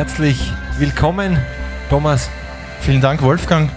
[0.00, 1.36] Herzlich willkommen,
[1.90, 2.30] Thomas.
[2.80, 3.68] Vielen Dank, Wolfgang.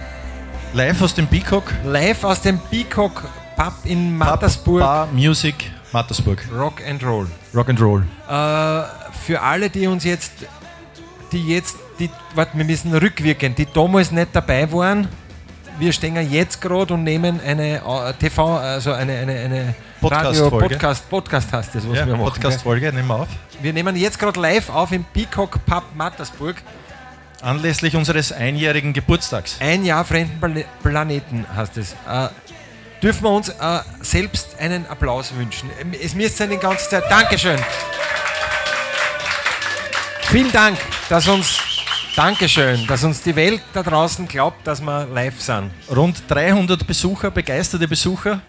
[0.72, 1.70] Live aus dem Peacock.
[1.84, 3.24] Live aus dem Peacock
[3.58, 4.80] Pub in Mattersburg.
[4.80, 6.42] Bar Music, Mattersburg.
[6.50, 7.26] Rock and Roll.
[7.54, 8.06] Rock and Roll.
[8.26, 8.32] Äh,
[9.26, 10.32] für alle, die uns jetzt,
[11.30, 15.08] die jetzt, die, warte, wir müssen rückwirken, die damals nicht dabei waren,
[15.78, 20.68] wir stehen jetzt gerade und nehmen eine äh, TV, also eine, eine, eine Podcast-Folge.
[20.68, 22.24] Podcast, Podcast heißt das, was Ja, wir machen.
[22.32, 23.28] Podcast-Folge, nehmen wir auf.
[23.60, 26.56] Wir nehmen jetzt gerade live auf im Peacock Pub Mattersburg.
[27.42, 29.56] Anlässlich unseres einjährigen Geburtstags.
[29.60, 31.92] Ein Jahr fremden Pla- Planeten heißt es.
[32.08, 32.28] Äh,
[33.02, 33.54] dürfen wir uns äh,
[34.00, 35.68] selbst einen Applaus wünschen?
[35.80, 37.04] Ähm, Es müsste die ganze Zeit.
[37.10, 37.58] Dankeschön.
[40.22, 40.78] Vielen Dank,
[41.08, 41.58] dass uns.
[42.16, 45.70] Dankeschön, dass uns die Welt da draußen glaubt, dass wir live sind.
[45.94, 48.40] Rund 300 Besucher, begeisterte Besucher,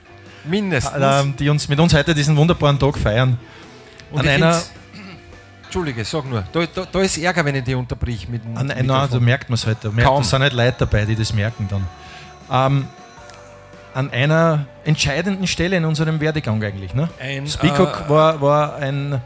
[0.44, 0.94] Mindestens.
[1.02, 3.40] ähm, die uns mit uns heute diesen wunderbaren Tag feiern.
[4.12, 4.62] Und an einer-
[5.64, 6.44] Entschuldige, sag nur.
[6.54, 9.10] Da, da, da ist Ärger, wenn ich die unterbrich mit dem An einer, Mikrofon.
[9.12, 9.80] da merkt man es heute.
[9.88, 10.22] Da merkt, Kaum.
[10.22, 11.88] da sind nicht Leute dabei, die das merken dann.
[12.52, 12.88] Ähm,
[13.96, 16.94] an einer entscheidenden Stelle in unserem Werdegang eigentlich.
[16.94, 17.10] Ne?
[17.20, 19.22] Ein, Speacock äh, war, war ein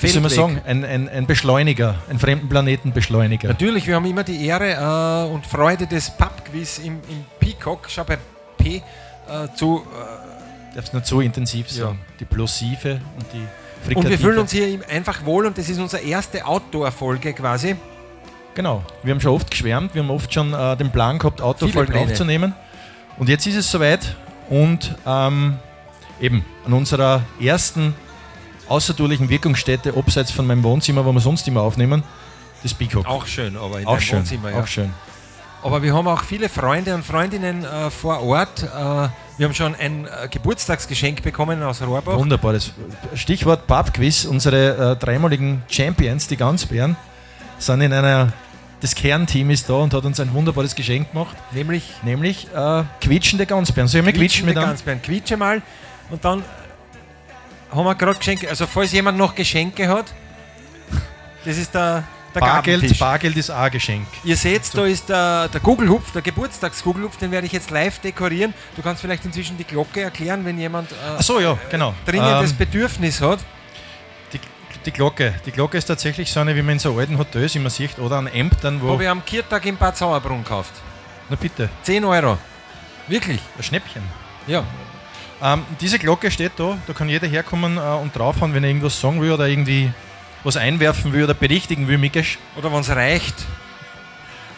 [0.00, 3.48] wie soll man sagen, ein, ein, ein Beschleuniger, ein fremden Planetenbeschleuniger.
[3.48, 8.04] Natürlich, wir haben immer die Ehre äh, und Freude des Pubquiz im, im Peacock, schau
[8.04, 8.18] bei
[8.56, 8.82] P, äh,
[9.54, 9.82] zu.
[9.84, 11.98] Äh, Darf es nicht so intensiv sein.
[12.20, 13.44] Die Plosive und die
[13.84, 13.98] Frikative.
[13.98, 17.74] und wir fühlen uns hier einfach wohl und das ist unsere erste Outdoor-Folge quasi.
[18.54, 18.84] Genau.
[19.02, 21.98] Wir haben schon oft geschwärmt, wir haben oft schon äh, den Plan gehabt, Pläne.
[21.98, 22.54] aufzunehmen.
[23.18, 24.16] Und jetzt ist es soweit
[24.48, 25.56] und ähm,
[26.20, 27.94] eben an unserer ersten
[28.70, 32.02] außertourlichen Wirkungsstätte, abseits von meinem Wohnzimmer, wo wir sonst immer aufnehmen,
[32.62, 33.06] das Peacock.
[33.06, 34.20] Auch schön, aber in Auch schön.
[34.20, 34.60] Wohnzimmer, ja.
[34.60, 34.92] Auch schön.
[35.62, 38.62] Aber wir haben auch viele Freunde und Freundinnen äh, vor Ort.
[38.62, 42.16] Äh, wir haben schon ein äh, Geburtstagsgeschenk bekommen aus Rohrbach.
[42.16, 42.54] Wunderbar.
[42.54, 42.72] Das
[43.14, 44.24] Stichwort Pubquiz.
[44.24, 46.96] Unsere äh, dreimaligen Champions, die Ganzbären,
[47.58, 48.32] sind in einer.
[48.80, 53.44] Das Kernteam ist da und hat uns ein wunderbares Geschenk gemacht, Nämlich nämlich äh, quietschende
[53.44, 53.88] Ganzbären.
[53.88, 54.68] Sollen wir quietschen mit an?
[54.68, 55.02] Ganzbeeren.
[55.02, 55.60] Quietsche mal
[56.08, 56.42] und dann
[57.70, 58.48] haben wir gerade Geschenke.
[58.48, 60.06] Also falls jemand noch Geschenke hat,
[61.44, 62.04] das ist der,
[62.34, 62.98] der Bargeld.
[62.98, 64.06] Bargeld ist auch ein Geschenk.
[64.24, 68.52] Ihr seht, da ist der, der Gugelhupf, der Geburtstagsgugelhupf, den werde ich jetzt live dekorieren.
[68.76, 71.94] Du kannst vielleicht inzwischen die Glocke erklären, wenn jemand äh, Achso, ja, genau.
[72.06, 73.38] dringendes Ähm, Bedürfnis hat.
[74.32, 74.40] die,
[74.84, 75.34] die Glocke.
[75.46, 78.16] Die Glocke ist tatsächlich so eine, wie man in so alten Hotels immer sieht, oder
[78.18, 78.90] an Ämtern, wo.
[78.92, 80.72] Habe ich am Kirtag in Bad Sauerbrunn gekauft.
[81.30, 82.36] Na bitte, 10 Euro.
[83.08, 83.40] Wirklich?
[83.56, 84.02] ein Schnäppchen.
[84.46, 84.64] Ja.
[85.42, 89.00] Ähm, diese Glocke steht da, da kann jeder herkommen äh, und draufhauen, wenn er irgendwas
[89.00, 89.90] sagen will oder irgendwie
[90.44, 92.38] was einwerfen will oder berichtigen will, Mikesh.
[92.56, 93.34] Oder wenn es reicht.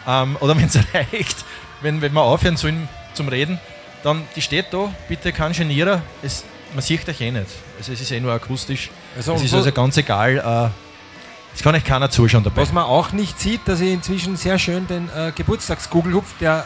[0.07, 1.45] Ähm, oder wenn es reicht,
[1.81, 3.59] wenn, wenn wir aufhören sollen zum Reden,
[4.03, 6.01] dann die steht da, bitte kein Genierer.
[6.21, 6.43] Es,
[6.73, 7.47] man sieht euch eh nicht.
[7.77, 8.89] Also es ist eh nur akustisch.
[9.15, 10.37] Also, es ist so- also ganz egal.
[10.73, 12.61] Äh, es kann euch keiner zuschauen dabei.
[12.61, 16.65] Was man auch nicht sieht, dass ich inzwischen sehr schön den äh, Geburtstagsgugelhupf, der,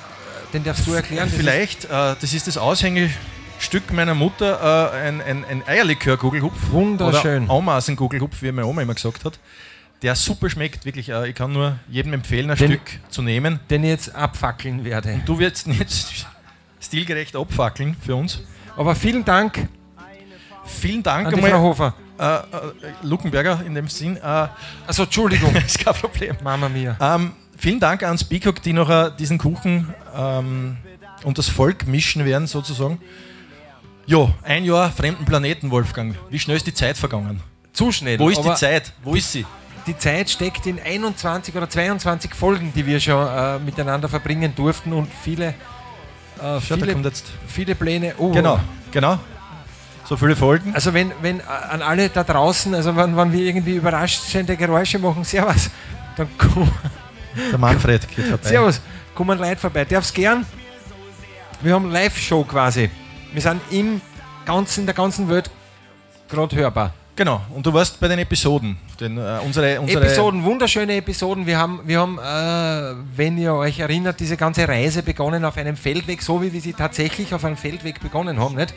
[0.49, 1.29] äh, den darfst du erklären.
[1.29, 2.57] Das Vielleicht, äh, das ist das
[3.57, 6.69] Aushängestück meiner Mutter, äh, ein, ein, ein Eierlikör-Gugelhupf.
[6.69, 7.43] Wunderschön.
[7.45, 9.39] Oder Aumaßen-Gugelhupf, wie meine Oma immer gesagt hat.
[10.03, 11.09] Der super schmeckt, wirklich.
[11.09, 13.59] Äh, ich kann nur jedem empfehlen, ein Den- Stück zu nehmen.
[13.71, 15.21] den ich jetzt abfackeln werde.
[15.25, 16.27] Du wirst nicht
[16.79, 18.41] stilgerecht abfackeln für uns.
[18.75, 19.67] Aber vielen Dank
[20.65, 21.93] Vielen Dank an die Frau einmal, Hofer.
[22.19, 22.41] äh, äh,
[23.01, 24.17] Luckenberger in dem Sinn.
[24.17, 24.47] Äh,
[24.85, 26.35] Also Entschuldigung, ist kein Problem.
[26.43, 26.97] Mama mia.
[26.99, 30.75] Ähm, vielen Dank an Speacock, die noch äh, diesen Kuchen ähm,
[31.23, 32.99] und das Volk mischen werden, sozusagen.
[34.07, 36.15] Jo, ein Jahr fremden Planeten, Wolfgang.
[36.29, 37.41] Wie schnell ist die Zeit vergangen?
[37.73, 38.17] Zu schnell.
[38.17, 38.93] Wo ist die Zeit?
[39.03, 39.45] Wo ist sie?
[39.85, 44.93] Die Zeit steckt in 21 oder 22 Folgen, die wir schon äh, miteinander verbringen durften
[44.93, 45.53] und viele, äh,
[46.39, 47.25] Schaut, da viele, kommt jetzt.
[47.47, 48.13] viele Pläne.
[48.17, 48.59] Oh, Genau,
[48.91, 49.19] genau.
[50.05, 50.73] So viele Folgen.
[50.73, 54.99] Also wenn, wenn äh, an alle da draußen, also wenn, wenn wir irgendwie überraschende Geräusche
[54.99, 55.69] machen, servus,
[56.15, 56.71] dann komm,
[57.51, 58.47] Der Manfred geht vorbei.
[58.47, 58.81] servus,
[59.13, 59.83] kommen Leute vorbei.
[59.83, 60.45] Darf's gern?
[61.61, 62.89] Wir haben Live-Show quasi.
[63.37, 64.01] Wir sind im
[64.47, 65.51] ganzen, in der ganzen Welt
[66.27, 66.91] gerade hörbar.
[67.15, 67.39] Genau.
[67.53, 68.79] Und du warst bei den Episoden.
[68.99, 71.45] Denn, äh, unsere, unsere Episoden, wunderschöne Episoden.
[71.45, 75.77] Wir haben, wir haben äh, wenn ihr euch erinnert, diese ganze Reise begonnen auf einem
[75.77, 78.55] Feldweg, so wie wir sie tatsächlich auf einem Feldweg begonnen haben.
[78.55, 78.73] Nicht?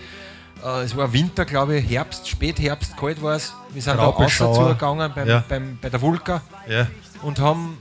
[0.63, 3.55] Äh, es war Winter, glaube ich, Herbst, Spätherbst, kalt war es.
[3.73, 5.43] Wir sind da außer zugegangen beim, Ja.
[5.49, 6.87] beim, bei der Vulka Ja.
[7.23, 7.79] und haben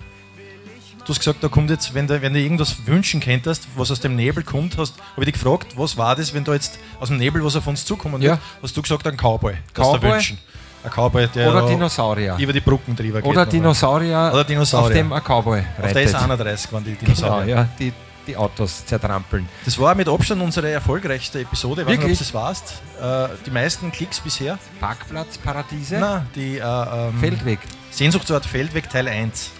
[1.10, 4.00] Du hast gesagt, da kommt jetzt, wenn du, wenn du irgendwas wünschen könntest, was aus
[4.00, 7.08] dem Nebel kommt, hast, habe ich dich gefragt, was war das, wenn da jetzt aus
[7.08, 8.34] dem Nebel was auf uns zukommen Ja.
[8.34, 9.56] wird, hast du gesagt, ein Cowboy.
[9.74, 10.12] Das du Cowboy?
[10.12, 10.38] wünschen.
[10.84, 12.36] Ein Cowboy, der oder da Dinosaurier.
[12.38, 13.32] über die Brücken drüber geht.
[13.32, 13.48] Oder.
[13.48, 14.88] Dinosaurier, Oder Dinosaurier.
[14.88, 16.16] auf dem ein Cowboy Auf der reitet.
[16.16, 17.56] S31 waren die Genau, Dinosaurier.
[17.56, 17.92] ja, die,
[18.28, 19.50] die Autos zertrampeln.
[19.66, 21.82] Das war mit Abstand unsere erfolgreichste Episode.
[21.82, 22.20] Ich weiß nicht, ob Wirklich?
[22.20, 22.74] du es warst.
[23.02, 24.60] Äh, die meisten Klicks bisher.
[24.80, 27.58] Parkplatz, Paradiese, Na, die äh, ähm, Feldweg.
[27.90, 29.54] Sehnsuchtsort Feldweg Teil 1.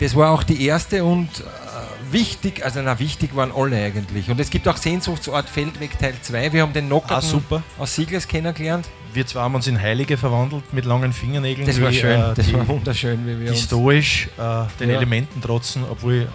[0.00, 4.30] Das war auch die erste und äh, wichtig, also na, wichtig waren alle eigentlich.
[4.30, 6.54] Und es gibt auch Sehnsuchtsort Feldweg Teil 2.
[6.54, 8.88] Wir haben den Nockerten Ah, aus Sieglers kennengelernt.
[9.12, 11.66] Wir zwei haben uns in Heilige verwandelt mit langen Fingernägeln.
[11.66, 13.62] Das war schön, äh, das die, war wunderschön, wie wir uns...
[13.62, 14.96] stoisch äh, den Ja.
[14.96, 16.28] Elementen trotzen, obwohl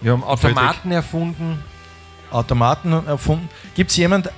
[0.00, 1.62] Wir haben Automaten erfunden.
[2.30, 3.48] Automaten erfunden.
[3.74, 4.30] Gibt es jemand,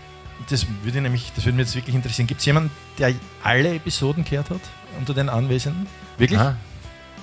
[0.51, 4.25] das würde, nämlich, das würde mich jetzt wirklich interessieren, gibt es jemanden, der alle Episoden
[4.25, 4.61] gehört hat
[4.99, 5.87] unter den Anwesenden?
[6.19, 6.39] Wirklich?
[6.39, 6.57] Ah,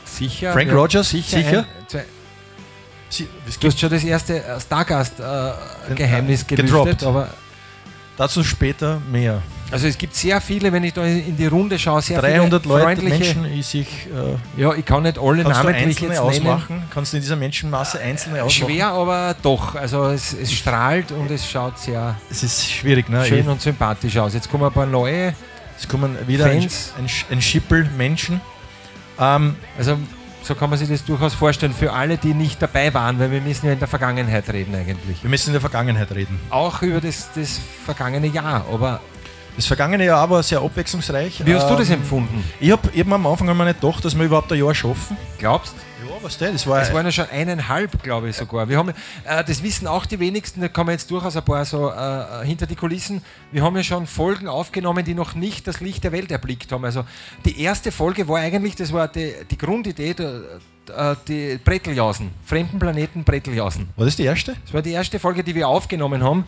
[0.05, 0.53] sicher.
[0.53, 1.09] Frank haben Rogers?
[1.09, 1.37] Sicher.
[1.37, 1.59] Sicher?
[1.59, 2.03] Ein, zwei,
[3.09, 3.27] Sie,
[3.59, 7.03] du hast schon das erste äh, Stargast-Geheimnis Den- äh, gelüftet, gedroppt.
[7.03, 7.29] aber
[8.17, 9.41] dazu später mehr.
[9.71, 12.73] also es gibt sehr viele, wenn ich da in die Runde schaue, sehr 300 viele
[12.73, 13.35] Leute, freundliche...
[13.35, 13.87] Menschen, die sich.
[14.57, 16.83] Äh, Ja, ich kann nicht alle namentlich jetzt ausmachen?
[16.93, 18.47] Kannst du in dieser Menschenmasse einzelne nennen.
[18.47, 18.71] ausmachen?
[18.73, 19.75] Schwer, aber doch.
[19.75, 23.23] Also es, es strahlt und es schaut sehr Es ist schwierig, ne?
[23.25, 24.33] schön Ich- und sympathisch aus.
[24.33, 25.33] Jetzt kommen ein paar neue.
[25.77, 26.93] Es kommen wieder ein, Fans.
[26.97, 28.41] ein, ein Schippel Menschen.
[29.19, 29.97] Ähm, Also
[30.43, 33.41] so kann man sich das durchaus vorstellen für alle, die nicht dabei waren, weil wir
[33.41, 35.23] müssen ja in der Vergangenheit reden eigentlich.
[35.23, 36.39] wir müssen in der Vergangenheit reden.
[36.51, 38.65] Auch über das, das vergangene Jahr.
[38.71, 39.01] Aber
[39.55, 41.45] Das vergangene Jahr war sehr abwechslungsreich.
[41.45, 42.43] wie hast du das Ähm, empfunden?
[42.59, 45.15] Ich habe hab mir am Anfang einmal nicht gedacht, dass wir überhaupt ein Jahr schaffen.
[45.37, 45.73] Glaubst
[46.05, 46.53] Ja, was denn?
[46.53, 48.67] Das war, Es waren ja schon eineinhalb, glaube ich sogar.
[48.67, 51.89] Wir haben, äh, das wissen auch die wenigsten, da kommen jetzt durchaus ein paar so
[51.89, 53.21] äh, hinter die Kulissen.
[53.51, 56.83] Wir haben ja schon Folgen aufgenommen, die noch nicht das Licht der Welt erblickt haben.
[56.83, 57.05] Also
[57.45, 60.41] die erste Folge war eigentlich, das war die, die Grundidee, der,
[60.95, 63.87] äh, die Bretteljausen, Fremden Planeten Bretteljausen.
[63.95, 64.55] war das die erste?
[64.65, 66.43] Das war die erste Folge, die wir aufgenommen haben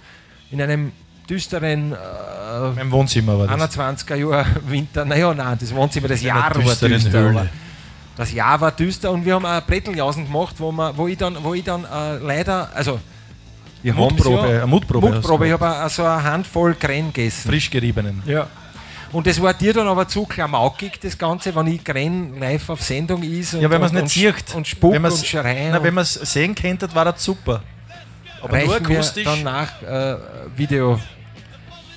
[0.51, 0.91] in einem
[1.29, 1.95] düsteren äh,
[2.75, 3.77] Mein Wohnzimmer war das.
[3.77, 5.05] 21er Jahr Winter.
[5.05, 7.49] Naja, nein, das Wohnzimmer, das In Jahr war düster.
[8.15, 11.37] Das Jahr war düster und wir haben auch Bretteljausen gemacht, wo, wir, wo ich dann,
[11.43, 12.99] wo ich dann äh, leider, also
[13.83, 15.47] wir Mutprobe, ja, eine Mutprobe Mutprobe.
[15.47, 17.47] Ich habe so eine Handvoll Kren gegessen.
[17.47, 18.23] Frisch geriebenen.
[18.25, 18.47] Ja.
[19.11, 22.81] Und das war dir dann aber zu klamaukig, das Ganze, wenn ich Kren live auf
[22.81, 24.55] Sendung ist und, Ja, wenn man es und, nicht sieht.
[24.55, 25.71] und Spuck wenn und Schreien.
[25.71, 27.61] Na, und wenn man es sehen könnte, war das super.
[28.41, 29.23] Aber nur reichen wir akustisch.
[29.23, 30.17] dann nach äh,
[30.55, 30.99] Video.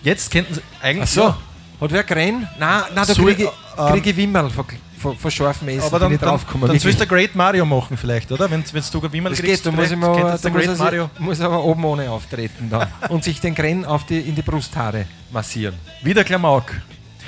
[0.02, 1.08] Jetzt könnten sie eigentlich.
[1.11, 1.35] Ach so,
[1.81, 2.49] hat wer Kren?
[2.58, 3.49] Nein, nein da kriege ich,
[3.79, 4.64] ähm, krieg ich Wimmerl von,
[4.99, 5.82] von, von scharfem Essen.
[5.87, 6.82] Aber dann, dann, dann wirklich.
[6.82, 8.50] sollst du Great Mario machen, vielleicht, oder?
[8.50, 11.11] Wenn, du man Das geht, da muss ich mal, da muss, Great sich- Mario.
[11.19, 12.88] muss aber oben ohne auftreten dann.
[13.08, 15.75] und sich den Kren auf die, in die Brusthaare massieren.
[16.03, 16.73] Wieder Klamauk.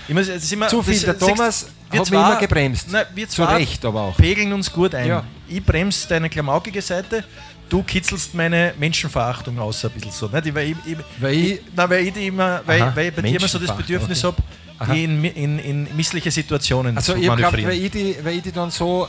[0.08, 0.94] Muss, immer, Zu viel.
[0.94, 2.88] das- Der Thomas wir hat zwei- immer gebremst.
[2.90, 4.16] Nein, wir Zu Recht aber auch.
[4.16, 5.06] pegeln uns gut ein.
[5.08, 5.24] Ja.
[5.48, 7.24] Ich bremse deine klamaukige Seite,
[7.72, 10.28] du kitzelst meine Menschenverachtung aus, ein bisschen so.
[10.28, 10.54] Nicht?
[10.54, 10.76] Weil ich,
[11.20, 13.74] Weil ich- na, weil ich immer, weil, Aha, weil ich bei dir immer so das
[13.76, 14.36] Bedürfnis okay.
[14.78, 17.70] habe, die in, in, in missliche Situationen Also zu glaube, manövrieren.
[17.70, 19.08] weil, ich die- weil ich die dann so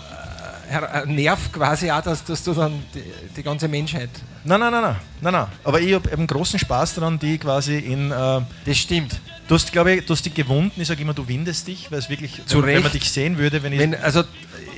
[0.70, 3.04] äh, äh, nerv quasi auch, dass, dass du dann die,
[3.36, 4.10] die ganze Menschheit.
[4.46, 5.48] Nein, nein, nein, nein, nein, nein.
[5.66, 8.12] Aber ich habe einen großen Spaß daran, die quasi in.
[8.12, 9.20] Äh, Das stimmt.
[9.48, 10.80] du hast, glaube ich, du hast die gewunden.
[10.82, 13.38] Ich sage immer, du windest dich, weil es wirklich, Zu wenn, wenn man dich sehen
[13.38, 13.80] würde, wenn ich.
[13.80, 14.24] Wenn, also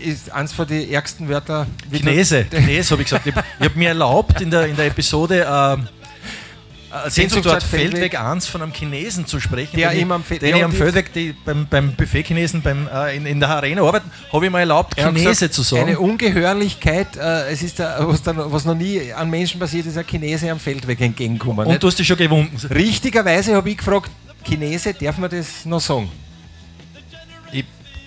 [0.03, 1.67] ist eins von den ärgsten Wörter.
[1.91, 3.27] Chinese, Chinese habe ich gesagt.
[3.27, 5.87] Ich, ich habe mir erlaubt, in der, in der Episode ähm,
[7.05, 10.55] äh, Sehnsuchtsort Feldweg 1 von einem Chinesen zu sprechen, Der den, immer am Fe- den
[10.55, 14.45] ich am Feldweg die, beim, beim Buffet-Chinesen beim, äh, in, in der Arena arbeiten, habe
[14.45, 15.83] ich mir erlaubt, Er Chinese gesagt, zu sagen.
[15.87, 19.97] Eine Ungehörlichkeit, äh, es ist da, was, dann, was noch nie an Menschen passiert ist,
[19.97, 21.59] ein Chinese am Feldweg entgegenkommen.
[21.59, 21.83] Und nicht?
[21.83, 22.55] du hast dich schon gewunden.
[22.69, 24.09] Richtigerweise habe ich gefragt,
[24.45, 26.09] Chinese, darf man das noch sagen?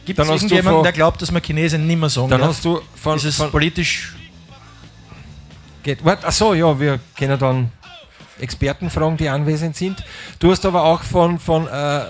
[0.09, 2.49] Gibt Dann es irgendjemanden, der glaubt, dass man Chinese nicht mehr sagen Dann darf?
[2.49, 4.15] hast du von, ist es von politisch
[5.83, 6.03] Geht.
[6.03, 7.71] Wart, Achso, ja, wir können dann
[8.41, 10.03] Experten fragen, die anwesend sind.
[10.39, 12.01] Du hast aber auch von, von äh,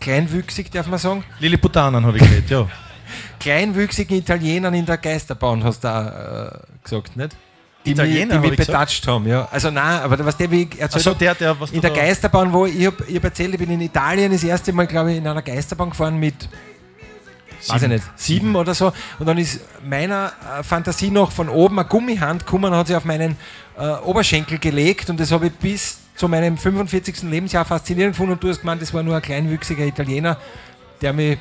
[0.00, 2.66] kleinwüchsig, darf man sagen, Lilliputanen, habe ich geredet, ja.
[3.38, 7.36] kleinwüchsigen Italienern in der Geisterbahn, hast du da äh, gesagt, nicht?
[7.84, 9.46] Die Italiener, mich, die ich mich betatscht haben, ja.
[9.52, 12.64] Also nein, aber was der Weg erzählt hat, der, der, was in der Geisterbahn, wo
[12.64, 15.26] ich habe ich hab erzählt, ich bin in Italien das erste Mal, glaube ich, in
[15.26, 16.48] einer Geisterbahn gefahren mit
[17.68, 18.92] weiß ich nicht, sieben oder so.
[19.18, 22.96] Und dann ist meiner äh, Fantasie noch von oben eine Gummihand gekommen und hat sie
[22.96, 23.36] auf meinen
[23.78, 27.22] äh, Oberschenkel gelegt und das habe ich bis zu meinem 45.
[27.22, 30.36] Lebensjahr faszinierend gefunden und du hast gemeint, das war nur ein kleinwüchsiger Italiener,
[31.00, 31.38] der mich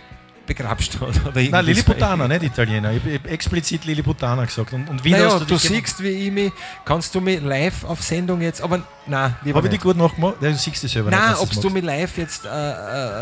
[0.56, 1.02] begrapscht hat.
[1.26, 1.66] Oder Nein.
[1.66, 2.92] Lilliputaner, nicht Italiener.
[2.92, 4.74] Ich habe explizit Lilliputaner gesagt.
[4.74, 6.52] Und, und wie Naja, du, du dich siehst, wie ich mich,
[6.86, 9.84] kannst du mich live auf Sendung jetzt, aber nein, lieber Habe ich die nicht.
[9.84, 10.36] gut nachgemacht?
[10.42, 11.32] Du siehst es selber Nein, nicht.
[11.34, 12.50] dass ob du mich live jetzt äh,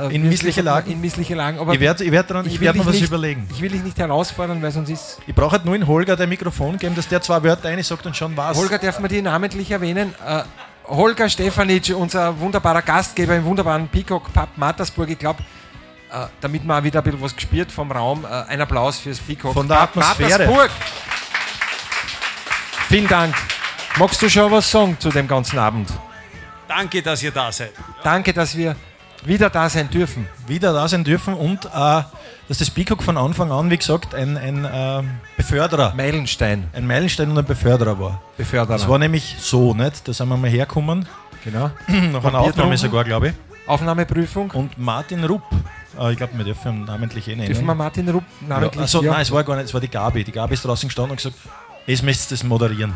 [0.07, 0.91] äh, In missliche Lagen?
[0.91, 2.95] In missliche Lagen, aber Ich werde ich werd dran, ich will werd mir dich was
[2.95, 3.47] nicht- überlegen.
[3.53, 5.19] Ich will dich nicht herausfordern, weil sonst ist.
[5.27, 8.05] Ich brauche halt nur in Holger der Mikrofon geben, dass der zwei Wörter eine sagt
[8.05, 8.57] und schon was.
[8.57, 10.13] Holger, darf man die namentlich erwähnen?
[10.25, 10.43] Äh,
[10.87, 15.07] Holger Stefanic, unser wunderbarer Gastgeber im wunderbaren Peacock Pub Mattersburg.
[15.11, 15.43] Ich glaube,
[16.11, 19.19] äh, damit man auch wieder ein bisschen was gespürt vom Raum, äh, ein Applaus fürs
[19.19, 20.29] Peacock Von der Atmosphäre.
[20.29, 20.71] Mattersburg.
[22.87, 23.35] Vielen Dank.
[23.97, 25.91] Magst du schon was sagen zu dem ganzen Abend?
[26.67, 27.71] Danke, dass ihr da seid.
[28.03, 28.75] Danke, dass wir
[29.25, 30.27] wieder da sein dürfen.
[30.47, 31.69] wieder da sein dürfen und äh,
[32.47, 36.67] dass das Peacock von Anfang an, wie gesagt, ein, ein ähm, Beförderer, Meilenstein.
[36.73, 38.21] ein Meilenstein und ein Beförderer war.
[38.37, 38.77] Beförderer.
[38.77, 40.07] Das war nämlich so, nicht?
[40.07, 41.07] Da sind wir mal hergekommen,
[41.43, 41.71] genau.
[41.87, 43.33] nach einer Aufnahme sogar, glaube ich.
[43.67, 44.49] Aufnahmeprüfung.
[44.51, 45.43] Und Martin Rupp,
[45.97, 47.47] äh, ich glaube, wir dürfen namentlich eh nennen.
[47.47, 48.81] Dürfen wir Martin Rupp ja, namentlich?
[48.81, 49.11] also, ja.
[49.13, 50.23] Nein, es war gar nicht, es war die Gabi.
[50.23, 51.35] Die Gabi ist draußen gestanden und gesagt,
[51.87, 52.93] jetzt müsst ihr das moderieren.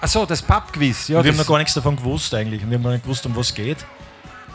[0.00, 1.08] Achso, das Pub-Quiz.
[1.08, 2.62] Ja, wir haben noch gar nichts davon gewusst eigentlich.
[2.62, 3.78] Und wir haben gar nicht gewusst, um was es geht.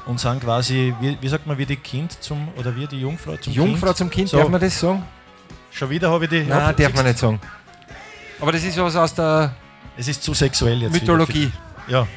[0.05, 3.37] Und sind quasi, wie, wie sagt man, wie die Kind zum, oder wie die Jungfrau
[3.37, 3.97] zum Jungfrau Kind.
[3.97, 4.37] zum Kind, So.
[4.37, 5.03] darf man das sagen?
[5.71, 6.43] Schon wieder habe ich die.
[6.43, 7.39] Nein, darf man nicht sagen.
[8.39, 9.53] Aber das ist was aus der
[9.97, 10.93] Es ist zu sexuell jetzt.
[10.93, 11.51] Mythologie.
[11.87, 12.07] Ja.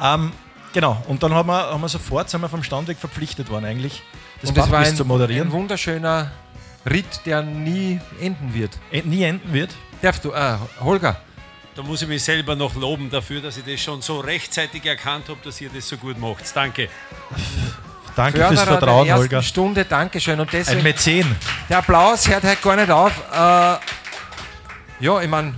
[0.00, 0.32] Ähm,
[0.72, 1.02] genau.
[1.06, 4.02] Und dann haben wir, haben wir sofort, sind wir vom Standweg verpflichtet worden eigentlich,
[4.42, 5.48] das Und das war ein, zu moderieren.
[5.48, 6.30] ein wunderschöner
[6.88, 8.72] Ritt, der nie enden wird.
[8.90, 9.70] Äh, nie enden wird.
[10.02, 11.16] Darfst du, äh, Holger,
[11.74, 15.28] Da muss ich mich selber noch loben dafür, dass ich das schon so rechtzeitig erkannt
[15.28, 16.44] habe, dass ihr das so gut macht.
[16.54, 16.88] Danke.
[18.14, 19.42] Danke fürs Förderer Vertrauen, der ersten Holger.
[19.42, 20.38] Stunde, Dankeschön.
[20.38, 21.36] Und Ein deswegen, Mäzen.
[21.70, 23.12] der Applaus hört halt gar nicht auf.
[23.32, 25.54] Äh, ja, ich meine,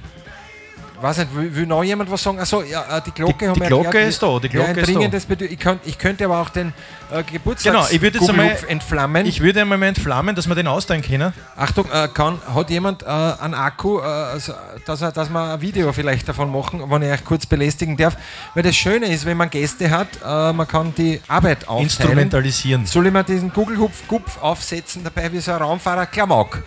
[1.05, 2.41] weiß nicht, will, will noch jemand was sagen?
[2.41, 4.09] Achso, ja, äh, die Glocke Die- haben die Glocke erklärt.
[4.09, 4.79] ist da, die Ja, Glocke ein
[5.13, 5.35] ist da.
[5.35, 6.73] Bedürf- ich, könnt, ich könnte aber auch den
[7.13, 9.27] äh, Geburtstags Genau, ich würde jetzt einmal- entflammen.
[9.27, 11.33] Ich würde einmal entflammen, dass wir den austeilen können.
[11.57, 14.55] Achtung, äh, kann, hat jemand äh, einen Akku, äh, also,
[14.87, 18.17] dass, er, dass wir ein Video vielleicht davon machen, wenn ich euch kurz belästigen darf?
[18.55, 21.83] Weil das Schöne ist, wenn man Gäste hat, äh, man kann die Arbeit aufteilen.
[21.85, 22.87] Instrumentalisieren.
[22.87, 26.63] Soll ich mir diesen Kugelhupf-Gupf aufsetzen, dabei wie so ein Raumfahrer Klamauk?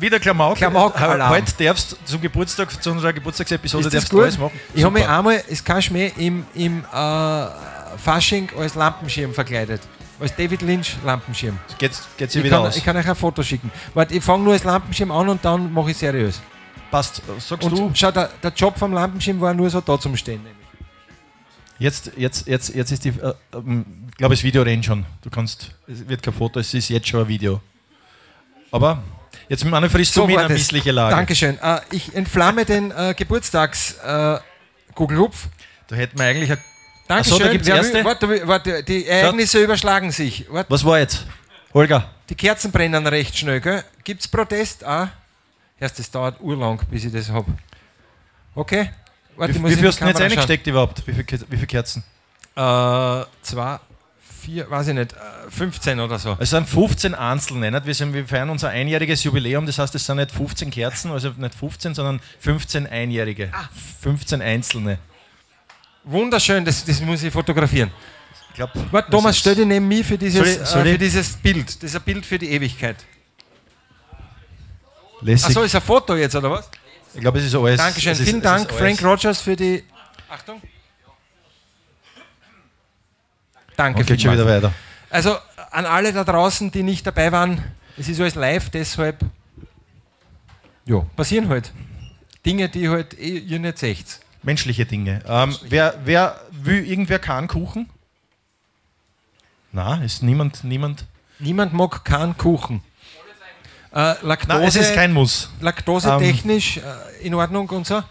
[0.00, 0.56] Wieder Klamauk.
[0.56, 1.30] Klamauk-Alarm.
[1.30, 4.58] Heute darfst du zum Geburtstag, zu unserer Geburtstagsepisode, Ist darfst du alles machen.
[4.74, 7.46] Ich habe mich einmal, ist kein Schmäh, im, im äh,
[7.98, 9.82] Fasching als Lampenschirm verkleidet.
[10.18, 11.58] Als David Lynch Lampenschirm.
[11.78, 12.76] Geht's, geht's Ich hier wieder kann, aus.
[12.76, 13.70] ich kann euch ein Foto schicken.
[13.94, 16.40] Warte, ich fange nur als Lampenschirm an und dann mache ich seriös.
[16.90, 17.22] Passt.
[17.38, 20.42] Sagst Und du, schau, der, der Job vom Lampenschirm war nur so da zum Stehen.
[20.42, 20.56] nämlich.
[21.78, 25.06] jetzt, jetzt, jetzt, jetzt ist die, äh, ähm, ich glaube, das Video rennt schon.
[25.22, 27.60] Du kannst, es wird kein Foto, es ist jetzt schon ein Video.
[28.72, 29.02] Aber
[29.50, 31.14] jetzt manövrierst du mich in eine missliche Lage.
[31.14, 31.58] Dankeschön.
[31.60, 34.38] Äh, ich entflamme den äh, Geburtstags äh,
[34.94, 35.48] Kugelhupf.
[35.88, 36.50] Da hätten wir eigentlich.
[36.50, 36.58] Ein,
[37.06, 37.34] Dankeschön.
[37.34, 37.94] Ach so, da gibt's erste?
[37.94, 40.46] will- Warte, warte, die Ereignisse überschlagen sich.
[40.48, 41.26] Warte, was war jetzt?
[41.74, 43.84] Holger, die Kerzen brennen recht schnell, gell?
[44.02, 44.84] Gibt es Protest?
[44.84, 45.10] Ah,
[45.78, 47.52] erst das dauert urlang, bis ich das habe.
[48.54, 48.90] Okay.
[49.36, 51.06] Warte, wie, viel hast du denn jetzt Kamera eingesteckt überhaupt?
[51.06, 52.04] Wie viele Kerzen?
[52.56, 53.78] Äh, zwei,
[54.40, 55.16] vier, weiß ich nicht, äh,
[55.50, 56.36] 15 oder so.
[56.40, 57.70] Es sind 15 Einzelne.
[57.70, 57.86] Nicht?
[57.86, 61.30] Wir, sind, wir feiern unser einjähriges Jubiläum, das heißt, es sind nicht 15 Kerzen, also
[61.36, 63.50] nicht 15, sondern 15 Einjährige.
[63.52, 63.68] Ah.
[64.02, 64.98] 15 Einzelne.
[66.04, 67.90] Wunderschön, das, das muss ich fotografieren.
[68.50, 70.98] Ich glaub, Warte, Thomas, stell dich neben mich für dieses, Soll ich- soll äh, für
[70.98, 71.68] dieses Bild.
[71.82, 72.96] Das ist ein Bild für die Ewigkeit.
[75.20, 75.46] lässig.
[75.48, 76.68] Achso, ist ein Foto jetzt, oder was?
[77.14, 77.76] Ich glaube, es ist alles.
[77.78, 78.12] Dankeschön.
[78.12, 79.84] es ist, Vielen Dank, Frank Rogers, für die.
[80.28, 80.60] Achtung.
[83.80, 84.74] Danke geht schon wieder weiter.
[85.08, 85.36] Also
[85.70, 87.64] an alle da draußen, die nicht dabei waren,
[87.96, 89.24] es ist alles live, deshalb
[90.84, 91.72] ja, passieren halt
[92.44, 94.20] Dinge, die halt eh, ihr nicht seht.
[94.42, 95.22] Menschliche Dinge.
[95.26, 97.88] Ähm, wer, wer will irgendwer keinen Kuchen?
[99.72, 101.06] Na, ist niemand, niemand.
[101.38, 102.82] Niemand mag keinen Kuchen.
[103.92, 105.50] Äh, Laktose, Nein, es ist kein Muss.
[105.60, 106.82] Laktosetechnisch äh,
[107.22, 108.02] in Ordnung und so.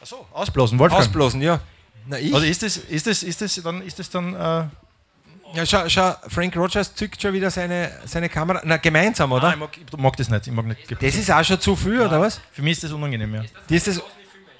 [0.00, 1.02] Achso, ausblasen, Wolfgang.
[1.02, 1.58] Ausblasen, ja.
[2.06, 2.16] Na?
[2.16, 4.64] Also ist das, ist das, ist das dann, ist das dann äh,
[5.54, 8.60] ja, schau, schau, Frank Rogers zückt schon wieder seine, seine Kamera.
[8.64, 9.48] Na, gemeinsam, oder?
[9.48, 10.46] Nein, ich mag, ich mag das nicht.
[10.46, 12.40] Ich mag nicht Das ist auch schon zu viel, oder was?
[12.52, 13.42] Für mich ist das unangenehm, ja.
[13.68, 14.02] Das ist, das,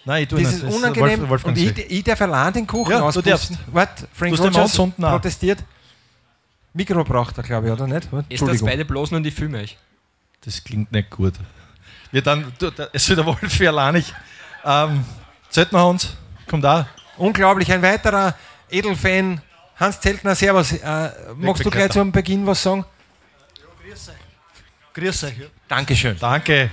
[0.04, 0.64] Nein, ich tue das nicht.
[0.64, 1.20] ist unangenehm.
[1.20, 3.30] Wolf, Wolfgang und ich, ich darf allein den Kuchen Ja, du auspusten.
[3.30, 3.52] darfst.
[3.68, 5.10] Warte, Frank Du Rogers Mund unten auch.
[5.12, 5.58] protestiert.
[6.74, 8.10] Mikro braucht er, glaube ich, oder nicht?
[8.12, 9.76] Warte, Ist das beide bloßen und ich filme euch.
[10.44, 11.34] Das klingt nicht gut.
[12.10, 14.04] Wir dann, du, da, es wird der Wolf für allein.
[14.64, 15.04] Ähm,
[15.50, 16.14] Zeltnerhans,
[16.48, 16.88] kommt da.
[17.16, 18.34] Unglaublich, ein weiterer
[18.70, 19.40] Edelfan.
[19.76, 20.72] Hans Zeltner, Servus.
[20.72, 22.84] Äh, magst du gleich zum Beginn was sagen?
[24.94, 25.34] Grüß euch.
[25.68, 26.16] Dankeschön.
[26.18, 26.70] Danke.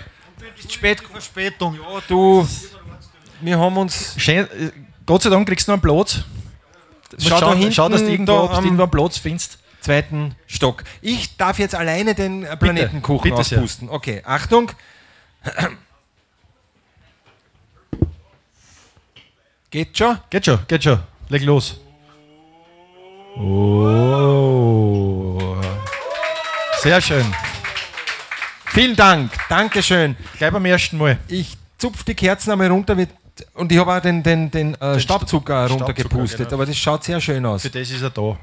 [0.58, 1.00] Ist spät.
[1.02, 1.76] Verspätung.
[1.76, 2.48] Ja, du,
[3.42, 4.16] wir haben uns.
[4.18, 4.72] Schön, äh,
[5.06, 6.20] Gott sei Dank kriegst du noch einen Platz.
[7.18, 9.58] Schau da hinten, schau, dass du irgendwo, da ob du am- irgendwo einen Platz findest.
[9.82, 10.84] zweiten Stock.
[11.02, 13.58] Ich darf jetzt alleine den Planetenkuchen bitte sehr.
[13.60, 13.90] auspusten.
[13.90, 14.72] Okay, Achtung.
[19.72, 20.18] Geht schon?
[20.30, 21.00] Geht schon, geht schon.
[21.30, 21.80] Leg los.
[23.38, 25.00] Oh.
[26.82, 27.26] Sehr schön.
[28.68, 29.32] Vielen Dank.
[29.50, 30.16] Dankeschön.
[30.38, 31.18] Gleich beim ersten Mal.
[31.28, 33.10] Ich zupfe die Kerzen einmal runter mit,
[33.54, 36.40] und ich habe auch den, den, den, äh, Staubzucker runtergepustet.
[36.40, 36.54] genau.
[36.54, 37.62] Aber das schaut sehr schön aus.
[37.64, 38.38] Für das ist er da.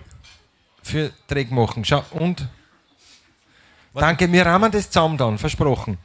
[0.83, 1.85] Für Dreck machen.
[1.85, 2.47] Schau, und.
[3.95, 5.97] Danke, wir rahmen das zusammen dann, versprochen.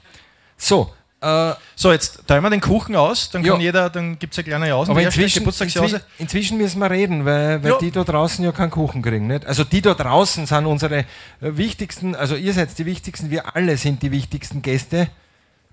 [0.55, 3.53] So, Äh, So, jetzt teilen wir den Kuchen aus, dann Ja.
[3.53, 4.91] kann jeder, dann gibt es eine kleine Jause.
[4.91, 5.97] aber inzwischen, Geburtstagsjause.
[5.97, 7.77] inzwischen, inzwischen müssen wir reden, weil, weil Ja.
[7.77, 9.27] die da draußen ja keinen Kuchen kriegen.
[9.27, 9.45] Nicht?
[9.45, 11.05] Also die da draußen sind unsere äh,
[11.41, 15.09] wichtigsten, also ihr seid die wichtigsten, wir alle sind die wichtigsten Gäste,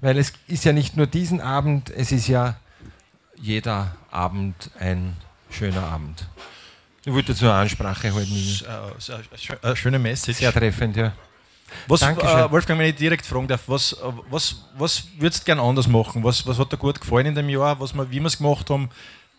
[0.03, 2.57] weil es ist ja nicht nur diesen Abend, es ist ja
[3.41, 5.17] jeder Abend ein
[5.51, 6.27] schöner Abend.
[7.07, 8.61] Ich wollte dazu eine Ansprache halten.
[8.67, 10.39] Äh, eine eine schöne Message.
[10.39, 11.13] Sehr treffend, ja.
[11.87, 13.97] Was, äh, Wolfgang, wenn ich direkt fragen darf, was, äh,
[14.31, 16.25] was, was würdest du gerne anders machen?
[16.25, 18.69] Was, was hat dir gut gefallen in dem Jahr, was wir, wie wir es gemacht
[18.71, 18.89] haben?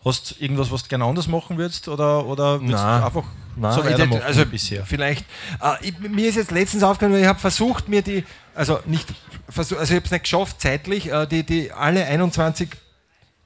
[0.04, 1.86] Hast du irgendwas, was du gerne anders machen würdest?
[1.86, 3.00] Oder, oder würdest Nein.
[3.00, 3.24] du einfach
[3.56, 4.86] Nein, so weitermachen also bisher?
[4.86, 5.26] Vielleicht,
[5.62, 9.06] äh, ich, mir ist jetzt letztens aufgefallen, ich habe versucht, mir die, also nicht,
[9.54, 12.70] also ich habe es nicht geschafft zeitlich, äh, die, die alle 21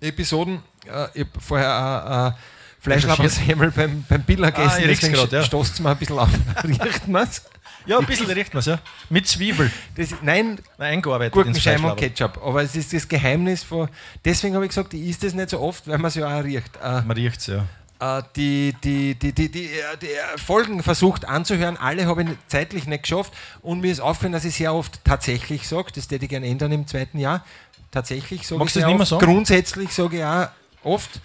[0.01, 2.41] Episoden, äh, ich habe vorher äh, äh,
[2.81, 5.43] Fleischlabersemmel beim, beim Biller gegessen, Ah, ich riech's deswegen ja.
[5.43, 6.29] stoßt es mir ein bisschen auf.
[6.65, 7.43] Riecht man's?
[7.87, 8.79] Ja, ein bisschen riecht man es, ja.
[9.11, 9.71] Mit Zwiebel.
[9.97, 11.33] Das, nein, Nein, eingearbeitet.
[11.35, 11.97] Gurkenscheiben und.
[11.97, 12.41] Ketchup.
[12.45, 13.89] Aber es ist das Geheimnis von.
[14.25, 16.43] Deswegen habe ich gesagt, ich isst das nicht so oft, weil man es ja auch
[16.43, 16.71] riecht.
[16.83, 18.19] Äh, Man riecht es, ja.
[18.19, 20.09] äh, die, die, die, die, die, äh, die
[20.41, 21.77] Folgen versucht anzuhören.
[21.77, 23.33] Alle habe ich zeitlich nicht geschafft.
[23.61, 26.73] Und mir ist aufgefallen, dass ich sehr oft tatsächlich sage, das hätte ich gerne ändern
[26.73, 27.45] im zweiten Jahr.
[27.91, 29.27] Tatsächlich sage ich Magst du sehr das nicht mehr sagen?
[29.27, 30.49] Grundsätzlich sage ich auch
[30.83, 31.21] oft.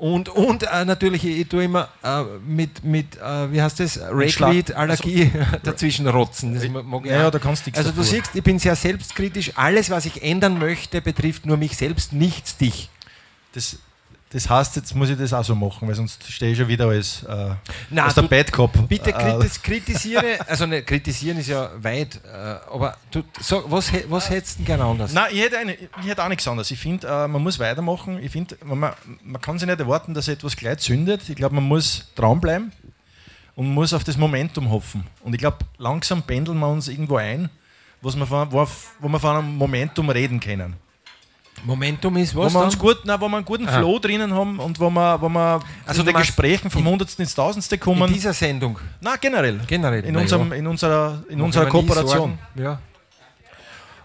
[0.00, 4.74] Und, und äh, natürlich, ich, tue immer äh, mit, mit äh, wie heißt das, Ragweed,
[4.74, 5.30] Allergie
[5.62, 6.54] dazwischen rotzen.
[6.54, 8.04] Das mag ich Ja, da kannst du Also du dafür.
[8.04, 9.52] siehst, ich bin sehr selbstkritisch.
[9.56, 12.88] Alles, was ich ändern möchte, betrifft nur mich selbst, nichts dich.
[13.52, 13.76] Das,
[14.32, 16.86] das heißt, jetzt muss ich das auch so machen, weil sonst stehe ich schon wieder
[16.86, 17.50] als, äh,
[17.90, 18.70] Na, als der Bad Cop.
[18.88, 22.38] Bitte Äh, kritis kritisiere, also ne, kritisieren ist ja weit, äh,
[22.72, 25.12] aber du, so, was, was hättest du denn gerne anders?
[25.12, 26.70] Nein, ich hätte, eine, ich hätte auch nichts anderes.
[26.70, 28.22] Ich finde, äh, man muss weitermachen.
[28.22, 31.28] Ich finde, man, man kann sich nicht erwarten, dass etwas gleich zündet.
[31.28, 32.70] Ich glaube, man muss dranbleiben
[33.56, 35.08] und muss auf das Momentum hoffen.
[35.24, 37.50] Und ich glaube, langsam pendeln wir uns irgendwo ein,
[38.00, 38.64] was wir von, wo,
[39.00, 40.76] wo wir von einem Momentum reden können.
[41.62, 43.78] Momentum ist Wo was wir, uns gut, nein, wo wir einen guten Aha.
[43.78, 47.22] Flow drinnen haben und wo wir, wo wir Also in den Gesprächen vom in- Hundertsten
[47.22, 48.10] ins Tausendste In kommen.
[48.12, 48.78] dieser Sendung.
[49.00, 49.60] Nein, generell.
[49.66, 50.04] Generell.
[50.06, 50.56] In, unserem, ja.
[50.56, 52.38] in unserer, in unserer nie Kooperation.
[52.54, 52.78] Ja.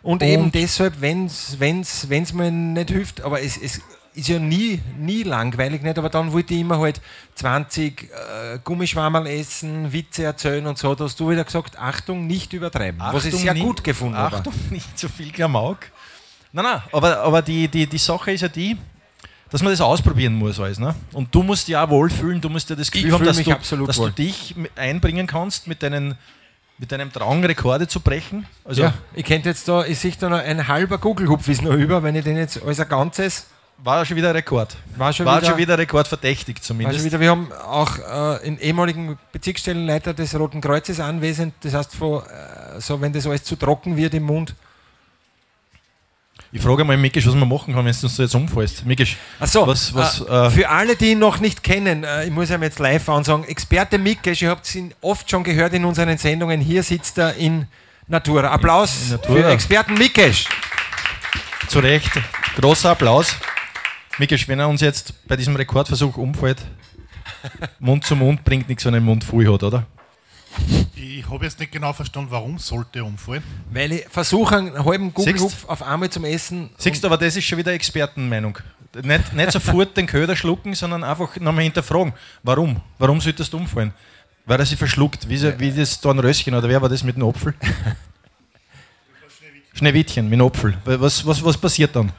[0.03, 3.81] Und, Und- eben deshalb, wenn es mir nicht hilft, aber es, es
[4.13, 5.97] ist ja nie, nie langweilig, nicht?
[5.97, 7.01] aber dann wollte ich immer halt
[7.35, 10.93] 20 äh, Gummischwammerl essen, Witze erzählen und so.
[10.93, 12.99] Da hast du wieder gesagt, Achtung, nicht übertreiben.
[12.99, 14.37] was ich Achtung, sehr nicht- gut gefunden habe.
[14.37, 15.77] Achtung, nicht so viel Klamauk.
[16.55, 18.77] Nein, nein, aber, aber die, die, die Sache ist ja die,
[19.49, 20.79] dass man das ausprobieren muss alles.
[20.79, 20.95] Ne?
[21.11, 23.85] Und du musst dich auch wohlfühlen, du musst ja das Gefühl Ich haben, dass, du,
[23.85, 26.17] dass du dich einbringen kannst mit, deinen,
[26.77, 28.45] mit deinem Drang, Rekorde zu brechen.
[28.63, 31.73] Also Ja, ich könnte jetzt da, ich sehe da noch ein halber Google-Hupf ist noch
[31.73, 33.47] über, wenn ich den jetzt als ein Ganzes,
[33.79, 34.77] war schon wieder ein Rekord.
[34.95, 36.99] war schon War wieder, schon wieder rekordverdächtig zumindest.
[36.99, 41.95] schon wieder, wir haben auch äh, den ehemaligen Bezirksstellenleiter des Roten Kreuzes anwesend, das heißt,
[41.97, 44.55] von, äh, so, wenn das alles zu trocken wird im Mund.
[46.55, 48.85] Ich frage mal Mikisch, was man machen kann, wenn du uns jetzt umfällst.
[48.85, 52.31] Mikisch, Achso, Was- was, äh, äh, für alle, die ihn noch nicht kennen, äh, ich
[52.31, 56.17] muss ihm jetzt live ansagen, Experte Mikesch, ihr habt ihn oft schon gehört in unseren
[56.17, 57.67] Sendungen, hier sitzt er in
[58.07, 58.51] Natura.
[58.51, 59.41] Applaus In Natura.
[59.41, 60.45] für Experten Mikesch.
[61.67, 62.11] zu Recht,
[62.55, 63.35] großer Applaus.
[64.17, 66.59] Mikisch, wenn er uns jetzt bei diesem Rekordversuch umfällt,
[67.79, 69.85] Mund zu Mund bringt nichts, wenn er den Mund voll hat, oder?
[70.95, 73.43] Ich habe jetzt nicht genau verstanden, warum sollte er umfallen.
[73.71, 75.13] Weil ich versuche, einen halben?
[75.13, 76.69] Google-Hupf auf einmal zum Essen.
[76.77, 78.57] Siehst du, aber das ist schon wieder Expertenmeinung.
[79.03, 82.13] Nicht, nicht sofort den Köder schlucken, sondern einfach nochmal hinterfragen.
[82.43, 82.79] Warum?
[82.97, 83.93] Warum solltest du umfallen?
[84.45, 85.27] Weil er sich verschluckt.
[85.27, 87.53] Wie, so- wie das Dornröschen oder wer war das mit dem Apfel?
[89.73, 90.77] Schneewittchen mit dem Apfel.
[90.85, 92.11] Was, was, was passiert dann?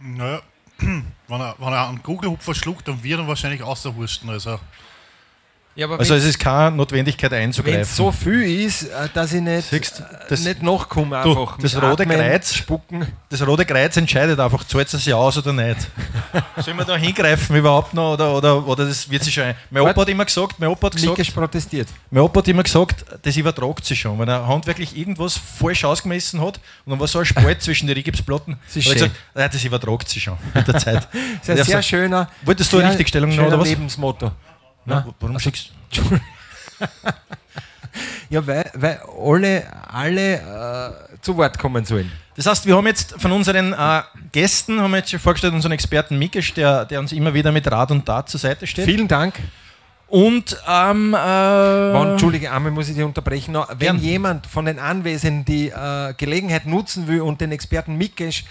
[0.00, 0.40] Naja,
[0.78, 1.04] wenn
[1.40, 4.28] er, wenn er einen Kugelhupfer schluckt, dann wird er wahrscheinlich außerwursten.
[4.30, 4.58] Also,
[5.74, 7.84] Ja, aber Also wenn es ist keine Notwendigkeit es einzugreifen.
[7.84, 11.56] so viel ist, äh, dass ich nicht, Siehst du, äh, das- nicht nachkomme Du, einfach.
[11.58, 13.06] das Mit Rote Kreuz- Spucken.
[13.30, 15.78] Das Rote Kreuz entscheidet einfach, zahlt es ja aus oder nicht.
[16.58, 18.12] Sollen wir da hingreifen überhaupt noch?
[18.12, 19.54] Oder, oder, oder das wird sich schon ein.
[19.70, 21.88] Mein Opa hat immer gesagt, mein Opa hat gesagt, Mikesch protestiert.
[22.10, 24.18] Mein Opa hat immer gesagt, das übertragt sich schon.
[24.18, 27.94] Wenn er handwerklich irgendwas falsch ausgemessen hat und dann war so ein Spalt zwischen den
[27.96, 31.08] Rigipsplatten, Das ist hat er gesagt, nein, das übertragt sich schon mit der Zeit.
[31.12, 33.68] Das ist ein sehr gesagt, schöner, Wolltest du eine Richtigstellung noch, oder was?
[33.68, 34.32] Lebensmotto.
[34.84, 35.72] Na, Na, warum schickst
[38.30, 42.10] Ja, weil, weil alle, alle äh, zu Wort kommen sollen.
[42.34, 45.72] Das heißt, wir haben jetzt von unseren äh, Gästen, haben wir jetzt schon vorgestellt, unseren
[45.72, 48.86] Experten Mikisch, der, der uns immer wieder mit Rat und Tat zur Seite steht.
[48.86, 49.34] Vielen Dank.
[50.08, 53.54] Und ähm, äh, Wann, Entschuldige, einmal muss ich dich unterbrechen.
[53.54, 53.98] Wenn Gern.
[53.98, 58.44] jemand von den Anwesenden die äh, Gelegenheit nutzen will und den Experten Mikesch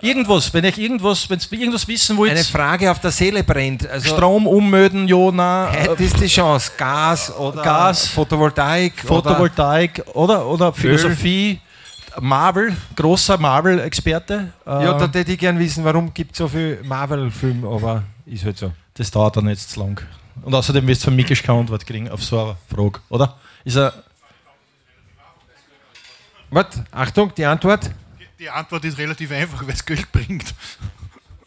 [0.00, 4.14] irgendwas, wenn ich irgendwas, wenn irgendwas wissen wollt, eine Frage auf der Seele brennt, also
[4.14, 6.72] Strom ummöden, ja, nein, heute ist die Chance.
[6.76, 11.60] Gas oder Gas, Photovoltaik, Photovoltaik oder, oder Philosophie,
[12.20, 14.52] Marvel, großer Marvel-Experte.
[14.66, 18.44] Äh, Ja, da hätte ich gern wissen, warum gibt es so viel Marvel-Filme, aber ist
[18.44, 18.72] halt so.
[18.94, 20.00] das dauert dann jetzt zu lang.
[20.42, 23.36] Und außerdem wirst du von Mikisch keine Antwort kriegen auf so eine Frage, oder?
[23.64, 23.92] Ist er,
[26.50, 26.66] Was?
[26.90, 27.90] Achtung, die Antwort.
[28.42, 30.52] Die Antwort ist relativ einfach, weil es Geld bringt.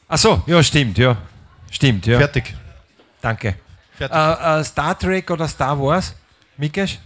[0.08, 1.18] Ach so, ja, stimmt, ja.
[1.70, 2.18] Stimmt, ja.
[2.18, 2.56] fertig?
[3.20, 3.56] Danke.
[3.98, 4.16] Fertig.
[4.18, 6.16] Äh, äh, Star Trek oder Star Wars?
[6.56, 6.98] Mikesh?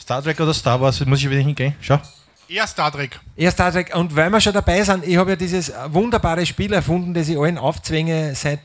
[0.00, 1.74] Star Trek oder Star Wars, muss ich wieder hingehen?
[1.82, 2.00] Schau.
[2.48, 3.20] Eher Star Trek.
[3.36, 3.94] Ja, Star Trek.
[3.94, 7.36] Und weil wir schon dabei sind, ich habe ja dieses wunderbare Spiel erfunden, das ich
[7.36, 8.60] allen aufzwänge seit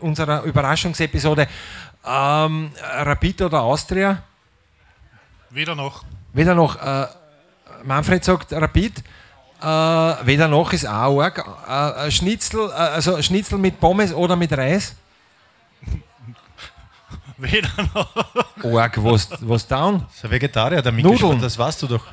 [0.00, 1.46] unserer Überraschungsepisode.
[2.04, 4.24] Ähm, Rapid oder Austria?
[5.50, 6.04] Weder noch.
[6.32, 7.06] Weder noch, äh,
[7.84, 9.04] Manfred sagt Rapid,
[9.64, 11.44] äh, weder noch ist auch arg.
[11.66, 14.94] Äh, Schnitzel, äh, also Schnitzel mit Pommes oder mit Reis?
[17.38, 18.14] Weder noch.
[18.78, 20.04] Arg, was, was down?
[20.06, 21.40] Das ist ein Vegetarier, der Nudeln.
[21.40, 22.04] das weißt du doch.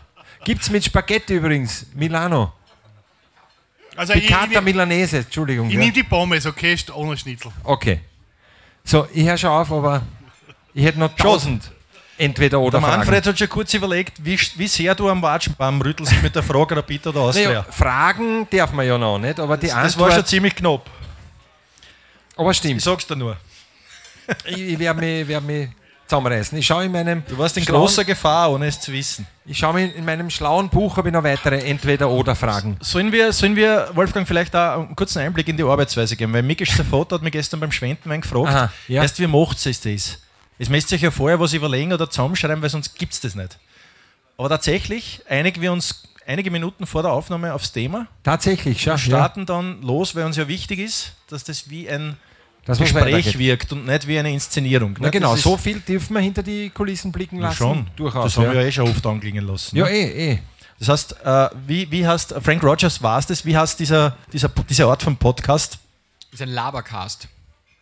[0.44, 2.54] Gibt's mit Spaghetti übrigens, Milano.
[3.96, 5.68] Also Piccata ich, Milanese, Entschuldigung.
[5.68, 5.80] ich ja.
[5.80, 7.52] nehme die Pommes, okay, ohne Schnitzel.
[7.64, 8.00] Okay.
[8.84, 10.02] So, ich höre schon auf, aber
[10.74, 11.72] ich hätte noch tausend
[12.22, 12.98] entweder oder Der Fragen.
[13.00, 16.76] Manfred hat schon kurz überlegt, wie, wie sehr du am Watschenbaum rüttelst mit der Frage
[16.78, 17.48] Rapid oder Austria.
[17.50, 20.14] Naja, Fragen darf man ja noch nicht, aber die das war Antwort.
[20.14, 20.90] schon ziemlich knapp.
[22.36, 22.82] aber Ich stimmt.
[22.82, 23.38] sag's dir nur.
[24.46, 25.70] Ich, ich werde mich, werd mich
[26.08, 26.58] zusammenreißen.
[26.58, 27.24] Ich schaue in meinem.
[27.28, 29.28] Du warst in schlauen- großer Gefahr, ohne es zu wissen.
[29.46, 32.78] Ich schaue mir in meinem schlauen Buch habe ich noch weitere Entweder-Oder-Fragen.
[32.82, 36.32] Sollen wir, sollen wir, Wolfgang, vielleicht da einen kurzen Einblick in die Arbeitsweise geben?
[36.34, 39.02] Weil Mikisch, Vater, hat mich gestern beim Schwendenwein gefragt, Aha, ja.
[39.02, 40.20] erst wie macht es das?
[40.58, 43.36] Jetzt müsst ihr euch ja vorher was überlegen oder zusammenschreiben, weil sonst gibt es das
[43.36, 43.58] nicht.
[44.38, 48.92] Aber tatsächlich einigen wir uns einige Minuten vor der Aufnahme aufs Thema, Tatsächlich, schau.
[48.92, 52.16] Ja, starten dann los, weil uns ja wichtig ist, dass das wie ein
[52.66, 54.96] das Gespräch wirkt und nicht wie eine Inszenierung.
[55.00, 55.12] Na ne?
[55.12, 57.58] genau, Das ist- so viel dürfen wir hinter die Kulissen blicken Ja, lassen.
[57.58, 57.88] schon.
[57.96, 58.26] Durchaus.
[58.26, 58.54] das haben ja.
[58.54, 59.76] wir ja eh schon oft anklingen lassen.
[59.76, 59.92] ja, ne?
[59.92, 60.40] eh, eh.
[60.78, 64.50] Das heißt, äh, wie, wie heißt, Frank Rogers war es das, wie heißt dieser, dieser,
[64.70, 65.80] diese Art von Podcast?
[66.32, 67.28] Das ist ein Labercast.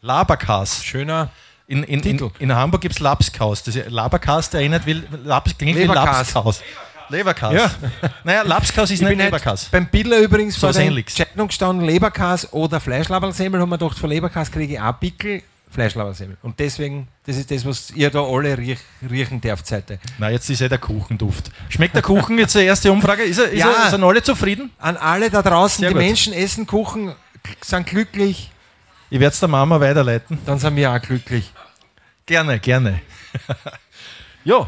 [0.01, 0.85] Labercast.
[0.85, 1.29] Schöner.
[1.69, 3.61] In, in, in, in Hamburg gibt es Lapskaus.
[3.61, 6.33] Das ist- Labercast erinnert wie Labs, klingt wie Leberkas.
[6.33, 6.61] Lapskaus.
[7.09, 7.53] Leberkas.
[7.53, 7.71] Ja.
[8.23, 10.81] Naja, Lapskaus ist Ich nicht halt beim Biller übrigens So vor der.
[10.87, 16.37] Entscheidung gestanden, Leberkas oder Fleischlaberlsemmel, haben wir gedacht, von Leberkas kriege ich auch Pickel, Fleischlaberlsemmel.
[16.41, 19.99] Und deswegen, das ist das, was ihr da alle riech, riechen dürft heute.
[20.17, 21.51] Na, jetzt ist ja der Kuchenduft.
[21.69, 23.21] Schmeckt der Kuchen jetzt die erste Umfrage?
[23.23, 23.71] Ist er, ist Ja.
[23.85, 24.71] er, sind alle zufrieden?
[24.79, 26.03] An alle da draußen, Sehr die gut.
[26.03, 27.13] Menschen essen Kuchen,
[27.61, 28.49] sind glücklich,
[29.09, 30.37] Ich werde es der Mama weiterleiten.
[30.45, 31.51] dann sind wir auch glücklich.
[32.25, 33.01] Gerne, gerne.
[34.43, 34.67] ja.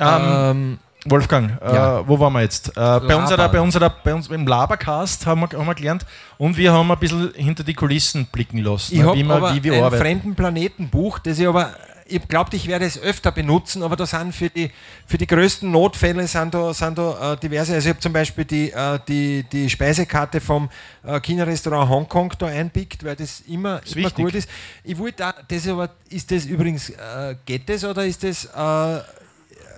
[0.00, 2.06] Ähm, Ähm, Wolfgang, äh, Ja.
[2.08, 2.68] wo waren wir jetzt?
[2.70, 6.04] Äh, bei, unserer, bei, unserer, bei uns im Labercast haben wir, haben wir gelernt
[6.36, 9.62] und wir haben ein bisschen hinter die Kulissen blicken lassen, ich habe wie, wir, wie
[9.64, 10.02] wir ein arbeiten.
[10.02, 11.70] fremden Planetenbuch, das ich aber,
[12.08, 14.70] ich glaube, ich werde es öfter benutzen, aber da sind für die,
[15.06, 18.44] für die größten Notfälle sind da, sind da äh, diverse, also ich habe zum Beispiel
[18.44, 20.70] die, äh, die, die Speisekarte vom
[21.04, 24.24] äh, China-Restaurant Hongkong da einpickt, weil das immer, Ist immer wichtig.
[24.24, 24.48] gut ist.
[24.84, 29.02] Ich wollte da, das aber, ist das übrigens, äh, geht das oder ist das äh,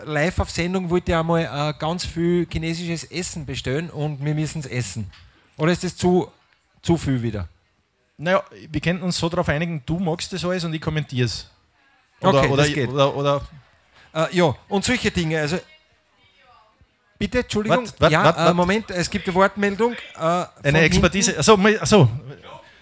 [0.04, 4.60] live auf Sendung, wollte ich einmal äh, ganz viel chinesisches Essen bestellen und wir müssen
[4.60, 5.10] es essen.
[5.56, 6.28] Oder ist das zu,
[6.80, 7.48] zu viel wieder?
[8.16, 11.48] Naja, wir könnten uns so darauf einigen, du magst das alles und ich kommentiere es.
[12.20, 12.88] Oder, Okay, oder, das geht.
[12.88, 13.40] oder, oder
[14.12, 15.40] Äh, ja, und solche Dinge.
[15.40, 15.58] Also,
[17.18, 17.86] bitte, Entschuldigung.
[17.86, 18.54] Wart, wart, ja, wart, äh, wart.
[18.56, 19.92] Moment, es gibt eine Wortmeldung.
[20.18, 21.38] Äh, eine Expertise.
[21.38, 22.08] Achso, achso,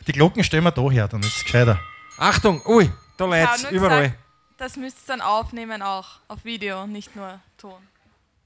[0.07, 1.79] die Glocken stellen wir da her, dann ist es gescheiter.
[2.17, 4.03] Achtung, ui, da leid's habe nur überall.
[4.05, 4.19] gesagt,
[4.57, 7.75] das müsst ihr dann aufnehmen auch auf Video, nicht nur Ton.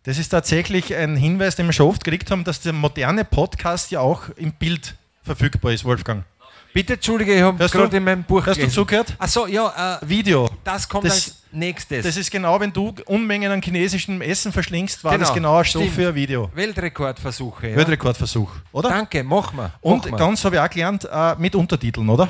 [0.02, 3.92] Das ist tatsächlich ein Hinweis, den wir schon oft gekriegt haben, dass der moderne Podcast
[3.92, 6.24] ja auch im Bild verfügbar ist, Wolfgang.
[6.72, 9.14] Bitte, Entschuldige, ich habe gerade in meinem Buch Hast du zugehört?
[9.18, 10.48] Achso, ja, äh, Video.
[10.64, 12.04] das kommt Das- als nächstes.
[12.06, 15.64] Das ist genau, wenn du Unmengen an chinesischem Essen verschlingst, war Genau, das genau ein
[15.66, 15.94] Stoff stimmt.
[15.96, 16.50] für ein Video.
[16.54, 17.68] Weltrekordversuche.
[17.70, 17.76] Ja.
[17.76, 18.88] Weltrekordversuch, oder?
[18.88, 19.72] Danke, mach mal.
[19.82, 22.28] Und mach ganz habe ich auch gelernt, äh, mit Untertiteln, oder?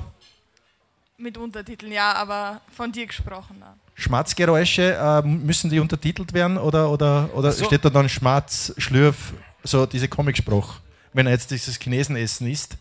[1.19, 3.59] Mit Untertiteln, ja, aber von dir gesprochen.
[3.61, 3.75] Dann.
[3.95, 7.65] Schmatzgeräusche, äh, müssen die untertitelt werden oder, oder, oder so.
[7.67, 10.81] steht da dann Schmatz, Schlürf, so diese Comicsprache,
[11.13, 12.77] wenn er jetzt dieses Chinesenessen isst?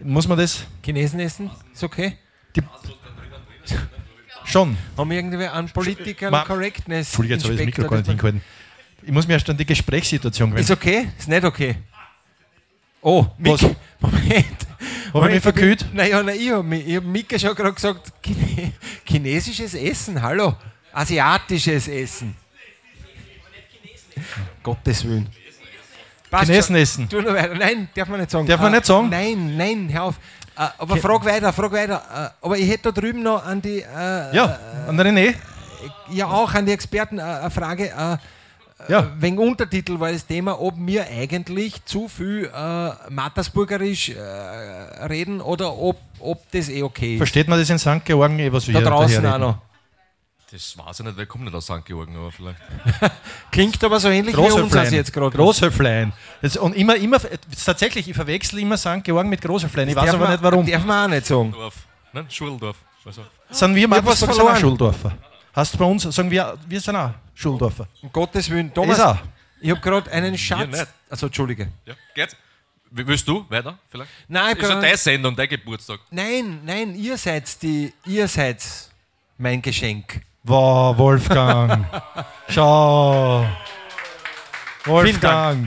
[0.00, 1.50] Muss man das Chinesen essen?
[1.72, 2.18] Ist okay?
[4.44, 4.76] schon?
[4.96, 7.08] Haben wir irgendwie einen Political Ma- Correctness?
[7.08, 8.40] Entschuldigung, jetzt habe ich das Mikro gar nicht hingehalten.
[9.02, 10.78] Ich muss mir erst an die Gesprächssituation Ist gewöhnen.
[10.80, 11.08] okay?
[11.18, 11.76] Ist nicht okay.
[13.00, 13.62] Oh, Was?
[13.62, 14.66] Mick, Moment.
[15.14, 15.86] Habe ich mich verkühlt?
[15.92, 18.72] Naja, nein, ich habe hab Mika schon gerade gesagt, Chine
[19.04, 20.56] chinesisches Essen, hallo.
[20.92, 22.36] Asiatisches Essen.
[24.62, 25.28] Gottes Willen.
[26.30, 27.08] Passt Chinesenessen.
[27.10, 27.20] schon.
[27.20, 27.54] Tu nur weiter.
[27.54, 28.46] Nein, darf man nicht sagen.
[28.46, 29.08] Darf man Äh, nicht sagen?
[29.10, 30.14] Nein, nein, hör auf.
[30.58, 32.02] Äh, aber frag weiter, frag weiter.
[32.42, 34.58] Äh, aber ich hätte da drüben noch an die, äh, Ja,
[34.88, 35.34] an der René.
[36.10, 37.88] ja auch an die Experten äh, eine Frage.
[37.90, 38.16] Äh,
[38.88, 39.06] Ja.
[39.18, 44.20] wegen Untertitel war das Thema, ob wir eigentlich zu viel äh, Mattersburgerisch äh,
[45.06, 47.18] reden oder ob, ob das eh okay ist.
[47.18, 48.04] Versteht man das in St.
[48.04, 49.58] Georgen, eh, was wir da draußen auch noch.
[50.50, 51.84] Das weiß ich nicht, wer kommt nicht aus St.
[51.84, 52.58] Georgen, aber vielleicht.
[53.50, 54.92] Klingt aber so ähnlich wie uns Großhöflein.
[54.94, 55.36] jetzt gerade.
[55.36, 56.12] Großhöflein.
[56.40, 59.02] Das- Und immer, immer, das ist tatsächlich, ich verwechsel immer St.
[59.02, 59.88] Georgen mit Großhöflein.
[59.88, 60.64] Ich weiß aber nicht warum.
[60.64, 61.50] Darf man auch nicht sagen.
[61.50, 61.74] Dorf.
[62.12, 62.76] Nein, Schuldorf.
[63.04, 64.56] Also, Sind wir hab was verloren.
[64.56, 65.16] Schuldorfer?
[65.52, 67.88] Hast du bei uns, sagen wir, wir sind auch Schuldorfer.
[68.02, 68.68] Um Gottes Willen.
[68.68, 69.16] Ist Thomas, auch.
[69.60, 70.66] ich habe gerade einen Schatz.
[70.70, 70.86] nicht.
[71.10, 71.68] Also, Entschuldige.
[71.86, 72.36] ja, geht's?
[72.90, 73.76] Willst du weiter?
[73.90, 74.10] Vielleicht?
[74.28, 75.98] Nein, ich Ist ja deine Sendung, dein Geburtstag.
[76.10, 78.62] nein, nein, ihr seid die, ihr seid
[79.38, 80.20] mein Geschenk.
[80.46, 81.84] Wow, Wolfgang.
[82.48, 83.44] Schau.
[84.84, 85.66] Wolfgang.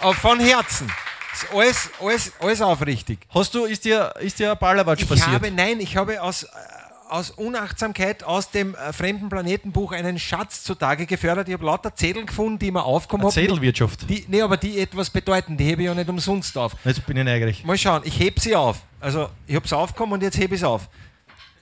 [0.00, 0.90] Aber von Herzen.
[1.32, 3.18] Ist alles, alles, alles aufrichtig.
[3.32, 5.28] Hast du, ist dir, ist dir ein Ballerwatsch Ich passiert?
[5.30, 6.48] habe, nein, ich habe aus, äh,
[7.08, 11.46] aus Unachtsamkeit aus dem äh, Fremden Planetenbuch einen Schatz zutage gefördert.
[11.46, 13.34] Ich habe lauter Zettel gefunden, die mir aufgekommen Eine haben.
[13.34, 14.10] Zädelwirtschaft.
[14.10, 16.72] Die, nee, aber die etwas bedeuten, die hebe ich ja nicht umsonst auf.
[16.84, 17.64] Jetzt bin ich neugierig.
[17.64, 18.78] Mal schauen, ich heb sie auf.
[18.98, 20.88] Also, ich habe sie aufgekommen und jetzt hebe ich sie auf.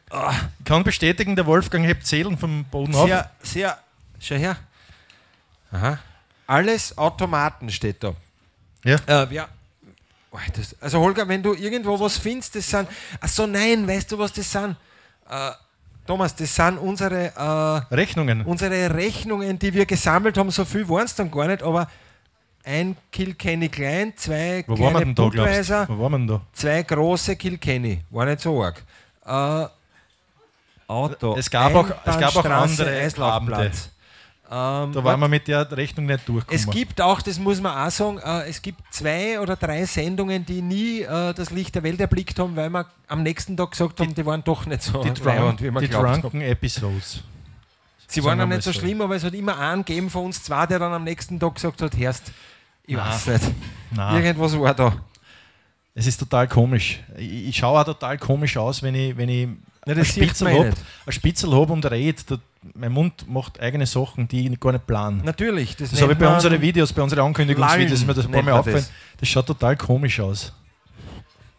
[0.08, 3.08] Ich kann bestätigen, der Wolfgang hebt Zählen vom Boden auf.
[3.08, 3.78] Sehr, sehr,
[4.20, 4.56] schau her.
[5.72, 5.98] Aha.
[6.46, 8.14] Alles Automaten steht da.
[8.84, 8.98] Ja.
[9.06, 9.48] Äh, ja.
[10.30, 12.88] Oh, das, also Holger, wenn du irgendwo was findest, das sind.
[13.20, 14.76] Ach so, nein, weißt du, was das sind?
[15.28, 15.50] Äh,
[16.06, 18.42] Thomas, das sind unsere, äh, Rechnungen.
[18.42, 20.50] unsere Rechnungen, die wir gesammelt haben.
[20.52, 21.90] So viel waren es dann gar nicht, aber
[22.64, 25.98] ein Kilkenny klein, zwei Wo waren wir kleine denn da, glaubst Budweiser, du?
[25.98, 26.40] Wo waren wir denn da?
[26.52, 28.02] zwei große Kilkenny.
[28.10, 28.84] War nicht so arg.
[30.88, 31.34] Auto.
[31.36, 33.90] Es gab auch- es gab auch andere Eislaufplatz.
[34.48, 36.68] Ähm, Da waren wir mit der Rechnung nicht durchgekommen.
[36.68, 40.46] es gibt auch, das muss man auch sagen, äh, es gibt zwei oder drei Sendungen,
[40.46, 43.98] die nie äh, das Licht der Welt erblickt haben, weil wir am nächsten Tag gesagt
[43.98, 45.88] haben, die waren doch nicht so die, Drunk, wie wir die.
[45.88, 47.24] Drunken Episodes.
[48.06, 50.64] Sie waren auch nicht so schlimm, aber es hat immer einen gegeben von uns zwei,
[50.66, 52.30] der dann am nächsten Tag gesagt hat, Herst,
[52.84, 53.08] ich Na.
[53.10, 53.44] weiß nicht,
[53.90, 54.92] Nein, irgendwas war da.
[55.96, 57.00] es ist total komisch.
[57.16, 59.48] Ich, ich schaue auch total komisch aus, wenn ich, wenn ich
[59.86, 60.72] Ja, ein das sieht Spitzel man eh
[61.06, 62.22] ein Spitzel hab und rede.
[62.26, 62.38] da-
[62.74, 65.22] Mein Mund macht eigene Sachen, die ich gar nicht plane.
[65.24, 65.76] Natürlich.
[65.76, 68.52] Das, Das habe ich bei unseren Videos, bei unseren Ankündigungsvideos, mir das ein paar Mal
[68.54, 68.84] aufgefallen.
[68.84, 69.20] das.
[69.20, 70.52] Das schaut total komisch aus.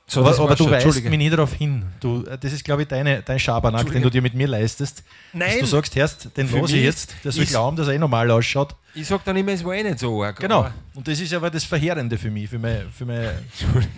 [0.10, 1.84] So, aber aber du weist mich nie darauf hin.
[2.00, 5.00] Du, das ist, glaube ich, deine, dein Schabernack, den du dir mit mir leistest.
[5.00, 7.94] Dass Nein, du sagst, Herst, den los ich jetzt, der soll ist- glauben, dass er
[7.96, 8.74] eh normal ausschaut.
[8.96, 10.40] ich sage dann immer, es war eh nicht so arg.
[10.40, 10.70] Genau.
[10.96, 13.32] Und das ist aber das Verheerende für mich, für mein, für mein,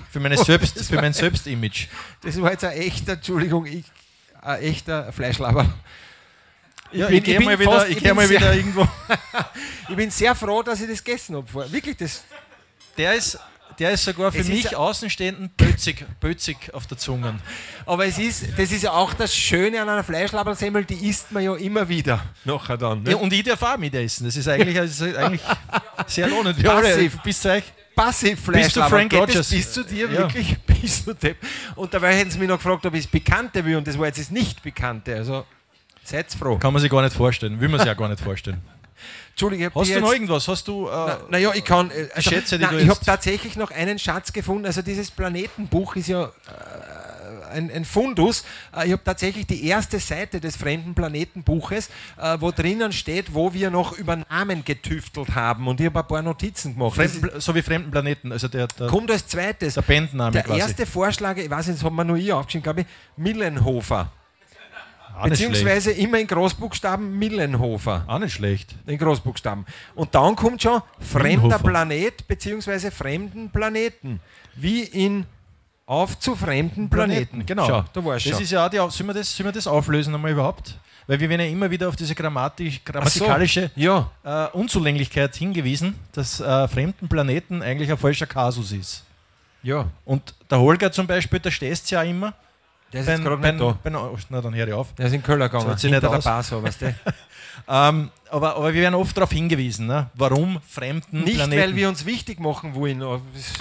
[0.09, 1.87] für meine Selbst, für mein Selbstimage.
[2.23, 3.83] Das war jetzt ein echter, Entschuldigung, ich,
[4.41, 5.65] ein echter Fleischlaber.
[6.91, 8.53] Ja, bin- ich gehe ich mal bin wieder, fast- ich ich geh mal sehr- wieder
[8.53, 8.87] irgendwo.
[9.89, 11.71] Ich bin sehr froh, dass ich das gegessen habe.
[11.71, 12.23] Wirklich, das.
[12.97, 13.39] Der ist,
[13.79, 17.39] der ist sogar für Es mich Außenstehenden bötzig, bötzig auf der Zunge.
[17.87, 21.43] Aber es ist, das ist ja auch das Schöne an einer Fleischlabersemmel, die isst man
[21.43, 22.23] ja immer wieder.
[22.45, 23.01] Nachher dann.
[23.03, 23.11] Ne?
[23.11, 24.25] Ja, und ich darf auch mitessen.
[24.27, 25.41] Das ist eigentlich, das ist eigentlich
[26.07, 26.61] sehr lohnend.
[26.63, 27.17] Passiv.
[27.23, 27.63] bis euch.
[27.95, 29.49] Passiv Bist du Frank Rogers?
[29.49, 30.19] Bis zu dir, Ja.
[30.19, 30.57] wirklich?
[30.65, 31.37] Bist du Depp?
[31.75, 33.75] Und dabei hätten sie mich noch gefragt, ob ich das Bekannte will.
[33.77, 35.15] Und das war jetzt das Nicht-Bekannte.
[35.15, 35.45] Also,
[36.03, 36.57] seid froh.
[36.57, 37.59] Kann man sich gar nicht vorstellen.
[37.59, 38.61] Will man sich ja gar nicht vorstellen.
[39.31, 40.47] Entschuldige, Hast du noch irgendwas?
[40.47, 40.87] Hast du.
[40.89, 41.91] Äh, Naja, ich kann.
[42.15, 44.65] Also, Schätze, die nein, du ich habe tatsächlich noch einen Schatz gefunden.
[44.65, 46.29] Also, dieses Planetenbuch ist ja äh,
[47.49, 48.43] ein, ein Fundus.
[48.75, 53.53] Äh, ich habe tatsächlich die erste Seite des fremden Planetenbuches, äh, wo drinnen steht, wo
[53.53, 55.67] wir noch über Namen getüftelt haben.
[55.67, 56.95] Und ich habe ein paar Notizen gemacht.
[56.95, 58.31] Fremden, so wie fremden Planeten.
[58.31, 59.73] Also der, der, kommt als zweites.
[59.73, 60.59] der Bandname Der quasi.
[60.59, 64.11] erste Vorschlag, ich weiß nicht, das haben wir nur hier aufgeschrieben, glaube ich, Millenhofer.
[65.19, 65.27] auch.
[65.27, 68.03] Beziehungsweise immer in Großbuchstaben Millenhofer.
[68.07, 68.75] auch nicht schlecht.
[68.85, 69.65] In Großbuchstaben.
[69.95, 71.59] Und dann kommt schon fremder.
[71.59, 74.19] Planet beziehungsweise fremden Planeten.
[74.55, 75.25] Wie in
[75.89, 77.45] auf zu fremden Planeten.
[77.45, 77.65] Genau.
[77.67, 78.41] Schau, da war es das schon.
[78.43, 80.77] ist ja auch die, sollen wir das, sollen wir das auflösen einmal überhaupt?
[81.07, 85.35] Weil wir werden ja immer wieder auf diese grammatisch, Ach so, grammatikalische Ja, äh, Unzulänglichkeit
[85.35, 89.03] hingewiesen, dass äh, fremden Planeten eigentlich ein falscher Kasus ist.
[89.63, 89.87] ja.
[90.05, 92.33] Und der Holger zum Beispiel, der stehst ja immer.
[92.93, 93.77] Der ist jetzt gerade nicht da.
[93.83, 94.93] beim- oh, na, dann hör ich auf.
[94.93, 95.65] Der ist in Köln gegangen.
[95.65, 96.23] Zahlt sich hinter nicht der aus.
[96.23, 96.95] Bar, so, weißt du?
[97.67, 100.09] Ähm, aber, aber wir werden oft darauf hingewiesen, ne?
[100.13, 103.01] warum fremden Nicht, Planeten weil wir uns wichtig machen wollen.
[103.03, 103.53] aber es-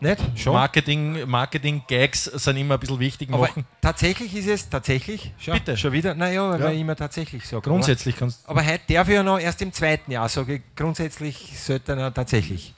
[0.00, 0.20] Nicht?
[0.36, 0.52] Schon?
[0.52, 3.66] Marketing, Marketing-Gags sind immer ein bisschen wichtig Aber machen.
[3.80, 5.76] tatsächlich ist es, tatsächlich, schau, Bitte.
[5.76, 6.66] schon wieder, naja, weil Ja.
[6.66, 7.64] man immer tatsächlich sagt.
[7.64, 11.58] Grundsätzlich kannst Aber, aber heute darf ich ja noch erst im zweiten Jahr sagen, grundsätzlich
[11.60, 12.74] sollte er tatsächlich.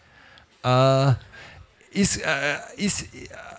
[0.65, 1.13] Äh,
[1.93, 2.25] ist, äh,
[2.77, 3.07] ist,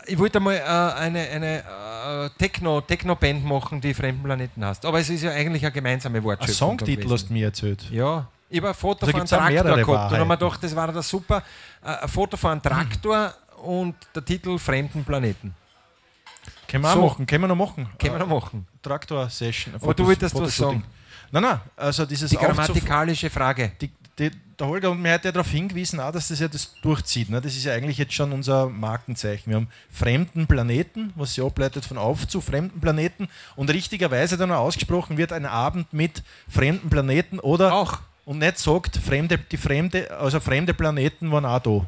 [0.08, 0.62] ich wollte mal äh,
[1.00, 4.86] eine, eine äh, Techno, Techno-Band machen, die Fremden Planeten hast.
[4.86, 6.56] Aber es ist ja eigentlich eine gemeinsame Ein Wortschöpfung.
[6.80, 7.14] Songtitel gewesen.
[7.14, 7.84] hast du mir erzählt.
[7.92, 10.40] Ja, ich habe ein Foto Also von einem Traktor gehabt und habe mir Wahrheiten.
[10.40, 11.44] gedacht, das war das super.
[11.84, 15.54] Äh, ein Foto von einem Traktor und der Titel Fremden Planeten.
[16.68, 17.00] Können wir So.
[17.00, 17.88] auch machen, können wir noch machen.
[18.00, 18.66] Können wir noch machen.
[18.82, 19.76] Traktor-Session.
[19.76, 20.84] Aber du wolltest was sagen.
[21.32, 23.72] Nein, nein, also dieses Die grammatikalische Frage.
[23.80, 26.74] die, die, der Holger und mir hat ja darauf hingewiesen, auch, dass das ja das
[26.82, 27.30] durchzieht.
[27.30, 27.40] Ne?
[27.42, 29.50] Das ist ja eigentlich jetzt schon unser Markenzeichen.
[29.50, 34.52] Wir haben fremden Planeten, was sich ableitet von auf zu fremden Planeten und richtigerweise dann
[34.52, 38.00] auch ausgesprochen wird ein Abend mit fremden Planeten oder Auch.
[38.26, 41.86] und nicht sagt, fremde, die fremde, also fremde Planeten waren auch da.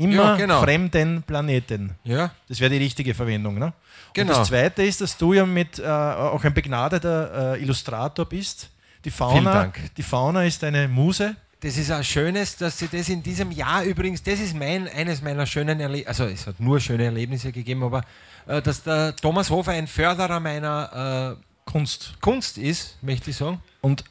[0.00, 0.62] Immer Ja, genau.
[0.62, 1.94] fremden Planeten.
[2.04, 3.58] Ja, Das wäre die richtige Verwendung.
[3.58, 3.72] Ne?
[4.14, 4.32] Genau.
[4.32, 8.70] Und das Zweite ist, dass du ja mit äh, auch ein begnadeter äh, Illustrator bist.
[9.04, 9.94] Die Vielen Fauna, Dank.
[9.96, 11.36] die Fauna ist eine Muse.
[11.60, 15.22] das ist ein schönes, dass sie das in diesem Jahr übrigens, das ist mein, eines
[15.22, 18.02] meiner schönen Erlebnisse, also es hat nur schöne Erlebnisse gegeben, aber
[18.46, 21.36] äh, dass der Thomas Hofer ein Förderer meiner
[21.66, 22.12] Kunst.
[22.14, 23.62] äh, Kunst ist, möchte ich sagen.
[23.80, 24.04] Und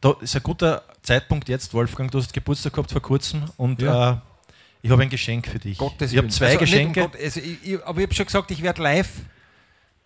[0.00, 2.10] da ist ein guter Zeitpunkt jetzt, Wolfgang.
[2.10, 4.22] Du hast Geburtstag gehabt vor kurzem und Ja.
[4.82, 5.76] Ich habe ein Geschenk für dich.
[5.78, 7.00] Gottes ich habe zwei Also Geschenke.
[7.02, 9.08] Gott, also ich, ich, aber ich habe schon gesagt, ich werde live.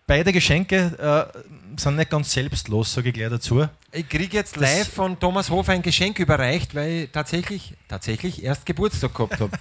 [0.07, 3.67] Beide Geschenke äh, sind nicht ganz selbstlos, sage ich gleich dazu.
[3.91, 8.43] Ich kriege jetzt Das- live von Thomas Hofer ein Geschenk überreicht, weil ich tatsächlich, tatsächlich
[8.43, 9.57] erst Geburtstag gehabt habe.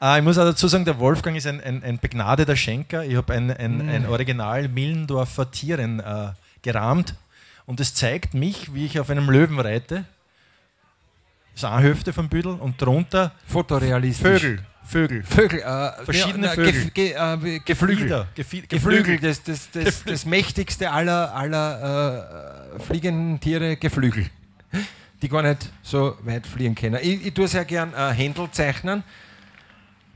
[0.00, 3.04] Äh, ich muss auch dazu sagen, der Wolfgang ist ein, ein, ein begnadeter Schenker.
[3.04, 3.88] Ich habe ein, ein, Mm.
[3.88, 6.30] ein Original Millendorfer Tieren äh,
[6.62, 7.14] gerahmt
[7.66, 10.04] und es zeigt mich, wie ich auf einem Löwen reite.
[11.60, 14.42] Das ist eine Hüfte vom Büdel und drunter Fotorealistisch.
[14.42, 14.60] Vögel.
[14.84, 15.22] Vögel.
[15.24, 15.58] Vögel.
[15.58, 16.72] Äh, Verschiedene ja, Vögel.
[16.72, 18.26] Gef, ge, äh, Geflügel.
[18.36, 24.26] Gefi Geflügel, das, das, das, das mächtigste aller, aller äh, fliegenden Tiere, Geflügel.
[25.20, 27.00] Die gar nicht so weit fliegen können.
[27.02, 29.02] Ich, ich tue sehr gern äh, Händel zeichnen.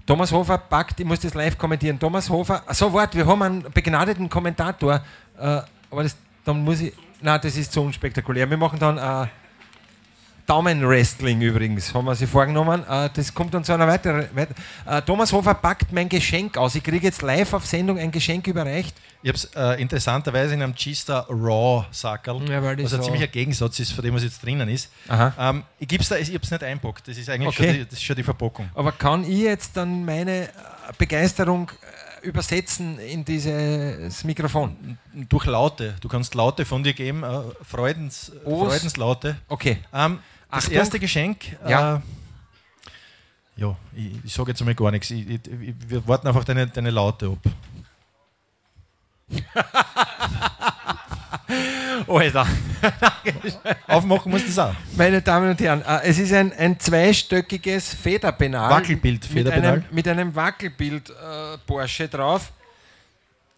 [0.06, 1.98] Thomas Hofer packt, ich muss das live kommentieren.
[1.98, 5.02] Thomas Hofer, so warte, wir haben einen begnadeten Kommentator,
[5.40, 8.48] äh, aber das, dann muss ich, nein, das ist zu unspektakulär.
[8.48, 9.26] Wir machen dann äh,
[10.46, 12.84] Daumenwrestling übrigens, haben wir sich vorgenommen.
[12.88, 14.26] Äh, das kommt dann zu einer weiteren.
[14.34, 14.54] Weiter.
[14.86, 16.74] Äh, Thomas Hofer packt mein Geschenk aus.
[16.74, 18.94] Ich kriege jetzt live auf Sendung ein Geschenk überreicht.
[19.22, 22.98] Ich habe es äh, interessanterweise in einem G-Star Raw Sackerl, Ja, weil das was ein
[23.00, 24.90] so- ziemlicher Gegensatz ist, von dem, was jetzt drinnen ist.
[25.08, 25.32] Aha.
[25.38, 27.06] Ähm, ich gebe es da, ich habe es nicht einpackt.
[27.06, 27.64] Das ist eigentlich Okay.
[27.68, 28.68] schon, die, das ist schon die Verpackung.
[28.74, 30.48] Aber kann ich jetzt dann meine äh,
[30.98, 31.70] Begeisterung
[32.22, 34.98] übersetzen in dieses Mikrofon?
[35.28, 35.94] Durch Laute.
[36.00, 39.36] Du kannst Laute von dir geben, äh, Freudens, Os- Freudenslaute.
[39.48, 39.78] Okay.
[39.92, 40.18] Ähm,
[40.50, 40.74] das Achtung.
[40.74, 41.56] erste Geschenk.
[41.68, 41.96] Ja.
[41.96, 42.00] Äh,
[43.56, 45.10] ja, ich, ich sage jetzt einmal gar nichts.
[45.10, 45.40] Ich, ich,
[45.88, 47.38] wir warten einfach deine, deine Laute ab.
[52.08, 52.46] Alter.
[53.88, 54.74] Aufmachen musst du das auch.
[54.96, 58.70] Meine Damen und Herren, äh, es ist ein, ein zweistöckiges Federpenal.
[58.70, 59.72] Wackelbild, mit Federpenal.
[59.74, 62.52] einem, mit einem Wackelbild äh, Porsche drauf.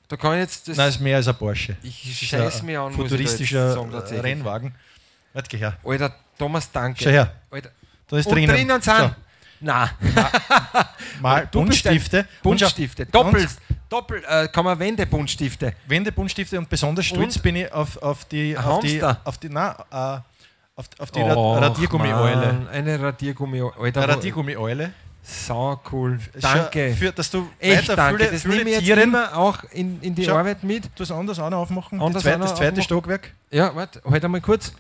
[0.09, 0.77] Da kann ich jetzt das.
[0.77, 1.77] Nein, ist mehr als ein Porsche.
[1.83, 4.21] ich scheiß mir an, muss Futuristischer sagen.
[4.21, 4.75] Rennwagen.
[5.33, 5.77] Warte, geh her.
[5.85, 7.03] Alter, Thomas, danke.
[7.03, 7.33] Schau her.
[7.51, 7.71] Alter.
[8.09, 8.55] Da ist Und drinnen.
[8.55, 9.15] drinnen sind.
[9.61, 10.21] Nein, So,
[11.23, 12.27] mal Du bist ein Buntstifte.
[12.43, 13.07] Buntstifte.
[13.07, 13.49] Doppel,
[13.95, 15.73] Doppel, äh, kann man Wendebuntstifte.
[15.87, 17.43] Wendebuntstifte und besonders stolz Und?
[17.43, 20.21] bin ich auf, auf die, auf die, auf die, na, äh,
[20.77, 22.69] auf, auf die Ra- Radiergummi-Eule.
[22.73, 23.95] Eine Radiergummi-Eule.
[24.03, 24.93] Eine Radiergummi-Eule.
[25.23, 26.19] Sau cool.
[26.41, 26.95] Danke.
[26.99, 28.19] Für, dass du Echt weiter danke.
[28.19, 30.37] viele, das viele nehme ich jetzt immer auch in, in die Schau.
[30.37, 30.85] Arbeit mit.
[30.95, 32.01] Du hast anders auch noch aufmachen.
[32.01, 32.83] Anders zweite, das zweite aufmachen.
[32.83, 33.33] Stockwerk.
[33.51, 34.73] Ja, warte, halt einmal kurz.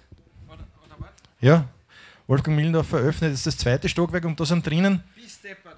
[1.40, 1.64] Ja.
[2.26, 5.02] Wolfgang Millendorf eröffnet jetzt das zweite Stockwerk und da sind drinnen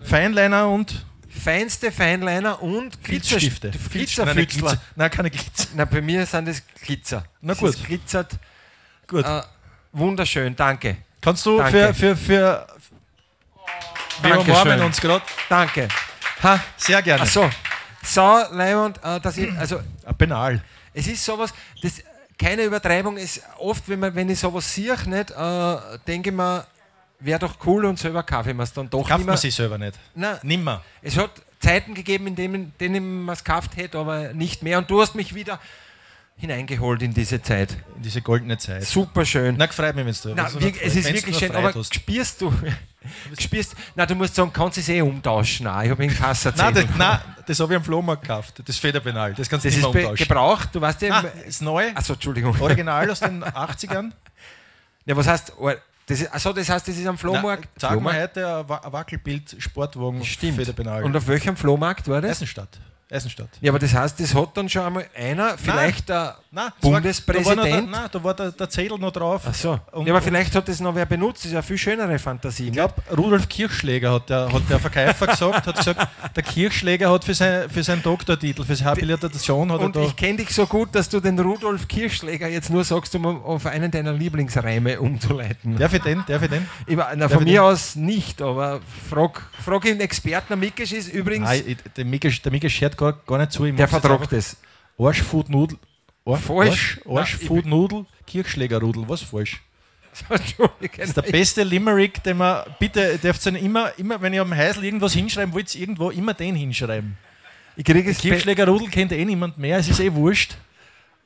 [0.03, 1.05] Feinliner und
[1.43, 3.71] Feinste Feinliner und Glitzstifte.
[3.71, 4.35] Glitzer- Glitzer-.
[4.35, 4.81] Glitzer.
[4.97, 5.69] Nein, keine Glitzer.
[5.75, 7.25] Na, bei mir sind es Glitzer.
[7.41, 7.71] Na gut.
[7.75, 8.33] ist glitzert.
[9.07, 9.25] Gut.
[9.25, 9.43] Äh,
[9.93, 10.97] wunderschön, danke.
[11.21, 11.95] Kannst du danke.
[11.95, 12.67] für, für, für
[14.23, 14.51] wir Dankeschön.
[14.55, 15.89] umarmen uns gerade Danke.
[16.43, 17.23] Ha, sehr gerne.
[17.23, 17.51] ach so.
[18.03, 19.81] So, Leimund, äh, dass ich, also
[20.17, 20.63] Penal.
[20.95, 22.03] Es ist sowas, das,
[22.39, 26.67] keine Übertreibung, ist oft, wenn, man, wenn ich sowas sehe, nicht, äh, denke ich mir,
[27.21, 28.25] wäre doch cool und selber
[28.55, 29.99] mir es dann doch Kauft man sich selber nicht.
[30.15, 30.83] Nein, Nimmer.
[31.03, 34.79] es hat Zeiten gegeben, in denen, denen man es gekauft hätte, aber nicht mehr.
[34.79, 35.59] Und du hast mich wieder
[36.39, 37.73] hineingeholt in diese Zeit.
[37.97, 38.85] In diese goldene Zeit.
[38.85, 39.55] Super schön.
[39.59, 40.35] Na, freut mich, wenn du.
[40.37, 41.95] Na, noch es ist wirklich schön, aber tust.
[41.95, 42.53] spürst du,
[43.41, 45.65] spürst, na, du musst sagen, kannst es eh umtauschen.
[45.65, 46.85] Nein, ich habe einen Nein, Kassazettel.
[46.87, 48.63] das, nein, das habe ich am Flohmarkt gekauft.
[48.67, 49.33] Das Federpenal.
[49.33, 50.17] Das kannst du Das nicht umtauschen.
[50.29, 51.23] gebraucht, du weißt ja.
[51.23, 51.91] Nein, ist neu.
[51.95, 52.55] Achso, Entschuldigung.
[52.61, 54.13] Original aus den 80ern.
[55.07, 55.55] Ja, was heißt,
[56.07, 57.69] das ist, achso, das heißt, das ist am Flohmarkt?
[57.81, 58.21] Sag mal Flohmarkt?
[58.21, 60.57] heute ein Wa- ein Wackelbild Sportwagen Stimmt.
[60.57, 61.05] Federpenal.
[61.05, 62.33] Und auf welchem Flohmarkt war das?
[62.39, 62.79] Eisenstadt.
[63.09, 63.49] Eisenstadt.
[63.61, 66.91] Ja, aber das heißt, das hat dann schon einmal einer, vielleicht der Nein, das war-
[66.93, 67.47] Bundespräsident.
[67.47, 69.43] Da war, noch der, nein, da war der, der Zettel noch drauf.
[69.47, 69.79] Ach so.
[69.93, 71.39] Und- ja, aber vielleicht hat das noch wer benutzt.
[71.41, 72.67] Das ist ja eine viel schönere Fantasie.
[72.67, 77.23] Ich glaube, Rudolf Kirchschläger hat der, hat der Verkäufer gesagt, hat gesagt, der Kirchschläger hat
[77.25, 80.03] für, sein, für seinen Doktortitel, für seine Habilitation hat er Und da.
[80.03, 83.67] ich kenne dich so gut, dass du den Rudolf Kirchschläger jetzt nur sagst, um auf
[83.67, 85.77] einen deiner Lieblingsreime umzuleiten.
[85.79, 86.25] Darf ich den?
[86.27, 86.67] Darf ich den?
[86.89, 87.61] Ich, na, Darf von mir den?
[87.61, 90.47] aus nicht, aber frag, frag den Experten.
[90.49, 93.65] Der Mikisch ist übrigens, Nein, der Mika, der Mika gar, gar nicht zu.
[93.65, 94.57] Ich der vertragt es.
[94.99, 95.07] einfach.
[95.07, 95.79] Arschfood Nudel,
[96.25, 97.01] Arsch, Falsch.
[97.07, 99.05] Arsch, Arsch Kirchschlägerrudel.
[99.09, 99.63] Was falsch?
[100.97, 102.63] Das ist der beste Limerick, den man.
[102.79, 106.55] Bitte, dürft ihr immer, immer, wenn ihr am Heisel irgendwas hinschreiben wollt, irgendwo immer den
[106.55, 107.19] hinschreiben.
[107.77, 110.57] Ich kriege es Kirchschlägerrudel kennt eh niemand mehr, es ist eh wurscht.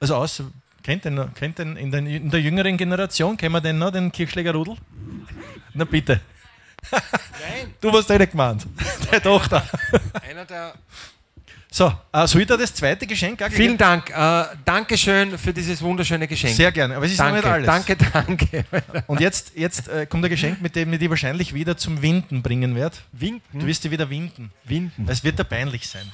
[0.00, 0.50] Also außer,
[0.82, 3.92] kennt den, noch- kennt den in, der, in der jüngeren Generation, kennen wir den noch,
[3.92, 4.76] den Kirchschlägerrudel?
[5.74, 6.20] Na bitte.
[6.90, 7.74] Nein.
[7.80, 8.66] Du warst eh nicht gemeint.
[9.10, 9.64] Deine Tochter.
[10.28, 10.74] einer der
[11.72, 14.10] So, äh, soll ich da das zweite Geschenk auch Vielen Dank.
[14.10, 16.54] Äh, Dankeschön für dieses wunderschöne Geschenk.
[16.56, 17.86] Sehr gerne, aber es ist danke, noch nicht alles.
[17.86, 18.64] danke, danke.
[19.06, 22.42] Und jetzt, jetzt äh, kommt ein Geschenk, mit dem ich dich wahrscheinlich wieder zum Winden
[22.42, 22.96] bringen werde.
[23.12, 23.60] Winken.
[23.60, 24.50] Du wirst dich wieder winden.
[24.64, 25.06] Winden.
[25.08, 26.10] Es wird dir peinlich sein.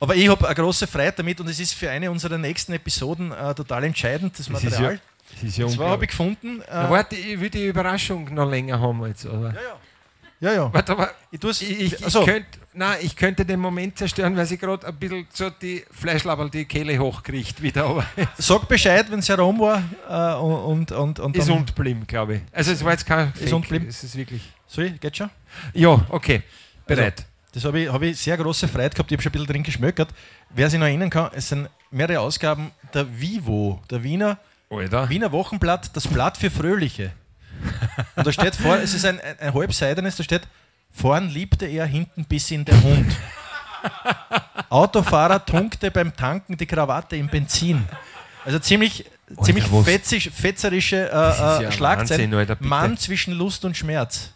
[0.00, 3.32] Aber ich habe eine große Freude damit und es ist für eine unserer nächsten Episoden
[3.32, 4.94] äh, total entscheidend, das Das ist Material.
[4.94, 5.00] ja,
[5.36, 6.60] das ist ja habe ich gefunden.
[6.60, 9.24] Äh, Na, warte, ich will die Überraschung noch länger haben jetzt.
[9.24, 9.54] Oder?
[10.40, 10.74] ja, ja.
[10.74, 14.46] Warte, aber Ich, ich, ich, ich, also, könnte, nein, ich könnte den Moment zerstören, weil
[14.46, 17.84] sie gerade ein bisschen so die Fleischlaberl die Kehle hochkriegt wieder.
[17.84, 18.06] Aber
[18.38, 19.82] sag Bescheid, wenn es herum war.
[20.08, 22.42] Äh, und, und, und ist unblieben, glaube ich.
[22.52, 23.88] Also es war jetzt kein Fake, unblieben?
[23.88, 24.42] Es ist wirklich...
[24.66, 25.30] Sorry, geht schon?
[25.74, 26.42] Ja, okay.
[26.86, 27.26] Bereit.
[27.52, 29.10] Das habe ich, hab ich sehr große Freude gehabt.
[29.10, 30.08] Ich habe schon ein bisschen drin geschmökert.
[30.50, 34.38] Wer sich noch erinnern kann, es sind mehrere Ausgaben der Vivo, der Wiener,
[34.70, 35.08] Alter.
[35.10, 37.12] Wiener Wochenblatt, das Blatt für Fröhliche.
[38.16, 40.42] Und da steht vor, es ist ein, ein, ein halbseidenes, da steht,
[40.92, 43.12] vorn liebte er, hinten bis in der Hund.
[44.68, 47.84] Autofahrer tunkte beim Tanken die Krawatte im Benzin.
[48.44, 49.04] Also ziemlich,
[49.42, 52.32] ziemlich was- fetzig, fetzerische ist äh, ja äh, Schlagzeilen.
[52.32, 52.56] Wahnsinn, Alter.
[52.60, 54.30] Mann zwischen Lust und Schmerz.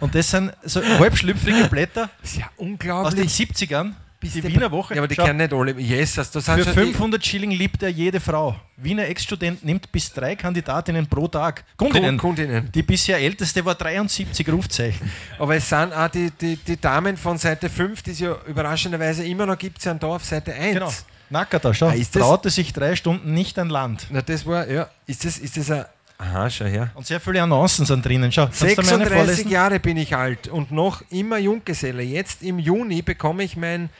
[0.00, 3.30] Und das sind so halbschlüpfrige Blätter ja aus den unglaublich.
[3.32, 3.92] 70ern.
[4.22, 4.94] Bis Die Wiener Woche.
[4.94, 5.72] Ja, aber die kennen nicht alle.
[5.78, 8.54] Jesus, das sind für schon die- 500 Schilling liebt er jede Frau.
[8.76, 11.64] Wiener Ex-Student nimmt bis drei Kandidatinnen pro Tag.
[11.76, 12.16] Kundinnen.
[12.18, 12.70] Kundinnen.
[12.72, 15.10] Die bisher älteste war 73 Rufzeichen.
[15.38, 19.24] Aber es sind auch die, die, die Damen von Seite 5, die es ja überraschenderweise
[19.26, 20.74] immer noch gibt, sind da auf Seite 1.
[20.74, 20.92] Genau.
[21.30, 21.88] Nackert schau.
[21.88, 24.06] Ah, Traute sich drei Stunden nicht an Land.
[24.10, 25.84] Na, das war, ja, ist das, ist das ein.
[26.18, 26.90] Aha, schau her.
[26.94, 28.30] Und sehr viele Annoncen sind drinnen.
[28.30, 29.50] Schau, kannst du mir eine 36 vorlesen?
[29.50, 32.02] Jahre bin ich alt und noch immer Junggeselle.
[32.02, 33.90] Jetzt im Juni bekomme ich mein,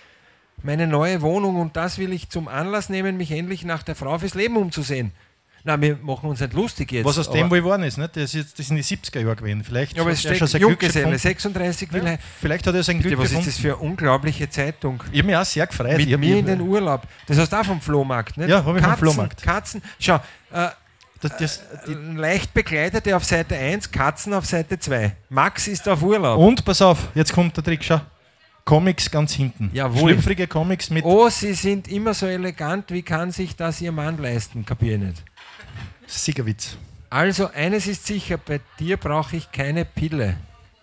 [0.65, 4.19] meine neue Wohnung und das will ich zum Anlass nehmen, mich endlich nach der Frau
[4.19, 5.13] fürs Leben umzusehen.
[5.65, 7.05] Na, wir machen uns nicht lustig jetzt.
[7.05, 8.17] Was aus dem wohl geworden ist, nicht?
[8.17, 9.63] Das, ist, das sind die 70er Jahre gewesen.
[9.63, 11.19] Vielleicht ja, aber es hat er steht sein Junggeselle, gefunden.
[11.19, 13.51] 36 will Ja, vielleicht hat er sein Glück Bitte, was ist gefunden.
[13.51, 15.03] das für eine unglaubliche Zeitung?
[15.13, 15.97] Ich habe mich auch sehr gefreut.
[15.99, 17.03] Mit mir in den Urlaub.
[17.29, 18.49] Das hast du auch vom Flohmarkt, nicht?
[18.49, 19.43] Ja, hab ich vom Flohmarkt.
[19.43, 19.83] Katzen.
[20.01, 20.17] Schau,
[20.53, 20.69] äh,
[21.21, 25.13] das, das, die, leicht bekleidete auf Seite 1, Katzen auf Seite 2.
[25.29, 26.41] Max ist auf Urlaub.
[26.41, 27.85] und pass auf, jetzt kommt der Trick.
[27.85, 28.01] Schau.
[28.73, 29.68] Comics ganz hinten.
[29.75, 30.12] Jawohl.
[30.12, 34.16] Schlüpfrige Comics mit Oh, sie sind immer so elegant, wie kann sich das ihr Mann
[34.16, 34.64] leisten?
[34.64, 35.23] Kapier ich nicht.
[36.07, 36.79] Siegerwitz.
[37.11, 40.39] Also, eines ist sicher, bei dir brauche ich keine Pille.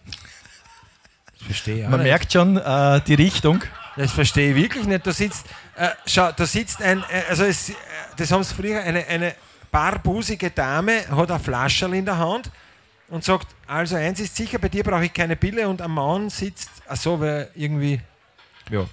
[0.06, 2.10] Das verstehe ich Man nicht.
[2.10, 3.64] merkt schon äh, die Richtung.
[3.98, 5.08] Das verstehe ich wirklich nicht.
[5.08, 7.74] Da sitzt, äh, schau, da sitzt ein, äh, also es, äh,
[8.18, 9.34] das haben sie früher, eine, eine
[9.72, 12.52] barbusige Dame hat ein Flascherl in der Hand
[13.10, 16.30] und sagt, also eins ist sicher, bei dir brauche ich keine Pille und am Mann
[16.30, 18.00] sitzt, ach so, weil irgendwie,
[18.70, 18.86] ja,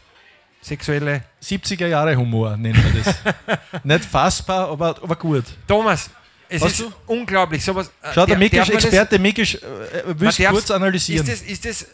[0.63, 1.23] sexuelle.
[1.43, 3.15] 70er Jahre Humor nennt man das.
[3.85, 5.45] Nicht fassbar, aber, aber gut.
[5.69, 6.11] Thomas,
[6.49, 6.93] es Was ist du?
[7.07, 7.65] unglaublich.
[7.65, 9.59] Sowas, äh, Schau, der der- Mikisch, darf man das- Experte Mikisch, äh,
[10.07, 11.27] willst darf's- kurz analysieren.
[11.27, 11.87] Ist das, ist das äh,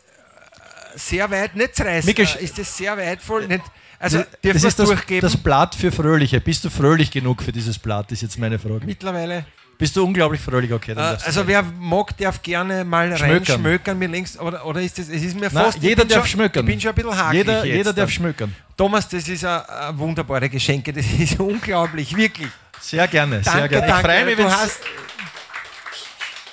[0.96, 3.62] sehr weit, nicht zerreißen, Mikisch, äh, ist das sehr weitvoll, nicht,
[3.98, 6.40] also das, ist das, das Blatt für Fröhliche.
[6.40, 8.84] Bist du fröhlich genug für dieses Blatt, ist jetzt meine Frage.
[8.84, 9.44] Mittlerweile.
[9.82, 10.72] Bist du unglaublich fröhlich?
[10.72, 13.30] Okay, Äh, also wer mag, darf gerne mal Schmökern.
[13.32, 16.18] reinschmökern mir links oder, oder ist das, es ist mir Nein, fast, ich jeder darf
[16.24, 16.64] schon, schmökern.
[16.64, 18.08] Ich bin schon ein bisschen hakelig jeder, jeder darf dann.
[18.10, 18.54] schmökern.
[18.76, 19.60] Thomas, das ist ein,
[19.98, 22.46] wunderbare Geschenke, das ist unglaublich, wirklich.
[22.80, 23.86] Sehr gerne, sehr Danke, gerne.
[23.88, 24.00] danke.
[24.00, 24.80] Ich freue mich, wenn's- hast,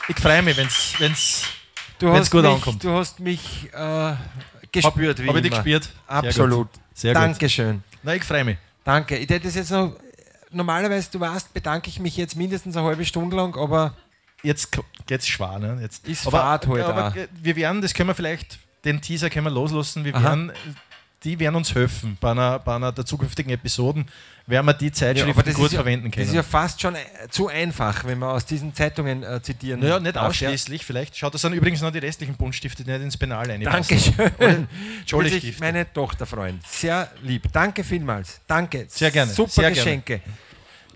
[0.07, 0.63] ich freue mich, du
[1.03, 1.43] wenn's
[2.19, 2.83] hast gut mich, ankommt.
[2.83, 4.13] Du hast mich äh,
[4.71, 5.83] gespürt, wie Habe ich dich gespürt?
[5.83, 6.71] Sehr Absolut.
[6.71, 6.81] gut.
[6.95, 7.21] Sehr gut.
[7.23, 7.83] Dankeschön.
[8.01, 8.57] Na, ich freue mich.
[8.83, 9.17] Danke.
[9.17, 9.93] Ich hätte das jetzt noch,
[10.51, 13.93] normalerweise, du weißt, bedanke ich mich jetzt mindestens eine halbe Stunde lang, aber
[14.43, 15.59] Jetzt geht's schwer.
[15.59, 15.79] Ne?
[15.81, 17.15] Jetzt, Ist aber, Fahrt halt aber auch.
[17.15, 20.05] äh, wir werden, das können wir vielleicht, den Teaser können wir loslassen.
[20.05, 20.23] Wir Aha.
[20.23, 20.51] werden,
[21.23, 24.05] die werden uns helfen bei einer, bei einer der zukünftigen Episoden,
[24.49, 26.27] werden wir die Ja, Zeitschriften das gut ja, verwenden Das können.
[26.27, 29.99] ist ja fast schon äh, zu einfach, wenn man aus diesen Zeitungen äh, zitieren naja,
[29.99, 30.23] nicht ja.
[30.27, 31.15] ausschließlich, vielleicht.
[31.17, 34.13] Schaut, das sind übrigens noch die restlichen Buntstifte, die nicht ins Penal reinpassen.
[34.17, 34.67] Dankeschön.
[35.05, 36.59] Jolly meine Tochter freuen.
[36.67, 37.43] Sehr lieb.
[37.53, 38.41] Danke vielmals.
[38.47, 38.85] Danke.
[38.87, 39.31] Sehr gerne.
[39.31, 39.75] Super Sehr gerne.
[39.75, 40.21] Geschenke.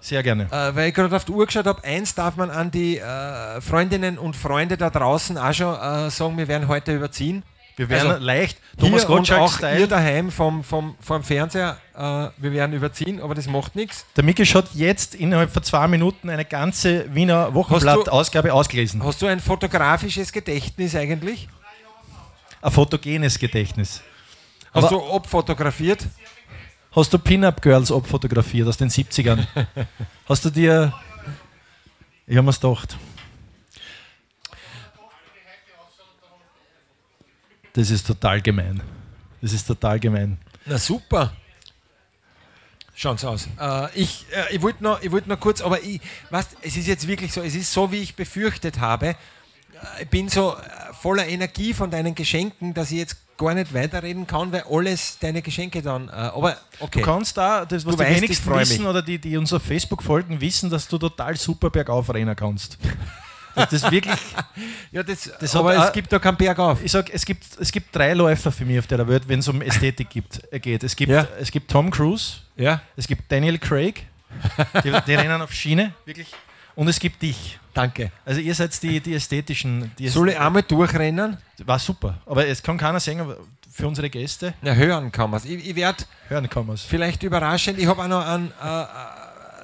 [0.01, 0.43] Sehr gerne.
[0.51, 3.61] Äh, weil ich gerade auf die Uhr geschaut habe, eins darf man an die äh,
[3.61, 7.43] Freundinnen und Freunde da draußen auch schon äh, sagen, wir werden heute überziehen.
[7.75, 9.87] Wir werden also, leicht Thomas Hier und auch ihr Gottschalk-Style.
[9.87, 11.99] daheim vom, vom, vom Fernseher, äh,
[12.37, 14.05] wir werden überziehen, aber das macht nichts.
[14.15, 19.03] Der Mikisch hat jetzt innerhalb von zwei Minuten eine ganze Wiener Wochenblatt-Ausgabe ausgelesen.
[19.03, 21.47] Hast du ein fotografisches Gedächtnis eigentlich?
[22.61, 24.01] Ein fotogenes Gedächtnis.
[24.73, 26.05] Hast Aber- du abfotografiert?
[26.95, 29.47] hast du Pin-Up-Girls abfotografiert aus den 70ern?
[30.29, 30.93] hast du dir.
[32.27, 32.95] Ich habe mir's gedacht.
[37.73, 38.81] Das ist total gemein.
[39.41, 40.37] Das ist total gemein.
[40.65, 41.33] Na super.
[42.95, 43.47] Schauen Sie aus.
[43.59, 45.99] Äh, ich äh, ich wollte noch, ich wollt noch kurz, aber ich,
[46.29, 49.07] weißt, es ist jetzt wirklich so, es ist so, wie ich befürchtet habe.
[49.07, 49.15] Äh,
[50.03, 54.27] Ich bin so äh, voller Energie von deinen Geschenken, dass ich jetzt gar nicht weiterreden
[54.27, 56.07] kann, weil alles deine Geschenke dann.
[56.09, 56.99] Äh, aber okay.
[56.99, 58.87] Du kannst da, das, was Du die weißt, ich wenigsten wissen mich.
[58.87, 62.77] oder die, die uns auf Facebook folgen, wissen, dass du total super bergauf rennen kannst.
[63.55, 64.19] Das ist wirklich,
[64.91, 66.83] ja, das, Das aber es gibt da keinen Berg auf.
[66.83, 69.47] ich sag, es gibt, es gibt drei Läufer für mich auf der Welt, wenn es
[69.47, 70.83] um Ästhetik gibt, äh, geht.
[70.83, 71.27] Es gibt, Ja.
[71.39, 74.05] es gibt Tom Cruise, Ja, es gibt Daniel Craig,
[74.83, 76.27] die, die rennen auf Schiene, wirklich.
[76.75, 77.59] Und es gibt dich.
[77.75, 78.11] danke.
[78.25, 79.91] Also ihr seid die, die ästhetischen.
[79.99, 81.37] Die Soll ich einmal durchrennen?
[81.65, 82.17] War super.
[82.25, 83.37] Aber es kann keiner sehen, aber
[83.71, 85.45] für unsere Gäste Na, hören kann man es.
[85.45, 86.81] Ich, ich werde hören kann man es.
[86.81, 88.85] vielleicht überraschend, ich habe auch noch ein, äh, äh,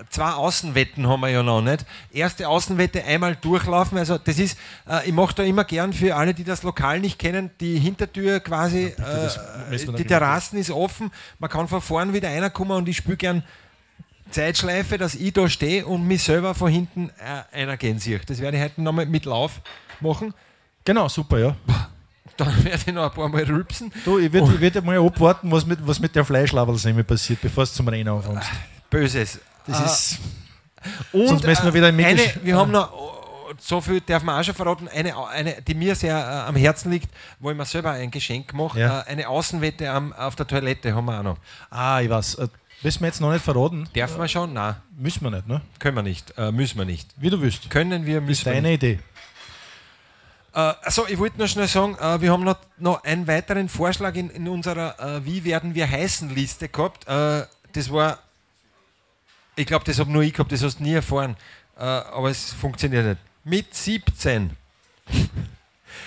[0.09, 1.85] zwei Außenwetten haben wir ja noch nicht.
[2.11, 4.57] Erste Außenwette einmal durchlaufen, also das ist,
[4.89, 8.39] äh, ich mache da immer gern für alle, die das Lokal nicht kennen, die Hintertür
[8.39, 12.97] quasi, das äh, die Terrassen ist offen, man kann von vorn wieder reinkommen und ich
[12.97, 13.43] spiele gern
[14.31, 18.19] Zeitschleife, dass ich da stehe und mich selber von hinten äh, einer gehen sehe.
[18.19, 19.61] Das werde ich heute nochmal mit Lauf
[19.99, 20.33] machen.
[20.85, 21.55] Genau, super, ja.
[22.37, 23.91] Dann werde ich noch ein paar Mal rülpsen.
[24.05, 27.63] Du, ich würde ich würd mal abwarten, was mit, was mit der Fleischlaberlsemmel passiert, bevor
[27.63, 28.49] es zum Rennen anfängst.
[28.89, 29.39] Böses.
[29.69, 30.17] Das Ah, ist.
[31.11, 34.39] Und Sonst müssen wir wieder im eine, wir haben noch, oh, so viel darf man
[34.39, 37.09] auch schon verraten, eine, eine die mir sehr äh, am Herzen liegt,
[37.39, 38.79] wo ich mir selber ein Geschenk mache.
[38.79, 39.01] Ja.
[39.01, 41.37] Äh, eine Außenwette am, auf der Toilette haben wir auch noch.
[41.69, 42.35] Ah, ich weiß.
[42.35, 42.47] Äh,
[42.81, 43.89] Müssen wir jetzt noch nicht verraten?
[43.93, 44.53] Darf man schon?
[44.53, 45.59] Nein, Müssen wir nicht, ne?
[45.79, 46.33] können wir nicht.
[46.37, 47.09] Äh, müssen wir nicht.
[47.17, 47.69] Wie du willst.
[47.69, 48.83] Können wir, Ist müssen wir deine nicht.
[48.83, 48.99] Idee.
[50.53, 54.15] Äh, also ich wollte noch schnell sagen, äh, wir haben noch, noch einen weiteren Vorschlag
[54.15, 57.05] in, in unserer äh, Wie werden wir heißen Liste gehabt.
[57.05, 58.19] Äh, das war,
[59.59, 61.35] ich glaube, das habe nur ich gehabt, das hast du nie erfahren.
[61.77, 63.17] Äh, aber es funktioniert nicht.
[63.43, 64.51] Mit 17.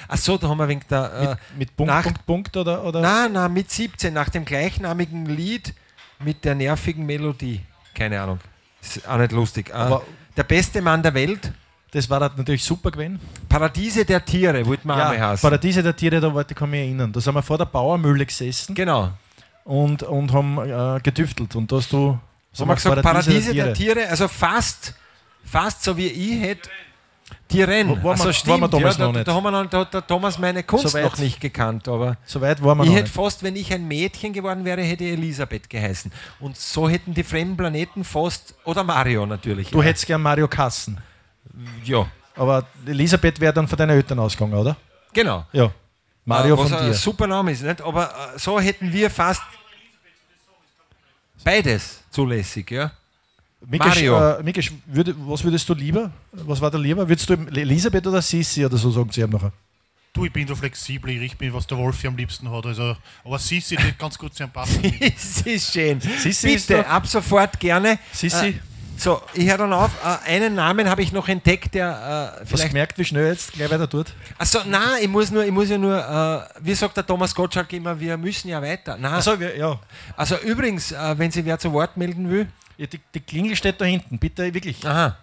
[0.09, 1.12] Achso, da haben wir wegen der.
[1.12, 1.28] Äh,
[1.59, 2.84] Mit, mit Punkt, nach- Punkt, Punkt oder?
[2.84, 3.00] oder?
[3.00, 5.74] Nein, nein, mit 17, nach dem gleichnamigen Lied
[6.20, 7.61] mit der nervigen Melodie.
[7.94, 8.38] Keine Ahnung.
[8.80, 9.70] Ist auch nicht lustig.
[9.70, 10.03] Äh, Aber-
[10.36, 11.53] der beste Mann der Welt,
[11.90, 13.20] Das war natürlich super gewesen.
[13.50, 15.42] Paradiese der Tiere, wollte man auch mal heißen.
[15.42, 17.12] Paradiese der Tiere, da wollte ich mich erinnern.
[17.12, 19.11] Da sind wir vor der Bauermühle gesessen Genau.
[19.64, 21.55] und, und haben äh, getüftelt.
[21.55, 22.18] Und da hast du.
[22.53, 24.94] So haben wir gesagt, Paradiese der Tiere, also fast,
[25.44, 26.68] fast so wie ich hätte
[27.48, 27.88] Tieren.
[27.88, 29.24] Wo- waren wir- also waren stimmt, wir damals ja, da.
[29.24, 32.16] Da, haben wir noch, da hat der Thomas meine Kunst So noch nicht gekannt, aber
[32.26, 35.05] So weit waren wir ich noch hätte fast, wenn ich ein Mädchen geworden wäre, hätte
[35.05, 36.12] ich Elisabeth geheißen.
[36.40, 39.70] Und so hätten die fremden Planeten fast, oder Mario natürlich.
[39.70, 40.98] Du hättest gern Mario Kassen.
[41.84, 44.76] Ja, Aber Elisabeth wäre dann von deinen Eltern ausgegangen, oder?
[45.12, 45.44] genau.
[45.53, 45.70] Ja.
[46.24, 46.94] Mario Äh, was von ein dir.
[46.94, 47.80] super Name ist, nicht?
[47.82, 49.42] aber äh, so hätten wir fast
[51.45, 52.90] beides zulässig, ja.
[53.66, 54.38] Mikesh, Mario.
[54.38, 56.11] Äh, Mikesh, würde, was würdest du lieber?
[56.32, 57.09] Was war der lieber?
[57.09, 59.53] Würdest du Elisabeth oder Sissi oder so sagen sie ihm nachher?
[60.12, 62.66] Du, ich bin da flexibel, ich richte mich, was der Wolfi am liebsten hat.
[62.66, 64.82] Also, aber Sissi, die ganz gut zu ihm passen.
[65.01, 66.01] es ist schön.
[66.01, 67.99] Sissi ist Bitte, doch- ab sofort gerne.
[68.12, 68.55] Sissi, Äh,
[69.03, 69.90] so, ich höre dann auf.
[70.05, 71.88] Äh, einen Namen habe ich noch entdeckt, der
[72.38, 72.68] äh, hast vielleicht.
[72.68, 74.07] gemerkt, wie schnell jetzt gleich weiter tut?
[74.38, 77.72] Achso, nein, ich muss nur, ich muss ja nur, äh, wie sagt der Thomas Gottschalk
[77.72, 78.96] immer, wir müssen ja weiter.
[78.96, 79.14] Nein.
[79.14, 79.78] Achso, wir- ja.
[80.16, 82.46] Also übrigens, äh, wenn sich wer zu Wort melden will,
[82.76, 84.18] ja die, die Klingel steht da hinten.
[84.18, 85.16] Bitte wirklich aha,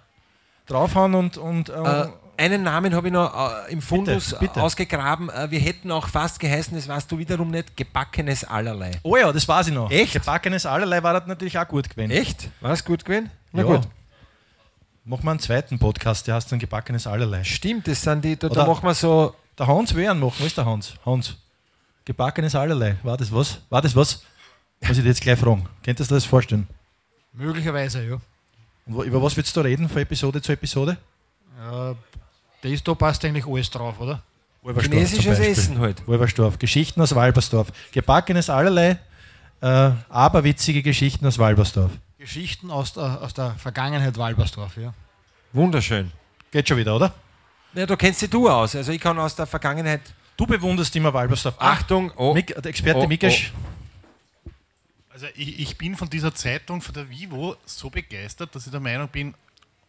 [0.67, 1.37] draufhauen und.
[1.37, 2.07] und äh, äh,
[2.39, 4.59] einen Namen habe ich noch äh, im Fundus Bitte, bitte.
[4.59, 5.29] äh, ausgegraben.
[5.29, 8.91] Äh, wir hätten auch fast geheißen, das weißt du wiederum nicht, gebackenes Allerlei.
[9.03, 9.91] oh ja, das weiß ich noch.
[9.91, 10.13] Echt?
[10.13, 12.11] Gebackenes Allerlei war das natürlich auch gut gewesen.
[12.11, 12.49] Echt?
[12.61, 13.29] War es gut gewesen?
[13.51, 13.67] Na Ja.
[13.67, 13.87] gut.
[15.05, 17.43] Machen wir einen zweiten Podcast, der heißt dann Gebackenes Allerlei.
[17.43, 19.35] Stimmt, das sind die, da, da Oder- machen wir so.
[19.57, 20.35] Der Hans will einen machen.
[20.39, 20.93] Wo ist der Hans?
[21.05, 21.35] Hans.
[22.05, 22.95] Gebackenes Allerlei.
[23.03, 23.59] War das was?
[23.69, 24.23] War das was?
[24.81, 25.67] Muss ich dir jetzt gleich fragen.
[25.83, 26.67] Könntest du das vorstellen?
[27.33, 28.17] Möglicherweise, ja.
[28.85, 30.97] Und über was willst du reden von Episode zu Episode?
[31.61, 31.95] ja
[32.61, 34.21] das da passt eigentlich alles drauf, oder?
[34.61, 35.39] Wolverstorf Chinesisches.
[35.39, 36.05] Essen halt.
[36.07, 36.59] Wolverstorf.
[36.59, 37.71] Geschichten aus Walbersdorf.
[37.91, 38.99] Gebackenes Allerlei,
[39.61, 41.91] äh, aberwitzige Geschichten aus Walbersdorf.
[42.17, 44.93] Geschichten aus der, aus der Vergangenheit Walbersdorf, ja.
[45.53, 46.11] Wunderschön.
[46.51, 47.13] Geht schon wieder, oder?
[47.73, 48.75] Ja, da kennst dich du aus.
[48.75, 50.01] Also ich kann aus der Vergangenheit.
[50.35, 51.55] Du bewunderst immer Walbersdorf.
[51.59, 53.53] Achtung, oh, Mik der Experte oh, Mikesh.
[55.09, 58.79] Also, ich, ich bin von dieser Zeitung, von der Vivo, so begeistert, dass ich der
[58.79, 59.33] Meinung bin,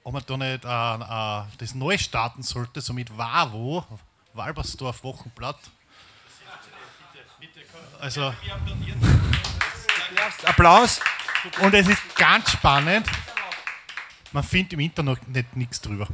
[0.02, 3.84] ob man da nicht äh, äh, das neu starten sollte, so mit WAVO,
[4.34, 5.58] Walbersdorf Wochenblatt.
[8.00, 8.32] Also,
[10.44, 11.00] Applaus.
[11.60, 13.06] und es ist ganz spannend,
[14.32, 16.06] man findet im Internet nicht nichts drüber.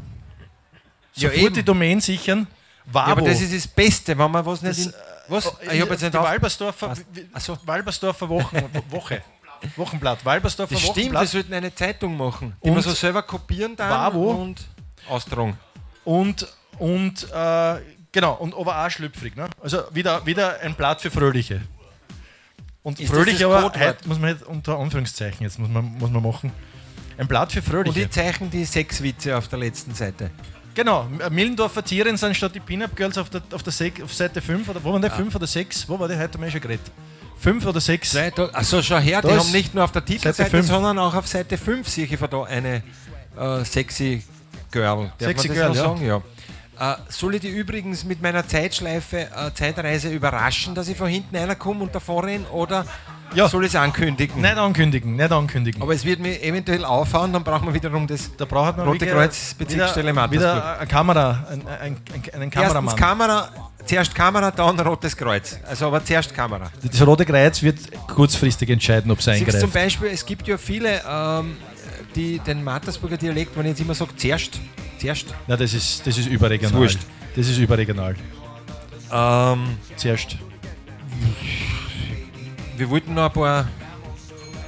[1.14, 1.55] Ja, Sofort eben.
[1.55, 2.47] die Domain sichern.
[2.93, 4.78] Ja, aber das ist das Beste, wenn man was nicht.
[4.78, 4.95] Das, in,
[5.28, 5.47] was?
[5.47, 6.18] Oh, ich habe jetzt nicht die.
[6.18, 6.97] Walbersdorfer.
[7.64, 8.57] Walbersdorfer Wochen,
[8.91, 9.22] Woche.
[9.77, 10.25] Wochenblatt.
[10.25, 11.29] Walbersdorfer Das stimmt, wir Wochenblatt.
[11.29, 14.31] sollten eine Zeitung machen, die Und wir so selber kopieren dann Wavo.
[14.33, 14.67] und
[15.09, 15.57] austragen.
[16.05, 16.47] Und,
[16.79, 17.77] und äh,
[18.13, 19.37] genau, und aber auch schlüpfrig.
[19.37, 19.49] Ne?
[19.63, 21.63] Also wieder, wieder ein Blatt für Fröhliche.
[22.83, 26.23] Und Ist fröhlich aber heute muss man nicht unter Anführungszeichen, jetzt muss man, muss man
[26.23, 26.53] machen.
[27.19, 28.01] Ein Blatt für Und Fröhliche.
[28.01, 30.31] die zeichnen die Sexwitze auf der letzten Seite.
[30.75, 34.43] Genau, Millendorfer Tieren sind statt die Pin-Up Girls auf, der, auf, der Sek, auf Seite
[34.43, 35.09] 5, oder wo waren die?
[35.09, 35.89] 5 oder 6?
[35.89, 36.17] Wo war die?
[36.19, 36.85] Heute wir schon geredet.
[37.39, 38.16] 5 oder 6?
[38.53, 41.59] Achso, schau her, die Das- haben nicht nur auf der Titelseite, sondern auch auf Seite
[41.59, 42.82] 5 sehe ich von da eine
[43.39, 44.22] äh, sexy
[44.70, 45.12] Girl.
[45.18, 45.74] Darf Sexy Girl, ja.
[45.74, 46.07] sagen?
[46.07, 46.22] Ja.
[46.78, 51.37] Äh, soll ich die übrigens mit meiner Zeitschleife, äh, Zeitreise überraschen, dass ich von hinten
[51.37, 52.84] einer komme und davor renne oder
[53.35, 53.49] Ja.
[53.49, 54.41] soll ich es ankündigen?
[54.41, 55.83] Nicht ankündigen, nicht ankündigen.
[55.83, 59.03] Aber es wird mir eventuell aufhauen, dann brauchen wir wiederum das da braucht man Rote
[59.03, 61.97] wieder- Kreuz Bezirksstelle wieder, wieder eine Kamera, ein, ein, ein,
[62.35, 62.85] einen Kameramann.
[62.85, 63.49] Erstens Kamera,
[63.85, 65.59] zuerst Kamera, dann Rotes Kreuz.
[65.68, 66.70] Also aber zuerst Kamera.
[66.83, 69.74] das Rote Kreuz wird kurzfristig entscheiden, ob es Siehst du zum eingreift.
[69.74, 71.57] Beispiel, es gibt ja viele, ähm,
[72.14, 74.59] die den Mattersburger Dialekt, wenn ich jetzt immer sage, zuerst,
[74.99, 76.81] zuerst, Nein, das ist, das ist überregional.
[76.81, 77.01] Wurscht.
[77.35, 78.14] Das ist überregional.
[79.12, 80.37] ähm, Zuerst.
[82.79, 83.68] wir wollten noch ein paar,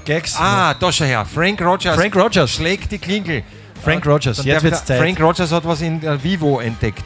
[0.04, 0.36] Gags.
[0.38, 2.50] ah, da schau her, Frank Rogers, Frank Rogers.
[2.50, 3.42] schlägt die Klingel.
[3.82, 4.98] Frank Äh, Rogers, jetzt wird's Zeit.
[5.00, 7.04] Frank Rogers hat was in äh, Vivo entdeckt.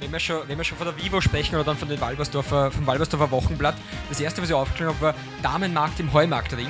[0.00, 2.70] Wenn wir, schon, wenn wir schon von der Vivo sprechen oder dann von den Walbersdorfer,
[2.70, 3.74] vom Walbersdorfer Wochenblatt,
[4.10, 6.68] das erste, was ich aufgeschrieben habe, war Damenmarkt im Heumarktring.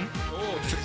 [0.62, 0.76] Für,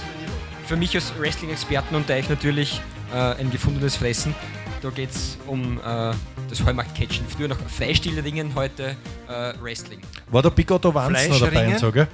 [0.70, 2.82] für mich als Wrestling-Experten und euch natürlich
[3.14, 4.34] äh, ein gefundenes Fressen.
[4.82, 6.14] Da geht es um äh,
[6.50, 7.28] das Heumarkt-Catchen.
[7.28, 8.96] Früher noch Freistilringen, heute
[9.28, 10.00] äh, Wrestling.
[10.32, 12.08] War der Big Otto Wanzen noch dabei und so, gell?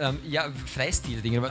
[0.00, 1.50] Ähm, ja, Freistilringen, aber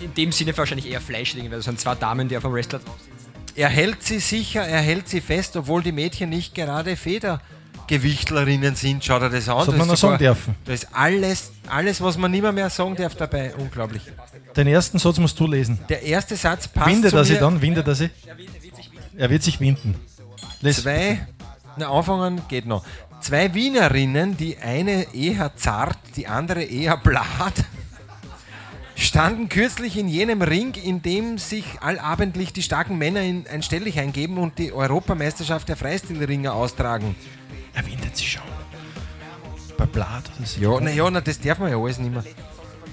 [0.00, 2.78] in dem Sinne wahrscheinlich eher Fleischringen, weil das sind zwei Damen, die auf dem Wrestler
[2.78, 3.12] drauf sind.
[3.54, 9.04] Er hält sie sicher, er hält sie fest, obwohl die Mädchen nicht gerade Federgewichtlerinnen sind.
[9.04, 9.58] Schaut er das an.
[9.58, 10.54] Das hat man noch sagen dürfen.
[10.64, 13.54] Da ist alles, alles, was man nicht mehr, mehr sagen darf dabei.
[13.56, 14.02] Unglaublich.
[14.56, 15.78] Den ersten Satz musst du lesen.
[15.90, 17.60] Der erste Satz passt Windet er sich dann?
[17.60, 18.10] Windet er sich?
[19.16, 19.96] Er wird sich winden.
[20.62, 20.82] Les.
[20.82, 21.26] Zwei,
[21.76, 22.84] na anfangen geht noch.
[23.20, 27.64] Zwei Wienerinnen, die eine eher zart, die andere eher blatt,
[29.02, 34.08] standen kürzlich in jenem Ring, in dem sich allabendlich die starken Männer in ein Stelldichein
[34.08, 37.14] eingeben und die Europameisterschaft der Freistilringer austragen.
[37.74, 38.42] Er windet sich schon.
[39.76, 40.60] Bei Blatt oder so.
[40.60, 42.24] Ja, naja, na, das darf man ja alles nicht mehr.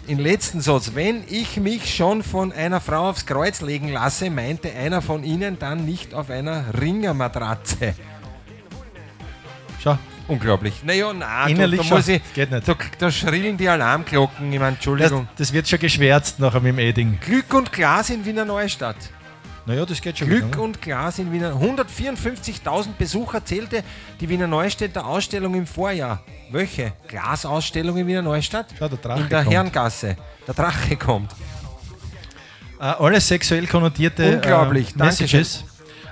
[0.07, 4.71] Im letzten Satz, wenn ich mich schon von einer Frau aufs Kreuz legen lasse, meinte
[4.71, 7.93] einer von ihnen dann nicht auf einer Ringermatratze.
[9.83, 9.97] Schau.
[10.29, 10.83] Unglaublich.
[10.83, 12.13] Naja, nein, Innerlich da, da, schon.
[12.15, 12.67] ich, Geht nicht.
[12.67, 14.53] Da, da schrillen die Alarmglocken.
[14.53, 15.27] Ich meine, Das, Entschuldigung.
[15.35, 17.19] das wird schon geschwärzt nachher mit dem Edding.
[17.19, 18.95] Glück und Glas in Wiener Neustadt.
[19.65, 20.61] Naja, das geht schon Glück wieder, ne?
[20.63, 21.53] und Glas in Wiener.
[21.53, 23.83] 154.000 Besucher zählte
[24.19, 26.23] die Wiener Neustädter Ausstellung im Vorjahr.
[26.51, 26.93] Welche?
[27.07, 28.67] Glasausstellung in Wiener Neustadt?
[28.79, 29.53] Schau, der Drache in der kommt.
[29.53, 30.15] Herrengasse.
[30.47, 31.31] Der Drache kommt.
[32.79, 35.65] Äh, alle sexuell konnotierte Unglaublich, äh, Messages.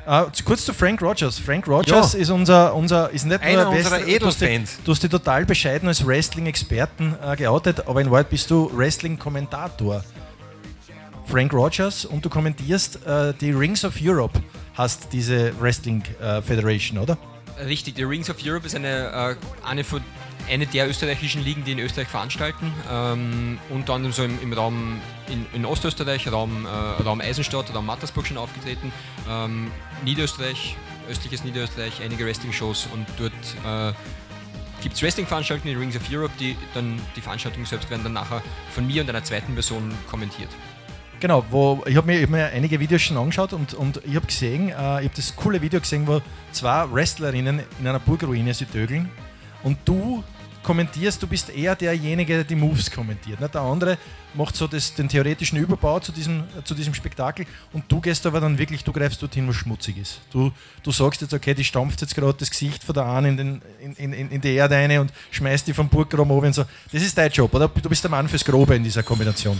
[0.08, 1.38] Äh, kurz zu Frank Rogers.
[1.38, 2.20] Frank Rogers Ja.
[2.20, 4.80] ist unser, unser ist nicht Einer nur unserer Wrestler- du hast dich- Edelfans.
[4.86, 10.04] Du hast dich total bescheiden als Wrestling-Experten äh, geoutet, aber in Wahrheit bist du Wrestling-Kommentator.
[11.26, 14.40] Frank Rogers und du kommentierst äh, die Rings of Europe,
[14.76, 17.18] hast diese Wrestling äh, Federation, oder?
[17.66, 19.36] Richtig, die Rings of Europe ist eine, äh,
[19.68, 20.00] eine, von,
[20.50, 22.74] eine der österreichischen Ligen, die in Österreich veranstalten.
[22.90, 26.70] Ähm, unter anderem so im, im Raum in, in Ostösterreich, Raum, äh,
[27.04, 28.92] Raum Eisenstadt, Raum Mattersburg schon aufgetreten.
[29.30, 29.72] Ähm,
[30.04, 30.76] Niederösterreich,
[31.10, 33.34] östliches Niederösterreich, einige Wrestling-Shows und dort
[33.92, 33.94] äh,
[34.82, 38.42] gibt es Wrestling-Veranstaltungen, die Rings of Europe, die dann die Veranstaltungen selbst werden dann nachher
[38.72, 40.50] von mir und einer zweiten Person kommentiert.
[41.20, 44.28] Genau, wo ich habe mir, hab mir einige Videos schon angeschaut und, und ich habe
[44.28, 46.22] gesehen, äh, ich habe das coole Video gesehen, wo
[46.52, 49.10] zwei Wrestlerinnen in einer Burgruine sie dögeln
[49.64, 50.24] und du
[50.68, 53.40] kommentierst, du bist eher derjenige, der die Moves kommentiert.
[53.40, 53.48] Ne?
[53.48, 53.98] Der andere
[54.34, 58.42] macht so das, den theoretischen Überbau zu diesem, zu diesem Spektakel und du gehst aber
[58.42, 60.20] dann wirklich, du greifst dorthin, wo schmutzig ist.
[60.30, 60.52] Du,
[60.84, 63.96] du sagst jetzt, okay, die stampft jetzt gerade das Gesicht von der einen in, den,
[63.96, 66.66] in, in, in die Erde rein und schmeißt die vom Burggraben und so.
[66.92, 67.70] Das ist dein Job, oder?
[67.70, 69.58] Du bist der Mann fürs Grobe in dieser Kombination.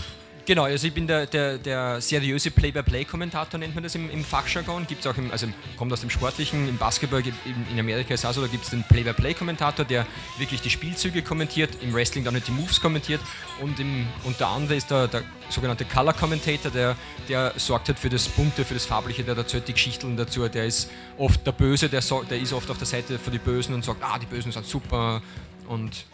[0.48, 4.86] Genau, also ich bin der, der, der seriöse Play-by-Play-Kommentator, nennt man das im, im Fachjargon.
[4.86, 5.46] Gibt's auch im, also
[5.76, 7.34] kommt aus dem Sportlichen, im Basketball, in,
[7.70, 10.06] in Amerika ist es auch so, da gibt es den Play-by-Play-Kommentator, der
[10.38, 13.20] wirklich die Spielzüge kommentiert, im Wrestling dann nicht die Moves kommentiert
[13.60, 16.96] und, im, und der ist der, der sogenannte Color-Commentator, der,
[17.28, 20.64] der sorgt halt für das Bunte, für das Farbliche, der erzählt die Geschichten dazu, der
[20.64, 20.88] ist
[21.18, 23.84] oft der Böse, der, so, der ist oft auf der Seite von den Bösen und
[23.84, 25.20] sagt, ah, die Bösen sind super
[25.68, 26.06] und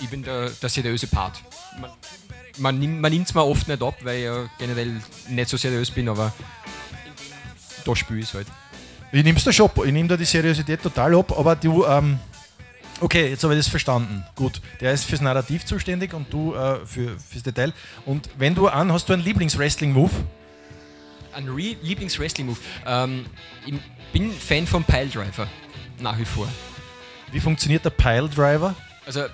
[0.00, 1.42] ich bin der, der seriöse Part.
[1.80, 1.90] Man,
[2.58, 5.56] man, nimmt- man nimmt es mir oft nicht ab, weil ich ja generell nicht so
[5.56, 6.32] seriös bin, aber
[7.84, 8.46] da spüre ich es halt.
[9.12, 9.78] Ich nehme da schon ab.
[9.84, 12.18] Ich nehme da die Seriosität total ab, aber du, ähm,
[13.00, 14.24] Okay, jetzt habe ich das verstanden.
[14.36, 17.72] Gut, der ist fürs Narrativ zuständig und du äh, für, fürs Detail.
[18.06, 20.10] Und wenn du an, hast du einen Lieblings-Wrestling-Move?
[21.32, 22.58] Ein Re Lieblings-Wrestling-Move.
[22.86, 23.26] Ähm,
[23.66, 23.74] ich
[24.12, 25.48] bin Fan vom Piledriver.
[25.98, 26.46] Nach wie vor.
[27.32, 28.76] Wie funktioniert der Pile-Driver?
[29.04, 29.24] Also,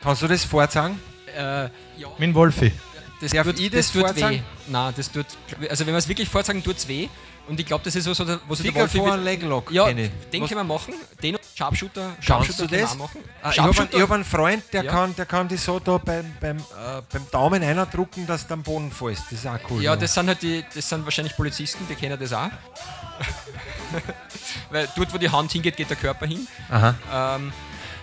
[0.00, 0.98] Kannst du das vorsagen?
[1.36, 1.68] äh,
[1.98, 2.72] ja, Mit dem Wolfi.
[3.20, 4.40] das Darf tut, ich das das tut weh.
[4.68, 5.26] Nein, das tut.
[5.68, 7.08] Also, wenn wir es wirklich vorsagen, tut es weh.
[7.48, 9.70] Und ich glaube, das ist so, so der- wo der Finger Wolfi vor Leglock.
[9.72, 10.92] Ja, den Was- können wir machen.
[11.22, 12.10] Den und Sharpshooter.
[12.16, 12.94] Kannst Sharpshooter du das?
[12.94, 13.20] machen.
[13.42, 14.90] Ah, ich habe einen, hab einen Freund, der, Ja.
[14.92, 16.62] kann, der kann die so da beim, beim, äh,
[17.10, 19.22] beim Daumen eindrucken, dass du am Boden fällst.
[19.30, 19.82] Das ist auch cool.
[19.82, 22.50] Ja, das sind halt die, das sind wahrscheinlich Polizisten, die kennen das auch.
[24.70, 26.46] Weil dort, wo die Hand hingeht, geht der Körper hin.
[26.70, 26.94] Aha.
[27.36, 27.52] Ähm,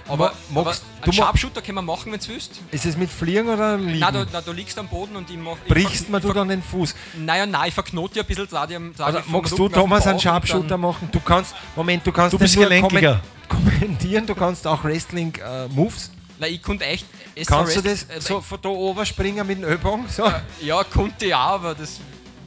[0.08, 2.51] aber, Ma- aber magst- einen Sharpshooter können wir machen, wenn du willst.
[2.72, 3.99] Ist es mit Fliegen oder Liegen?
[3.99, 5.58] Nein, du, nein, du liegst am Boden und ich mach.
[5.66, 6.93] ich Brichst man du dann den Fuß?
[7.18, 10.78] Naja, nein, ich verknote ja ein bisschen, lade lade vom magst du, Thomas, einen Sharpshooter
[10.78, 11.10] machen?
[11.12, 13.22] Du kannst, Moment, du kannst Du nicht bist nur gelenkiger.
[13.47, 16.12] kommen- kommentieren, du kannst auch Wrestling-Moves.
[16.39, 17.06] Nein, ich konnte echt.
[17.47, 20.06] kannst du das Wrestling- so von da oben springen mit dem Ellbogen?
[20.10, 20.24] So.
[20.62, 21.99] Ja, konnte ich auch, aber das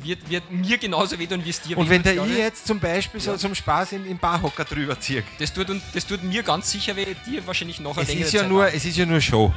[0.03, 2.78] wird, wird mir genauso wehtun, wie es dir Und weh wenn der ich jetzt zum
[2.78, 5.22] Beispiel so zum Spaß in, in Barhocker drüber ziehe.
[5.38, 8.51] Das tut, das tut mir ganz sicher weh, dir wahrscheinlich noch Es ist, ja Zeit
[8.51, 9.53] nur, es ist ja nur Show.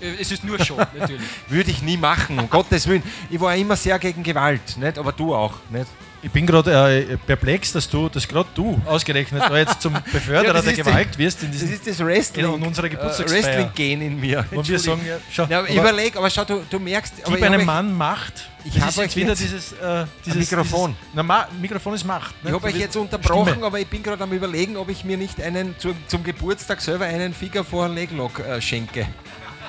[0.00, 1.22] Äh, Es ist nur Show, natürlich.
[1.48, 3.02] Würde ich nie machen, um Gottes Willen.
[3.30, 4.98] Ich war immer sehr gegen Gewalt, nicht?
[4.98, 5.54] aber du auch.
[5.70, 5.86] Nicht?
[6.22, 6.72] Ich bin gerade
[7.08, 10.72] äh, perplex, dass du, dass gerade du ausgerechnet da jetzt zum Beförderer Ja, das der
[10.72, 12.54] ist die- Gewalt wirst in Das diesem ist das Wrestling.
[12.54, 12.96] in unserer äh.
[13.30, 14.44] Wrestling-Gen in mir.
[14.50, 17.14] Und wir sagen, ja, schau, Ja, aber überleg, aber schau, du, du merkst.
[17.24, 18.48] gib einem Mann Macht.
[18.64, 20.96] Ich das hab ist jetzt wieder dieses, äh, dieses Mikrofon.
[20.98, 22.42] Dieses, na, Ma Mikrofon ist Macht.
[22.42, 22.50] ne?
[22.50, 23.66] Ich habe euch jetzt unterbrochen, Stimme.
[23.66, 27.04] aber ich bin gerade am überlegen, ob ich mir nicht einen zu, zum Geburtstag selber
[27.04, 29.06] einen Finger vor Leglock äh, schenke.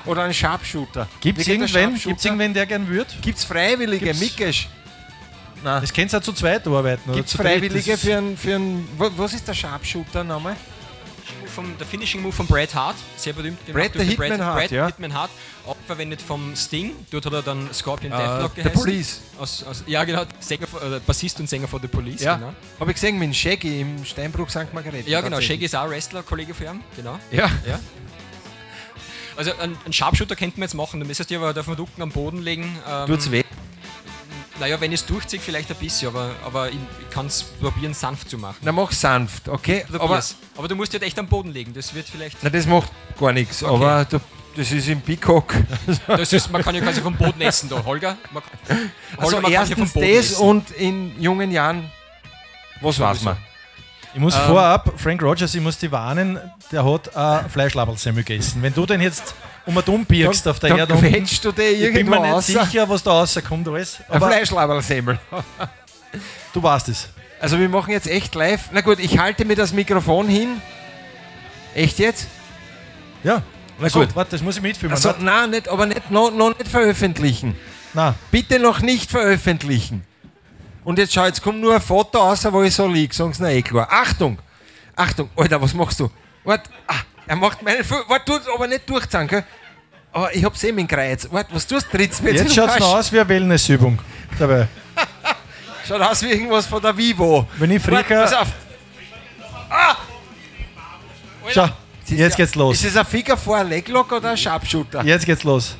[0.06, 1.06] Oder einen Sharpshooter.
[1.20, 3.10] Gibt es irgendwen, gibt's irgendwen, der gern würde?
[3.20, 4.06] Gibt's Freiwillige?
[4.06, 4.66] Gibt's-?
[5.64, 5.80] Nein.
[5.80, 7.02] Das könnt ihr auch zu zweit arbeiten.
[7.10, 8.36] oder Gibt es Freiwillige für einen.
[8.36, 10.56] Für ein, wa- was ist der Sharpshooter nochmal?
[11.54, 13.58] Vom, der Finishing Move von Bret Hart, sehr berühmt.
[13.66, 14.86] gemacht Bret the den Hitman Hart, Bret ja.
[14.86, 15.30] Hitman Hart,
[15.66, 16.92] auch verwendet vom Sting.
[17.10, 18.80] Dort hat er dann Scorpion Äh, Deathlock The geheißen.
[18.82, 19.20] Police.
[19.38, 22.22] Aus, aus, ja, genau, Sänger, äh, Bassist und Sänger von The Police.
[22.22, 22.36] Ja.
[22.36, 22.52] Genau.
[22.80, 24.72] Habe ich gesehen mit Shaggy im Steinbruch St.
[24.72, 25.10] Margarete.
[25.10, 25.40] Ja, genau.
[25.40, 26.80] Shaggy ist auch Wrestler, Kollege von ihm.
[26.96, 27.18] Genau.
[27.30, 27.50] Ja.
[27.66, 27.78] Ja.
[29.36, 32.02] Also einen, einen Sharpshooter könnten wir jetzt machen, dann müsstest du aber auf den Rücken
[32.02, 32.76] am Boden legen.
[32.88, 33.44] Ähm, Tut's weh?
[34.60, 37.94] Naja, wenn ich es durchziehe, vielleicht ein bisschen, aber, aber ich, ich kann es probieren,
[37.94, 38.56] sanft zu machen.
[38.62, 39.84] Na, mach sanft, okay?
[39.98, 40.20] Aber,
[40.56, 42.38] aber du musst halt echt am Boden legen, das wird vielleicht.
[42.42, 42.90] na, das macht
[43.20, 43.62] gar nichts.
[43.62, 44.20] Aber du,
[44.56, 45.54] das ist im Peacock.
[46.06, 48.16] Das ist, man kann ja quasi vom Boden essen da, Holger.
[48.32, 48.42] Man,
[49.16, 50.42] Also Holger, man kann hier vom erstens Boden das essen.
[50.42, 51.90] und in jungen Jahren,
[52.80, 53.36] was weiß man?
[54.14, 56.40] Ich muss Ähm, vorab, Frank Rogers, ich muss dich warnen,
[56.72, 58.62] der hat äh, Fleischlaberlsemmel gegessen.
[58.62, 59.34] Wenn du den jetzt
[59.68, 62.14] um und um birgst auf der Dann Erde, unten, quetschst du dir ich bin irgendwo
[62.16, 62.46] mir nicht raus.
[62.46, 63.98] sicher, was da rauskommt alles.
[64.08, 65.18] Ein Aber Fleischlaberlsemmel.
[66.52, 67.08] du weißt es.
[67.40, 68.70] Also wir machen jetzt echt live.
[68.72, 70.60] Na gut, ich halte mir das Mikrofon hin.
[71.74, 72.26] Echt jetzt?
[73.22, 73.42] Ja.
[73.78, 74.16] Na So, gut.
[74.16, 74.96] warte, das muss ich mitfilmen.
[74.96, 77.54] Also, nein, nicht, aber nicht, noch, noch nicht veröffentlichen.
[77.94, 80.02] Na, Bitte noch nicht veröffentlichen.
[80.82, 83.14] Und jetzt schau, jetzt kommt nur ein Foto raus, wo ich so liege.
[83.14, 83.86] Sie na eh klar.
[83.90, 84.38] Achtung!
[84.96, 85.28] Achtung!
[85.36, 86.10] Alter, was machst du?
[86.44, 86.94] Warte, ah,
[87.28, 89.44] er macht meinen Fu- Warte, tu aber nicht durchzahlen, gell?
[90.12, 91.28] Aber ich hab's eh mit dem Kreuz.
[91.30, 91.96] Warte, was tust du?
[91.98, 92.80] Trittst mir jetzt, jetzt in den schaut es Arsch?
[92.80, 93.98] noch aus wie eine Wellnessübung
[94.38, 94.66] dabei.
[95.86, 97.46] Schaut aus wie irgendwas von der Vivo.
[97.58, 98.40] Wenn ich Warte, pass früher.
[98.42, 98.48] auf.
[101.50, 101.72] Schau, Ist
[102.12, 102.74] es jetzt geht's los.
[102.76, 105.02] Ist es ein Finger vor ein Leglock oder ein Sharpshooter?
[105.04, 105.76] Jetzt geht's los.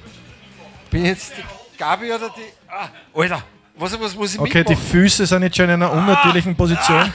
[0.90, 1.42] Bin jetzt die
[1.78, 2.42] Gabi oder die.
[2.70, 3.42] Ah, Alter,
[3.76, 4.90] was, was muss ich Okay, die mitmachen?
[4.90, 7.12] Füße sind jetzt schon in einer unnatürlichen Position.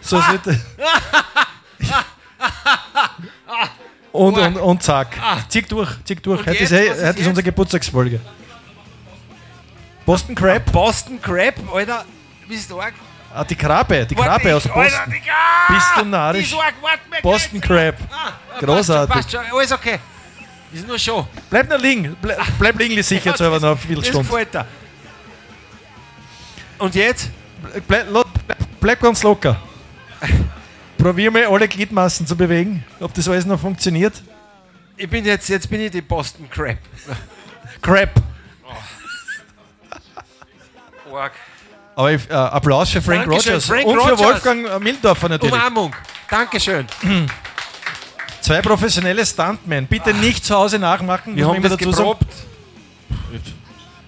[0.00, 0.40] So sieht
[4.12, 5.16] und, und, und zack.
[5.48, 6.40] Zieh durch, zieh durch.
[6.40, 6.80] Und Heute ist, jetzt?
[6.80, 7.26] eh, ist heute ist jetzt?
[7.28, 8.20] unsere Geburtstagsfolge.
[10.06, 10.72] Boston Crab?
[10.72, 12.04] Boston Crab, Alter.
[12.48, 12.94] Bist du arg?
[13.34, 14.80] Ah, die Krabbe, die Warte, Krabbe aus Boston.
[14.82, 16.54] Alter, die, ah, Bist du narrisch?
[17.22, 17.60] Boston.
[17.60, 17.94] Crab.
[18.10, 19.14] Ah, Großartig.
[19.14, 19.98] Passt schon, passt schon, alles okay.
[20.72, 21.26] Ist nur schon.
[21.50, 22.16] Bleib nur liegen.
[22.20, 24.46] Bleib, bleib liegen, die sicherheitshalber noch eine Das Viertelstunde.
[24.46, 24.66] dir.
[26.78, 27.30] Und jetzt?
[27.86, 28.06] Bleib,
[28.80, 29.56] bleib ganz locker.
[30.98, 34.22] Probier mal alle Gliedmaßen zu bewegen, ob das alles noch funktioniert.
[34.96, 36.78] Ich bin jetzt, jetzt bin ich die Boston Crab.
[37.82, 38.10] Crap.
[41.18, 41.32] Arg.
[41.96, 44.20] Aber ich, äh, Applaus für Frank Dankeschön, Rogers Frank und für Rogers.
[44.20, 45.52] Wolfgang äh, Mildorfer natürlich.
[45.52, 45.94] Umarmung.
[46.30, 46.86] Dankeschön.
[48.40, 49.86] Zwei professionelle Stuntmen.
[49.86, 51.34] Bitte nicht zu Hause nachmachen.
[51.34, 51.90] Wir haben das sagen.
[51.90, 52.26] geprobt.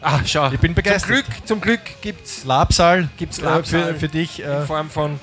[0.01, 0.51] Ah, schau.
[0.53, 1.03] Ich bin begeistert.
[1.03, 3.95] Zum Glück, zum Glück gibt's Labsaal Gibt's äh, Labsaal.
[3.95, 4.43] für, für dich.
[4.43, 5.20] Äh, in Form von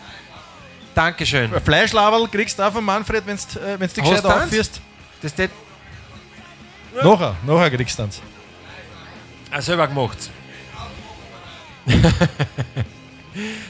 [0.98, 1.52] Dankeschön.
[1.62, 4.82] Fleischlaberl kriegst du auch von Manfred, wenn du äh, wenn's dich gescheit aufführst.
[5.22, 5.52] Das steht
[7.04, 8.20] Nachher, nachher kriegst du eins.
[9.56, 10.18] auch selber gemacht.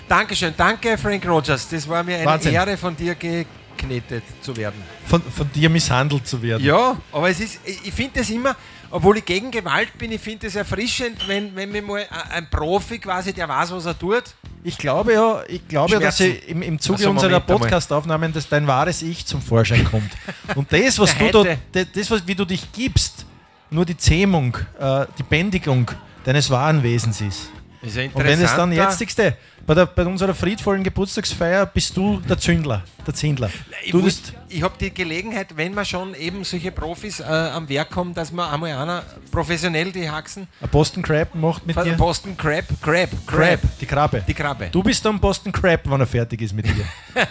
[0.08, 1.68] Dankeschön, danke Frank Rogers.
[1.68, 2.54] Das war mir eine Wahnsinn.
[2.54, 4.82] Ehre von dir ge geknetet zu werden.
[5.06, 6.64] Von, von dir misshandelt zu werden.
[6.64, 8.56] Ja, aber es ist, ich finde das immer,
[8.92, 13.00] obwohl ich gegen Gewalt bin, ich finde es erfrischend, wenn, wenn mir mal ein- Profi
[13.00, 14.24] quasi, der weiß, was er tut.
[14.64, 17.40] Ich glaube ja, ich glaube ja, dass ich im, im Zuge Ach so, unserer.
[17.40, 20.12] Podcastaufnahmen, dass dein wahres Ich zum Vorschein kommt.
[20.56, 23.26] Und das, was du da, das, was, wie du dich gibst,
[23.70, 25.90] nur die Zähmung, äh, die Bändigung
[26.24, 27.50] deines wahren Wesens ist.
[27.82, 31.96] Ist ja Und wenn es dann interessant, jetzigste, bei, der, bei unserer friedvollen Geburtstagsfeier bist
[31.96, 33.50] du der Zündler, der Zündler.
[33.84, 37.68] Ich, Du bist, ich habe die Gelegenheit, wenn man schon eben solche Profis äh, am
[37.70, 41.94] Werk kommen, dass man einmal einer professionell die Haxen, ein Boston Crab macht mit dir.
[41.94, 44.24] Boston Crab, Crab, Crab, Crab, die Krabbe.
[44.28, 44.70] die Krabbe.
[44.72, 46.86] Du bist dann Boston Crab, wenn er fertig ist mit dir.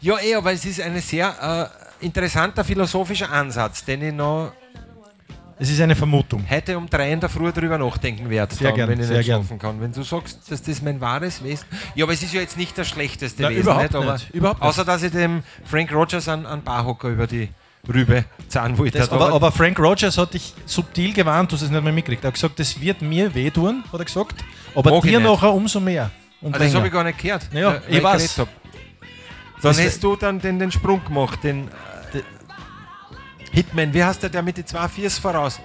[0.00, 4.52] Ja, eh, aber es ist ein sehr äh, interessanter philosophischer Ansatz, den ich noch
[5.60, 6.44] Es ist eine Vermutung.
[6.48, 9.24] heute um drei in der Früh drüber nachdenken werde, Sehr dann, gern, wenn ich nicht
[9.26, 9.42] gern.
[9.44, 9.80] schlafen kann.
[9.80, 12.78] Wenn du sagst, dass das mein wahres Wesen Ja, aber es ist ja jetzt nicht
[12.78, 14.04] das schlechteste Na, Wesen, überhaupt nicht?
[14.06, 14.68] Nicht, überhaupt nicht.
[14.68, 17.48] Außer, dass ich dem Frank Rogers einen, einen Barhocker über die
[17.92, 18.98] Rübe zahlen wollte.
[18.98, 22.22] Das, aber, aber Frank Rogers hat dich subtil gewarnt, du hast es nicht mehr mitgekriegt.
[22.24, 24.44] Er hat gesagt, das wird mir wehtun, hat er gesagt.
[24.76, 26.10] Aber ich dir nachher umso mehr.
[26.40, 27.48] Und Ah, das habe ich gar nicht gehört.
[27.52, 28.34] Ja, weil ich weiß.
[28.36, 28.46] Dann
[29.60, 31.68] Das- hast du dann den, den Sprung gemacht, den
[33.58, 35.58] Hitman, wie heißt der, der mit den zwei Viers voraus?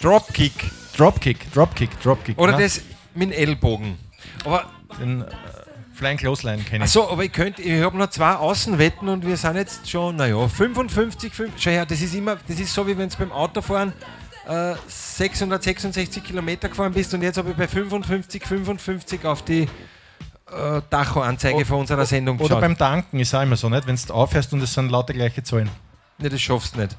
[0.00, 0.52] Dropkick.
[0.96, 2.36] Dropkick, Dropkick, Dropkick.
[2.36, 2.58] Oder ja.
[2.58, 2.80] das
[3.14, 3.96] mit dem Ellbogen.
[4.44, 4.64] Aber,
[4.98, 5.26] Den äh,
[5.94, 6.90] Flying Clothesline kenne ich.
[6.90, 10.48] achso, aber ich könnte, ich habe noch zwei Außenwetten und wir sind jetzt schon, naja,
[10.48, 13.92] 55, 5, schau her, das ist immer, das ist so wie wenn du beim Autofahren
[14.48, 20.80] äh, 666 Kilometer gefahren bist und jetzt habe ich bei 55, 55 auf die äh,
[20.90, 22.60] Tacho-Anzeige von unserer Sendung Oder geschaut.
[22.62, 23.86] beim Tanken ist auch immer so, nicht?
[23.86, 25.70] Wenn du aufhörst und es sind lauter gleiche Zahlen.
[26.20, 26.96] Ne, das schaffst du nicht.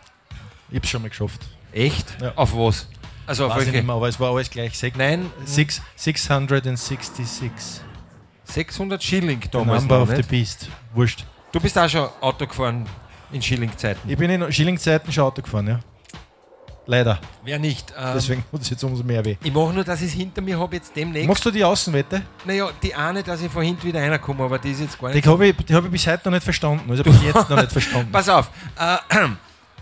[0.69, 1.41] Ich hab's schon mal geschafft.
[1.72, 2.17] Echt?
[2.22, 2.34] Ja.
[2.36, 2.88] Auf was?
[3.28, 3.86] Also auf Weiß ich nicht welche?
[3.88, 4.74] mehr, aber es war alles gleich.
[4.74, 7.82] Sech- Nein, Six, 666.
[8.45, 10.30] 600 Schilling The damals number noch, of the nicht?
[10.30, 10.67] beast.
[10.93, 11.26] Wurscht.
[11.51, 12.86] Du bist auch schon Auto gefahren
[13.32, 14.09] in Schilling-Zeiten.
[14.09, 15.80] Ich bin in Schillingzeiten schon Auto gefahren, ja.
[16.88, 17.20] Leider.
[17.44, 17.92] Wer nicht?
[17.98, 19.38] Ähm, Deswegen tut es jetzt umso mehr weh.
[19.44, 21.28] ich mache nur, dass ich es hinter mir habe jetzt demnächst.
[21.28, 22.22] Magst du die Außenwette?
[22.46, 25.18] Naja, die eine, dass ich von hinten wieder reinkomme, aber die ist jetzt gar Die
[25.18, 25.28] nicht.
[25.28, 26.90] habe ich, die hab ich bis heute noch nicht verstanden.
[26.90, 28.12] Also bis jetzt noch nicht verstanden.
[28.12, 28.50] Pass auf.
[28.80, 28.98] Äh,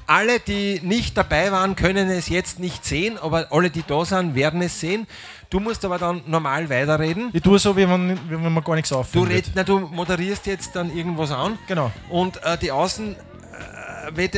[0.08, 4.36] alle, die nicht dabei waren, können es jetzt nicht sehen, aber alle, die da sind,
[4.36, 5.08] werden es sehen.
[5.50, 7.30] Du musst aber dann normal weiterreden.
[7.34, 10.45] Ich tue so, wie wenn, wie wenn man gar nichts Du, red, na, du moderierst
[10.45, 11.58] jetzt dann irgendwas an.
[11.68, 11.91] Genau.
[12.10, 13.24] Und äh, die Außenwette,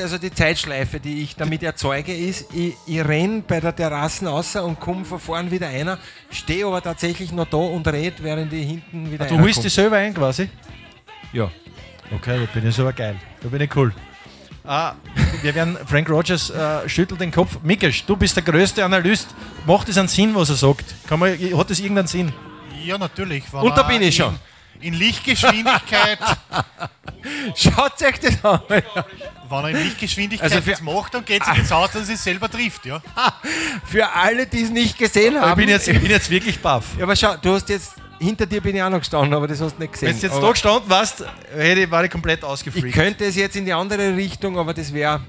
[0.01, 4.64] also die Zeitschleife, die ich damit erzeuge, ist, ich, ich renn bei der Terrassen außer
[4.64, 5.97] und komme von vorn wieder einer,
[6.30, 9.74] stehe aber tatsächlich noch da und red, während ich hinten wieder Ah, Du holst dich
[9.74, 10.49] selber ein quasi?
[11.34, 11.49] Ja.
[12.14, 13.16] Okay, da bin ich aber geil.
[13.41, 13.93] Da bin ich cool.
[14.64, 14.93] Ah,
[15.41, 17.57] wir werden, Frank Rogers äh, schüttelt den Kopf.
[17.64, 19.30] Mikesh, du bist der größte Analyst.
[19.66, 20.93] Macht es einen Sinn, was er sagt?
[21.07, 22.32] Kann man, hat das irgendeinen Sinn?
[22.84, 23.43] Ja, natürlich.
[23.53, 24.38] Und da er bin ich schon.
[24.82, 26.19] In, in Lichtgeschwindigkeit,
[27.55, 28.61] Schaut euch das an.
[28.67, 28.84] wenn
[29.51, 32.19] er in Lichtgeschwindigkeit Also für- das macht, dann geht es ins Aus, dass er sich
[32.19, 32.86] selber trifft.
[32.86, 33.01] Ja?
[33.86, 35.57] Für alle, die es nicht gesehen Ich haben.
[35.59, 36.86] bin jetzt, ich bin jetzt wirklich baff.
[36.97, 39.59] ja, aber schau, du hast jetzt, hinter dir bin ich auch noch gestanden, aber das
[39.61, 40.09] hast du nicht gesehen.
[40.09, 41.23] Wenn du jetzt aber da gestanden warst,
[41.55, 42.93] hätte ich, war ich komplett ich ausgefreakt.
[42.93, 45.21] könnte es jetzt in die andere Richtung, aber das wäre,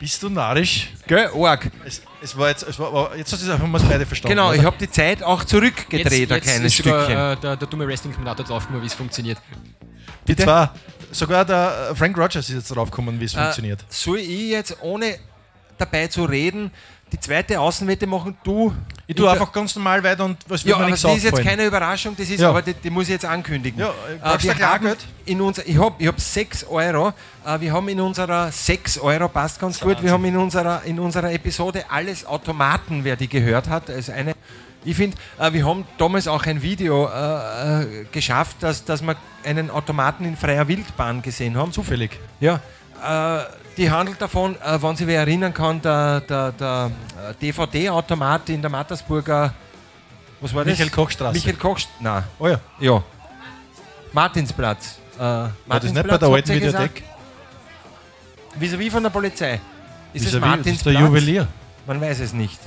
[0.00, 0.88] Bist du narrisch?
[1.06, 1.70] gell, arg.
[1.84, 4.34] Es, es war jetzt, es war, jetzt hast du es einfach mal beide verstanden.
[4.34, 4.56] Genau, oder?
[4.56, 7.32] ich habe die Zeit auch zurückgedreht, ein kleines ist sogar, Stückchen.
[7.32, 9.38] Äh, der, der dumme Wrestling-Kommentator draufgekommen, wie es funktioniert.
[10.26, 10.70] Die zwei.
[11.12, 13.82] Sogar der äh, Frank Rogers ist jetzt drauf gekommen, wie es funktioniert.
[13.82, 15.18] Äh, soll ich jetzt, ohne
[15.76, 16.70] dabei zu reden,
[17.12, 18.36] die zweite Außenwette machen?
[18.44, 18.72] Du.
[19.06, 21.24] Ich tue einfach ganz normal weiter und was wird Ja, mir aber nichts das ist
[21.24, 22.50] jetzt keine Überraschung, das ist, Ja.
[22.50, 23.80] aber die, die muss ich jetzt ankündigen.
[23.80, 23.88] Ja,
[24.22, 27.12] äh, wir haben in unser, ich habe ich hab 6 Euro.
[27.44, 31.00] Äh, wir haben in unserer 6 Euro, passt ganz gut, wir haben in unserer, in
[31.00, 33.90] unserer Episode alles Automaten, wer die gehört hat.
[33.90, 34.34] Also eine,
[34.84, 39.16] ich finde, äh, wir haben damals auch ein Video äh, äh, geschafft, dass, dass wir
[39.44, 41.72] einen Automaten in freier Wildbahn gesehen haben.
[41.72, 42.18] Zufällig.
[42.38, 42.60] Ja,
[43.04, 43.42] äh,
[43.80, 46.90] die handelt davon, äh, wenn sich wer erinnern kann, der, der, der
[47.30, 49.54] äh, DVD-Automat in der Mattersburger,
[50.40, 50.72] was war das?
[50.72, 51.32] Michael Kochstraße.
[51.34, 52.60] Michael Koch, nein, Oh ja.
[52.78, 53.02] ja.
[54.12, 54.98] Martinsplatz.
[55.16, 56.48] Äh, War das nicht bei Martinsplatz, der alten?
[56.54, 57.02] Videothek?
[58.58, 59.60] Vis-à-vis von der Polizei.
[60.12, 60.76] Ist es Martinsplatz?
[60.76, 61.48] Ist der Juwelier.
[61.86, 62.60] Man weiß es nicht.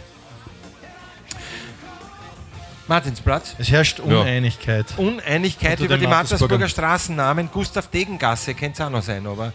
[2.87, 3.55] Martinsplatz.
[3.59, 4.87] Es herrscht Uneinigkeit.
[4.97, 6.59] Uneinigkeit Unter über die Mattersburgern.
[6.59, 7.49] Mattersburger Straßennamen.
[7.51, 9.53] Gustav Degengasse könnte es auch noch sein, aber.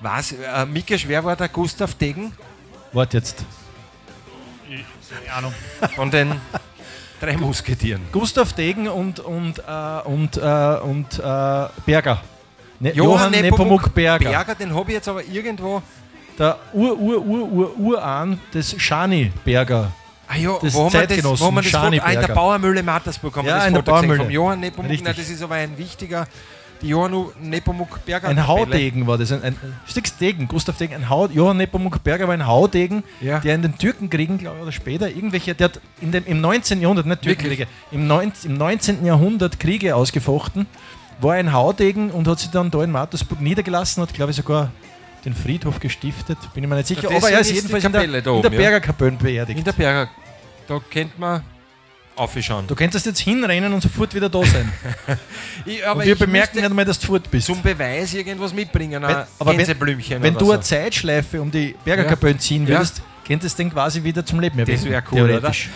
[0.00, 0.32] Was?
[0.32, 2.32] Äh, Mike, wer war der Gustav Degen?
[2.92, 3.44] Warte jetzt.
[4.68, 5.54] Keine Ahnung.
[5.94, 6.34] Von den
[7.20, 8.02] drei Musketieren.
[8.12, 9.62] Gustav Degen und, und, äh,
[10.04, 10.40] und, äh,
[10.80, 12.22] und äh, Berger.
[12.80, 14.30] Ne, Johann Nepomuk Berger.
[14.30, 15.82] Berger, den habe ich jetzt aber irgendwo.
[16.38, 19.90] Der Ur-Ur-Ur-Ur-Urahn des Schani Berger.
[20.28, 21.82] Ah ja, Des wo haben wir das, wo haben wir das Foto?
[21.82, 22.34] Ah, in der Schaniberger.
[22.34, 24.24] Bauermühle Mattersburg haben Ja, wir das in der Foto gesehen Bauermühle.
[24.24, 24.92] vom Johann Nepomuk.
[25.02, 26.28] Na, das ist aber ein wichtiger
[26.82, 28.46] Johann Nepomuk Berger Ein.
[28.46, 29.32] Haudegen war das.
[29.32, 29.56] Ein, ein
[29.86, 33.40] Stix Degen, Gustav Degen, ein Haud, Johann Nepomuk Berger war ein Haudegen, Ja.
[33.40, 36.80] der in den Türkenkriegen, glaube ich, oder später, irgendwelche, der hat in dem, im 19.
[36.80, 39.04] Jahrhundert, nicht Türkenkriege, im, 19, im 19.
[39.06, 40.66] Jahrhundert Kriege ausgefochten,
[41.20, 44.70] war ein Haudegen und hat sich dann da in Mattersburg niedergelassen, hat, glaube ich, sogar
[45.24, 47.10] den Friedhof gestiftet, bin ich mir nicht sicher.
[47.10, 48.50] Ja, Aber er ist jedenfalls in der, da in oben, der.
[48.50, 49.58] Bergerkapelle beerdigt.
[49.58, 50.08] In der Berger.
[50.68, 51.42] Da kennt man
[52.18, 52.66] aufschauen.
[52.66, 54.72] Du könntest jetzt hinrennen und sofort wieder da sein.
[55.64, 57.46] Ich, aber und wir ich bemerken nicht einmal, dass du fort bist.
[57.46, 59.02] zum Beweis irgendwas mitbringen.
[59.02, 60.68] Wenn- Ein aber wenn- Gänseblümchen Wenn oder du eine so.
[60.68, 62.76] Zeitschleife um die Bergerkapelle ziehen Ja.
[62.76, 64.90] würdest, könntest du den quasi wieder zum Leben Das erwecken.
[64.90, 65.68] wär cool, theoretisch.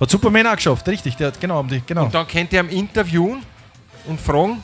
[0.00, 1.16] Hat Superman auch geschafft, richtig.
[1.16, 2.04] Der hat, genau, um die, genau.
[2.04, 3.42] Und dann könnt ihr am interviewen
[4.06, 4.62] und fragen.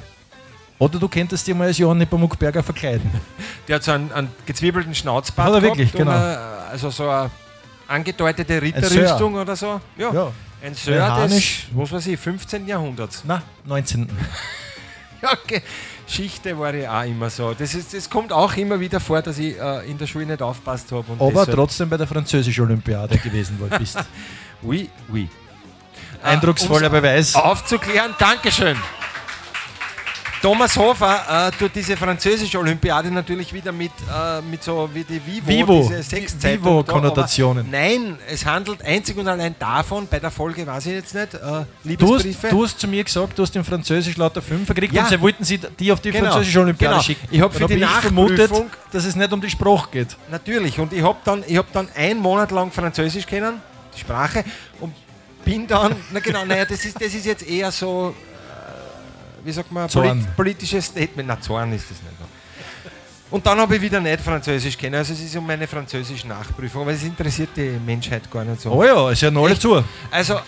[0.79, 3.11] Oder du könntest dir mal als Johann Nepomuk Berger verkleiden.
[3.69, 5.49] Der hat so einen, einen gezwiebelten Schnauzbart.
[5.55, 6.11] Er gehabt wirklich, und genau.
[6.17, 6.39] eine,
[6.71, 7.31] also so eine
[7.91, 9.81] angedeutete Ritterrüstung oder so.
[9.97, 10.13] Ja.
[10.13, 10.33] Ja.
[10.63, 12.67] Ein Sir des, was weiß ich, 15.
[12.67, 13.23] Jahrhunderts.
[13.27, 14.09] Na, 19.
[15.23, 15.61] Ja, okay.
[16.07, 17.53] Geschichte war ja auch immer so.
[17.53, 20.41] Das, ist, das kommt auch immer wieder vor, dass ich äh, in der Schule nicht
[20.41, 21.05] aufpasst habe.
[21.19, 23.99] Aber trotzdem bei der französischen Olympiade gewesen wohl bist.
[24.63, 25.29] Oui, oui.
[26.23, 27.35] Eindrucksvoller um's Beweis.
[27.35, 28.79] Aufzuklären, Dankeschön.
[30.43, 35.21] Thomas Hofer äh, tut diese französische Olympiade natürlich wieder mit, äh, mit so wie die
[35.27, 35.83] Vivo, Vivo.
[35.87, 37.71] diese Sexzeitung Vivo-Konnotationen.
[37.71, 41.39] Nein, es handelt einzig und allein davon, bei der Folge weiß ich jetzt nicht, äh,
[41.39, 42.49] Du hast, Liebesbriefe.
[42.49, 45.03] du hast zu mir gesagt, du hast in Französisch lauter Fünfer gekriegt Ja.
[45.03, 47.03] und sie wollten sie die auf die Genau, französische Olympiade genau.
[47.05, 47.29] schicken.
[47.31, 48.51] Ich hab Dann für die ich vermutet,
[48.93, 50.17] dass es nicht um die Sprache geht.
[50.31, 50.79] Natürlich.
[50.81, 53.61] Und ich habe dann, ich hab dann einen Monat lang Französisch kennen,
[53.95, 54.43] die Sprache,
[54.81, 54.95] und
[55.45, 58.15] bin dann, na genau, naja, das ist, das ist jetzt eher so,
[59.45, 60.09] wie sagt man, Zorn.
[60.09, 61.29] polit, politisches Statement.
[61.29, 62.21] Na, Zorn ist das nicht.
[62.21, 62.29] noch.
[63.31, 64.97] Und dann habe ich wieder nicht Französisch kennen.
[64.97, 68.73] Also es ist um meine französische Nachprüfung, aber es interessiert die Menschheit gar nicht so.
[68.73, 69.63] Oh ja, es hören alle Echt?
[69.63, 69.85] zu.
[70.11, 70.41] Also äh,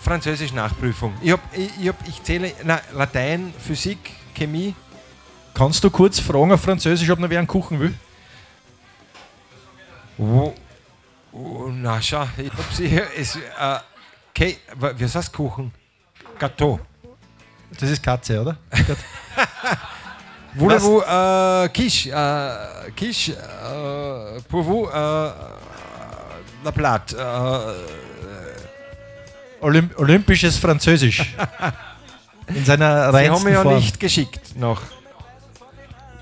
[0.00, 1.12] Französisch Nachprüfung.
[1.20, 3.98] Ich, hab, ich, ich, hab, ich zähle na, Latein, Physik,
[4.34, 4.74] Chemie.
[5.52, 7.94] Kannst du kurz fragen auf Französisch, ob noch wer einen Kuchen will?
[10.16, 10.54] Oh,
[11.32, 13.78] oh, na schau, ich hab sie es, äh,
[14.30, 15.72] okay, heißt Kuchen?
[16.38, 16.78] Gâteau.
[17.78, 18.56] Das ist Katze, oder?
[20.54, 27.74] Voulez-vous äh, quiche, äh, quiche, äh, pour vous, äh, la plate, äh,
[29.64, 31.34] Olymp Olympisches Französisch.
[32.48, 34.82] In seiner Sie reinsten haben mir ja nicht geschickt noch.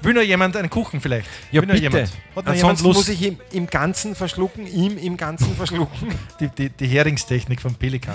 [0.03, 1.29] Will noch jemand einen Kuchen vielleicht?
[1.51, 1.85] Ja, Will noch bitte.
[1.85, 2.13] Jemand?
[2.37, 2.99] Hat noch Ansonsten Lust?
[2.99, 6.15] muss ich ihm im Ganzen verschlucken, ihm im Ganzen verschlucken.
[6.41, 8.15] die, die, die Heringstechnik vom Pelikan.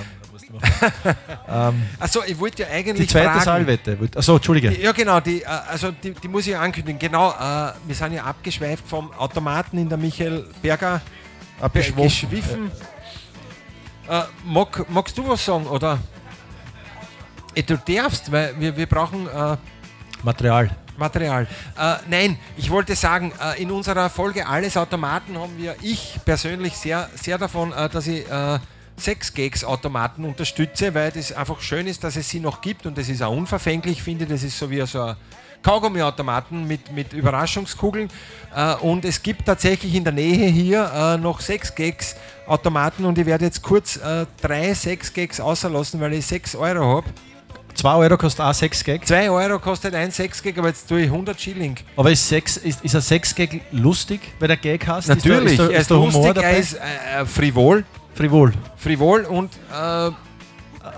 [0.54, 1.16] Machen.
[1.76, 3.44] ähm, Achso, ich wollte ja die eigentlich zweite fragen.
[3.44, 3.98] Salvette.
[4.16, 4.70] Achso, Entschuldige.
[4.72, 7.00] Die- Ja, genau, die, äh, also die, die muss ich ankündigen.
[7.00, 11.02] Genau, äh, wir sind ja abgeschweift vom Automaten in der Michael Berger
[11.60, 12.04] Abgeschwoffen.
[12.04, 12.72] geschwiffen.
[14.10, 15.98] Äh, mag, magst du was sagen, oder?
[17.56, 19.58] Eh, du darfst, weil wir, wir brauchen äh,
[20.24, 20.70] Material.
[20.98, 21.48] Material.
[21.78, 26.76] Äh, nein, ich wollte sagen, äh, in unserer Folge Alles Automaten haben wir, ich persönlich
[26.76, 28.60] sehr, sehr davon, äh, dass ich äh,
[28.98, 33.22] Sex-Gags-Automaten unterstütze, weil das einfach schön ist, dass es sie noch gibt und das ist
[33.22, 34.30] auch unverfänglich, finde ich.
[34.30, 35.16] Das ist so wie so ein
[35.64, 38.10] Kaugummi-Automaten mit, mit Überraschungskugeln.
[38.56, 43.46] Äh, und es gibt tatsächlich in der Nähe hier äh, noch Sex-Gags-Automaten und ich werde
[43.46, 47.08] jetzt kurz äh, drei Sex-Gags außerlassen, weil ich 6 Euro habe.
[47.76, 49.08] 2 Euro kostet auch 6 Gag.
[49.08, 51.76] 2 Euro kostet ein Sex-Gag, aber jetzt tue ich 100 Schilling.
[51.96, 55.08] Aber ist, Sex, ist, ist ein 6 Gag lustig, wenn der Gag hast?
[55.08, 57.26] Natürlich, ist da, ist da, er ist ist da Humor lustig, er ist äh, äh,
[57.26, 57.84] frivol,
[58.16, 58.54] frivol.
[58.78, 60.12] frivol und äh,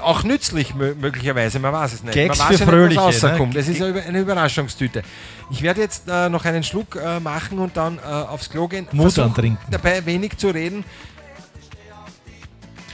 [0.02, 2.14] auch nützlich mö möglicherweise, man weiß es nicht.
[2.16, 3.30] Gags man weiß für ja nicht, Fröhliche, was ne?
[3.30, 3.56] rauskommt.
[3.56, 5.04] Das ist eine Über- eine Überraschungstüte.
[5.52, 8.88] Ich werde jetzt äh, noch einen Schluck äh, machen und dann äh, aufs Klo gehen.
[8.92, 9.60] Mut antrinken.
[9.70, 10.84] Dabei wenig zu reden.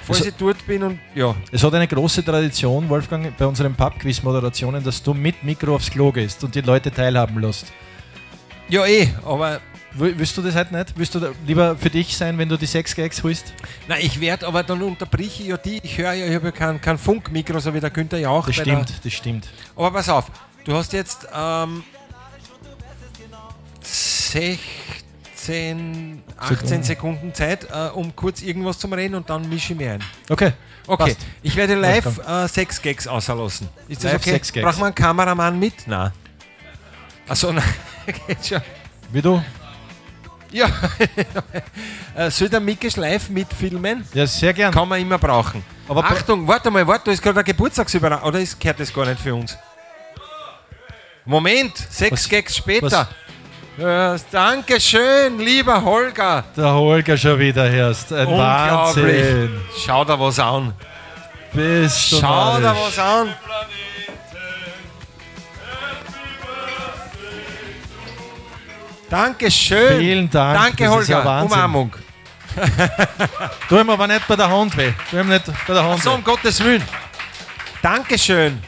[0.06, 1.36] Falls Also- ich dort bin und ja.
[1.52, 6.12] Es hat eine große Tradition, Wolfgang, bei unseren Pubquiz-Moderationen, dass du mit Mikro aufs Klo
[6.12, 7.68] gehst und die Leute teilhaben lässt.
[8.68, 9.60] Ja eh, aber
[9.94, 10.94] Willst du das halt nicht?
[10.98, 13.54] Willst du lieber für dich sein, wenn du die 6 Gags holst?
[13.90, 15.82] na, ich werde, aber dann unterbrich ich ja die.
[15.84, 18.48] Ich höre ja, ich habe ja kein, kein Funkmikro, so wie der Günther ja auch.
[18.48, 19.48] Das bei der- stimmt, das stimmt.
[19.76, 20.32] Aber pass auf,
[20.64, 21.84] du hast jetzt ähm,
[23.82, 29.94] 16, 18 Sekunden Zeit, äh, um kurz irgendwas zu reden und dann mische ich mir
[29.94, 30.04] ein.
[30.30, 30.54] Okay.
[30.88, 31.18] Okay, Passt.
[31.44, 33.70] ich werde live äh, sechs Gags außerlassen.
[33.88, 34.32] Ist das Live okay?
[34.32, 34.66] sechs Gags.
[34.66, 35.88] Braucht man einen Kameramann mit?
[35.88, 36.12] Nein.
[37.28, 37.64] Achso, nein.
[38.28, 38.62] Geht schon.
[39.12, 39.44] Wie du?
[40.52, 40.68] Ja.
[42.14, 44.06] Äh, Soll der Mikisch live mitfilmen?
[44.14, 44.74] Ja, sehr gern.
[44.74, 45.64] Kann man immer brauchen.
[45.88, 48.28] Aber Achtung, warte mal, warte, da ist gerade ein Geburtstagsüberraschung.
[48.28, 49.58] Oder ist, gehört das gar nicht für uns?
[51.24, 53.08] Moment, sechs Was- Gags später.
[53.78, 56.44] Ja, Dankeschön, lieber Holger.
[56.58, 58.12] Der Holger schon wieder hörst.
[58.12, 59.06] Ein Unglaublich.
[59.06, 59.62] Wahnsinn.
[59.86, 60.74] Schau da was an.
[61.54, 63.34] Bist du Schau da was an.
[69.12, 70.00] Dankeschön.
[70.00, 70.58] Vielen Dank.
[70.58, 71.26] Danke, das ja Holger.
[71.26, 71.52] Wahnsinn.
[71.52, 71.96] Umarmung.
[73.70, 74.92] Tu ihm aber nicht bei der Hand weh.
[75.10, 76.82] Tu ihm nicht bei der Hand So, um Gottes Willen.
[77.82, 78.60] Dankeschön.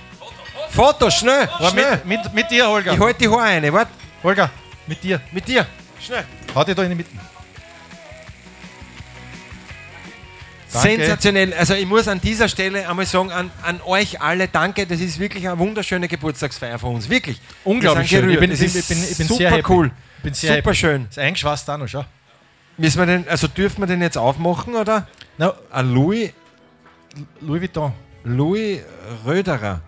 [0.70, 2.02] Foto, schnell, Aber schnell.
[2.04, 2.94] mit, mit, mit dir, Holger.
[2.94, 3.72] Ich halte die Haare eine.
[3.72, 3.92] Warte,
[4.24, 4.50] Holger,
[4.88, 5.22] mit dir.
[5.32, 5.66] mit dir.
[6.00, 6.26] Schnell.
[6.54, 7.10] Hau dich da in die Mitte.
[10.74, 10.90] Danke.
[10.90, 11.54] Sensationell.
[11.54, 14.88] Also ich muss an dieser Stelle einmal sagen, an, an euch alle danke.
[14.88, 17.08] Das ist wirklich eine wunderschöne Geburtstagsfeier von uns.
[17.10, 17.40] Wirklich.
[17.64, 18.28] Unglaublich schön.
[18.30, 19.64] Ich bin, ich, bin, ich, bin, ich bin super sehr happy.
[19.72, 19.92] cool.
[20.24, 21.08] Ich bin sehr Super schön.
[21.10, 22.06] Ist eingeschweißt auch noch, schau.
[22.78, 25.06] Müssen wir den, also dürfen wir den jetzt aufmachen oder?
[25.38, 26.32] No, Ein Louis,
[27.42, 27.92] Louis Vuitton.
[28.24, 28.80] Louis
[29.26, 29.82] Röderer.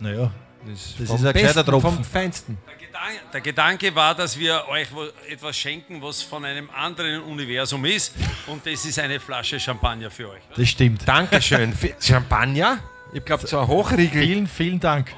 [0.00, 0.30] Naja,
[0.66, 1.92] Das, Das vom ist ein gescheiter Tropfen.
[1.96, 2.56] Vom Feinsten.
[2.66, 4.88] Der Gedanke, der Gedanke war, dass wir euch
[5.28, 8.14] etwas schenken, was von einem anderen Universum ist.
[8.46, 10.40] Und das ist eine Flasche Champagner für euch.
[10.56, 11.06] das stimmt.
[11.06, 11.74] Dankeschön.
[12.00, 12.78] Champagner?
[13.12, 14.22] Ich glaube, so ein Hochriegel.
[14.22, 15.12] Vielen, vielen Dank.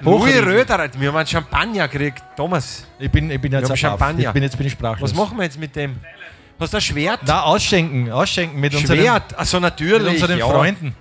[0.00, 0.36] Louis.
[0.44, 2.22] Röderer, wir haben einen Champagner gekriegt.
[2.36, 3.78] Thomas, Ich bin, ich bin jetzt baff.
[3.78, 4.28] Champagner.
[4.28, 5.10] Ich bin jetzt bin ich sprachlos.
[5.10, 5.96] was machen wir jetzt mit dem?
[6.58, 7.20] Hast du ein Schwert?
[7.24, 9.38] Na, ausschenken, ausschenken mit unseren, Schwert?
[9.38, 10.14] Achso, mit natürlich.
[10.14, 10.46] unseren ja.
[10.48, 10.94] Freunden.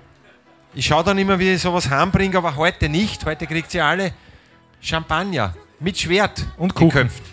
[0.74, 3.26] Ich schaue dann immer, wie ich sowas heimbringe, aber heute nicht.
[3.26, 4.12] Heute kriegt ihr alle
[4.82, 6.89] Champagner mit Schwert Und Kuchen.
[6.89, 7.24] geköpft.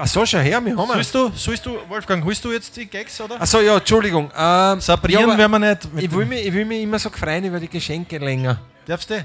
[0.00, 2.86] Ach so, schau her, wir haben Sollst du, sollst du, Wolfgang, holst du jetzt die
[2.86, 3.40] Gags, oder?
[3.40, 4.30] Achso, ja, Entschuldigung.
[4.36, 5.92] Ähm, Sabrieren ja, werden wir nicht.
[5.92, 8.60] Mit ich, will mich, ich will mich immer so freuen über die Geschenke länger.
[8.86, 9.24] Darfst du?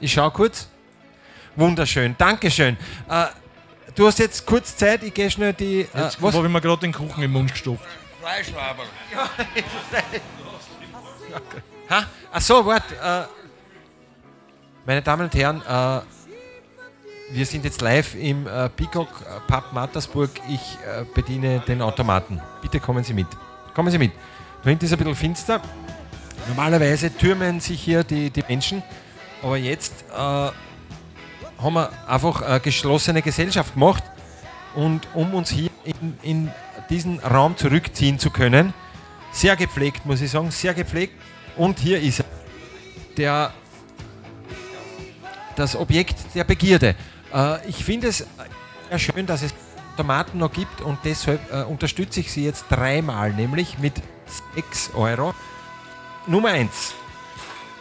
[0.00, 0.68] Ich schau kurz.
[1.56, 2.76] Wunderschön, Dankeschön.
[3.08, 3.26] Äh,
[3.94, 5.80] du hast jetzt kurz Zeit, ich gehe schnell die.
[5.80, 6.34] Äh, Jetzt was?
[6.34, 7.84] habe ich mir gerade den Kuchen im Mund gestopft.
[8.20, 8.86] Fleischlaberl.
[11.90, 12.04] Ha?
[12.32, 12.94] Ach so, warte.
[12.94, 13.24] Äh,
[14.86, 16.00] meine Damen und Herren, äh,
[17.30, 20.30] wir sind jetzt live im äh, Peacock äh, Pub Mattersburg.
[20.48, 22.40] Ich äh, bediene den Automaten.
[22.62, 23.26] Bitte kommen Sie mit.
[23.74, 24.12] Kommen Sie mit.
[24.62, 25.60] Da hinten ist ein bisschen finster.
[26.46, 28.82] Normalerweise türmen sich hier die, die Menschen,
[29.42, 30.54] aber jetzt äh, haben
[31.74, 34.04] wir einfach eine geschlossene Gesellschaft gemacht.
[34.74, 36.50] Und um uns hier in, in
[36.90, 38.74] diesen Raum zurückziehen zu können,
[39.32, 41.14] sehr gepflegt, muss ich sagen, sehr gepflegt.
[41.56, 42.24] Und hier ist er.
[43.16, 43.52] Der,
[45.56, 46.94] das Objekt der Begierde.
[47.34, 48.24] Äh, ich finde es
[48.88, 49.52] sehr schön, dass es
[49.96, 53.94] Tomaten noch gibt und deshalb äh, unterstütze ich sie jetzt dreimal, nämlich mit
[54.54, 55.34] 6 Euro.
[56.28, 56.94] Nummer 1.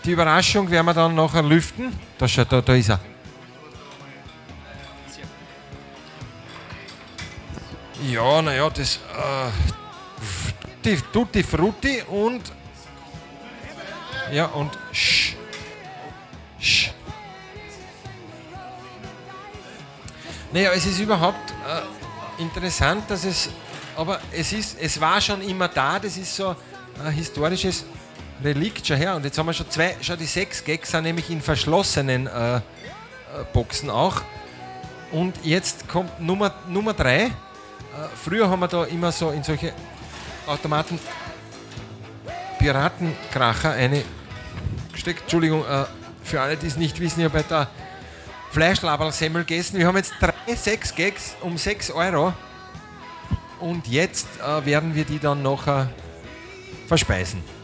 [0.07, 1.93] Die Überraschung werden wir dann nachher lüften.
[2.17, 2.99] Da, da, da ist er.
[8.09, 9.01] Ja, naja, das.
[10.81, 12.53] Äh, Tutti Frutti und.
[14.31, 14.79] Ja, und.
[14.93, 15.35] Sch.
[16.57, 16.91] Sch.
[20.53, 23.49] Naja, es ist überhaupt äh, interessant, dass es.
[23.97, 26.55] Aber es, ist, es war schon immer da, das ist so
[27.03, 27.83] ein historisches
[28.43, 29.15] Relikt schon her.
[29.15, 32.57] Und jetzt haben wir schon zwei, schon die sechs Gags sind nämlich in verschlossenen äh,
[32.57, 32.61] äh,
[33.53, 34.21] Boxen auch.
[35.11, 37.25] Und jetzt kommt Nummer, Nummer drei.
[37.25, 37.29] Äh,
[38.15, 39.73] früher haben wir da immer so in solche
[40.45, 40.99] Automaten
[42.59, 44.03] Piratenkracher eine
[44.91, 45.21] gesteckt.
[45.21, 45.85] Entschuldigung, äh,
[46.23, 47.67] für alle, die es nicht wissen, ich habe bei der
[48.51, 49.77] Fleischlaberl-Semmel gegessen.
[49.77, 52.33] Wir haben jetzt drei, sechs Gags um 6 Euro.
[53.59, 55.89] Und jetzt äh, werden wir die dann nachher
[56.87, 57.56] verspeisen.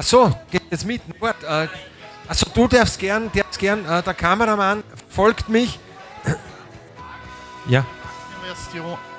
[0.00, 1.02] Ach so, geht jetzt mit.
[1.18, 1.66] Wart, äh,
[2.28, 5.76] also du darfst gern, darfst gern, äh, der Kameramann folgt mich.
[7.66, 7.84] Ja.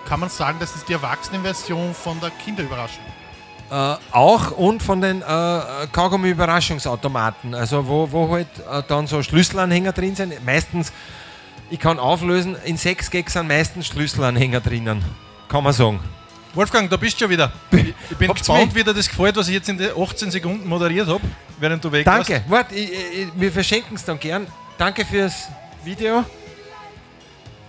[0.07, 3.03] Kann man sagen, das ist die Erwachsenenversion von der Kinderüberraschung.
[3.69, 5.25] Äh, auch und von den äh,
[5.91, 10.45] Kaugummi-Überraschungsautomaten, also wo, wo halt äh, dann so Schlüsselanhänger drin sind.
[10.45, 10.93] Meistens,
[11.69, 15.03] ich kann auflösen, in sechs Gags sind meistens Schlüsselanhänger drinnen.
[15.49, 15.99] Kann man sagen.
[16.53, 17.51] Wolfgang, da bist du schon wieder.
[17.71, 18.75] Ich bin Habt's gespannt, mich?
[18.75, 21.21] wie dir das gefällt, was ich jetzt in den 18 Sekunden moderiert habe,
[21.59, 22.29] während du weg warst.
[22.29, 22.43] Danke.
[22.47, 22.75] Warte,
[23.35, 24.47] wir verschenken es dann gern.
[24.77, 25.47] Danke fürs
[25.83, 26.25] Video.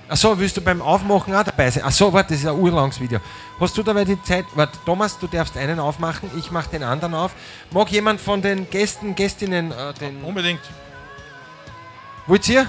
[0.09, 1.85] Achso, willst du beim Aufmachen auch dabei sein?
[1.85, 3.21] Achso, warte, das ist ein urlanges Video.
[3.61, 4.47] Hast du dabei die Zeit?
[4.55, 7.33] Warte, Thomas, du darfst einen aufmachen, ich mache den anderen auf.
[7.71, 10.25] Mag jemand von den Gästen, Gästinnen äh, den.
[10.25, 10.63] Unbedingt.
[12.27, 12.67] Wollt ihr?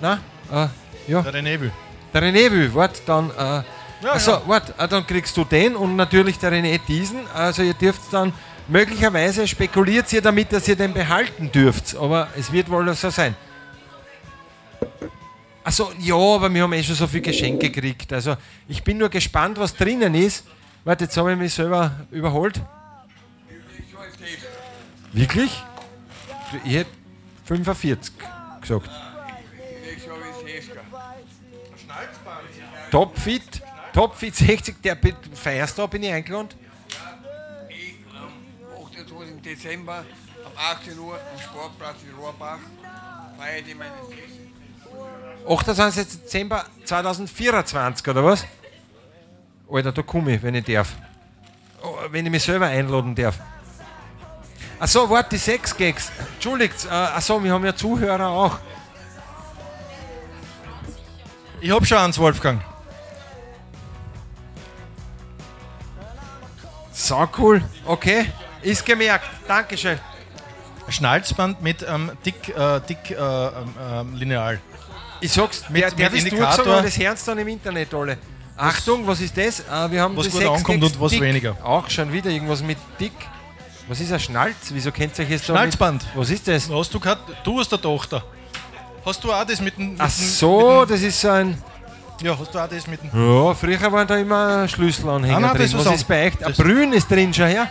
[0.00, 0.20] Na?
[0.50, 0.68] Äh,
[1.08, 1.20] ja.
[1.20, 1.72] Der René will.
[2.14, 3.30] Der René will, warte, dann.
[3.36, 3.62] Äh,
[4.02, 4.42] Ja, also, ja.
[4.46, 7.26] warte, äh, dann kriegst du den und natürlich der René diesen.
[7.34, 8.32] Also, ihr dürft dann
[8.68, 11.96] möglicherweise spekuliert ihr damit, dass ihr den behalten dürft.
[11.96, 13.34] Aber es wird wohl so sein.
[15.64, 18.12] Also, ja, aber wir haben eh schon so viele Geschenke gekriegt.
[18.12, 18.36] Also,
[18.68, 20.44] ich bin nur gespannt, was drinnen ist.
[20.84, 22.60] Warte, jetzt habe ich mich selber überholt.
[25.12, 25.62] Wirklich?
[26.64, 26.90] Ich hätte
[27.44, 28.12] 45
[28.60, 28.90] gesagt.
[32.90, 33.62] Topfit,
[33.98, 34.96] Topfit 60, der
[35.34, 36.50] feierst du, bin ich eingeladen?
[37.68, 39.42] Ich am 28.
[39.42, 40.04] Dezember
[40.44, 42.60] um 18 Uhr am Sportplatz in Rohrbach
[43.36, 45.48] feiert ihr meine 60.
[45.48, 46.22] 28.
[46.22, 48.46] Dezember 2024, oder was?
[49.68, 50.94] Alter, da komme ich, wenn ich darf.
[51.82, 53.40] Oh, wenn ich mich selber einladen darf.
[54.78, 56.12] Achso, warte, die sechs Gags.
[56.34, 58.60] Entschuldigt, äh, achso, wir haben ja Zuhörer auch.
[61.60, 62.62] Ich hab schon eins, Wolfgang.
[67.00, 67.62] So cool.
[67.86, 68.26] Okay,
[68.60, 69.24] ist gemerkt.
[69.46, 69.98] Dankeschön.
[70.88, 73.52] Schnalzband mit ähm, dick, äh, dick äh, ähm,
[73.90, 74.58] ähm, Lineal.
[75.20, 78.18] Ich sag's, Mit- der, der mit das durchsagen und das hören dann im Internet alle.
[78.56, 79.60] Achtung, was ist das?
[79.60, 81.20] Äh, wir haben Was gut ankommt und was dick.
[81.20, 81.56] weniger.
[81.62, 83.12] Auch schon wieder irgendwas mit dick.
[83.86, 84.56] Was ist ein Schnalz?
[84.70, 86.04] Wieso kennt ihr euch jetzt da mit- Schnalzband.
[86.16, 86.68] Was ist das?
[86.68, 87.30] Hast du gehabt?
[87.44, 88.24] Du hast eine Tochter.
[89.04, 89.94] Hast du auch das mit dem.
[89.98, 91.62] Ach dem- so, Mit das ist so ein.
[92.20, 93.10] Ja, hast du auch das mit dem.
[93.12, 95.62] Ja, früher waren da immer Schlüsselanhänger Ah, nein, drin.
[95.62, 96.44] das ist Was ist bei euch?
[96.46, 97.66] Ein Brünn ist drin schon, ja?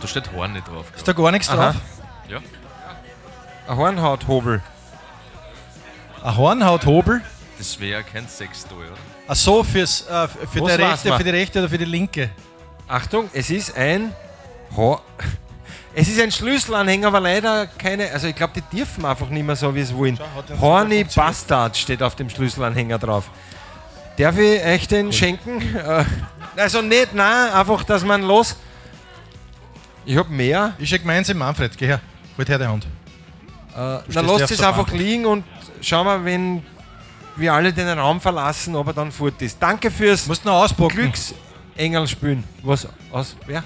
[0.00, 0.86] Da steht Horn nicht drauf.
[0.96, 1.72] Ist da gar nichts Aha.
[1.72, 1.76] drauf?
[2.28, 2.38] Ja.
[3.68, 4.62] Ein Hornhauthobel.
[6.22, 7.22] Ein Hornhauthobel.
[7.56, 8.96] Das wäre kein Sextoy, oder?
[9.28, 11.18] Ach so, fürs, äh, für, die rechte, man?
[11.18, 12.30] für die rechte oder für die linke.
[12.86, 14.12] Achtung, es ist ein.
[14.76, 15.00] Ho
[15.94, 18.10] es ist ein Schlüsselanhänger, aber leider keine.
[18.10, 20.16] Also, ich glaube, die dürfen einfach nicht mehr so, wie es wollen.
[20.16, 21.04] ja Horny.
[21.04, 23.30] Bastard steht auf dem Schlüsselanhänger drauf.
[24.16, 25.60] Darf ich euch den schenken?
[25.76, 26.04] Äh,
[26.56, 28.56] also, nicht, nein, einfach, dass man los.
[30.04, 30.74] Ich hab mehr.
[30.78, 31.76] Ich schenke meins im Manfred.
[31.78, 32.00] Geh her.
[32.36, 32.86] Halt her die Hand.
[33.74, 34.98] Äh, ja lasst es einfach Bank.
[34.98, 35.44] liegen und
[35.80, 36.62] schauen wir, wenn
[37.36, 39.56] wir alle den Raum verlassen, ob er dann fort ist.
[39.60, 40.96] Danke fürs Du musst noch auspacken.
[40.96, 42.44] Glücksengel spielen.
[42.62, 42.86] Was?
[43.10, 43.36] Aus?
[43.46, 43.64] Wer?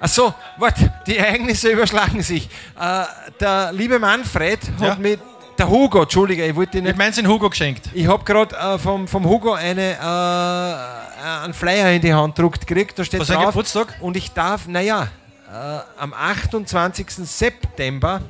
[0.00, 2.48] Achso, warte, die Ereignisse überschlagen sich.
[2.78, 3.04] Äh,
[3.40, 4.94] der liebe Manfred hat Ja.
[4.96, 5.20] mit.
[5.58, 6.92] Der Hugo, Entschuldige, ich wollte Ich nicht.
[6.92, 7.90] hab meins in Hugo geschenkt.
[7.92, 12.64] Ich habe gerade äh, vom, vom Hugo eine, äh, einen Flyer in die Hand gedruckt
[12.64, 12.96] gekriegt.
[12.96, 13.46] Da steht Was drauf.
[13.46, 13.96] Geburtstag?
[14.00, 15.08] Und ich darf, naja,
[15.52, 17.10] äh, am 28.
[17.26, 18.20] September,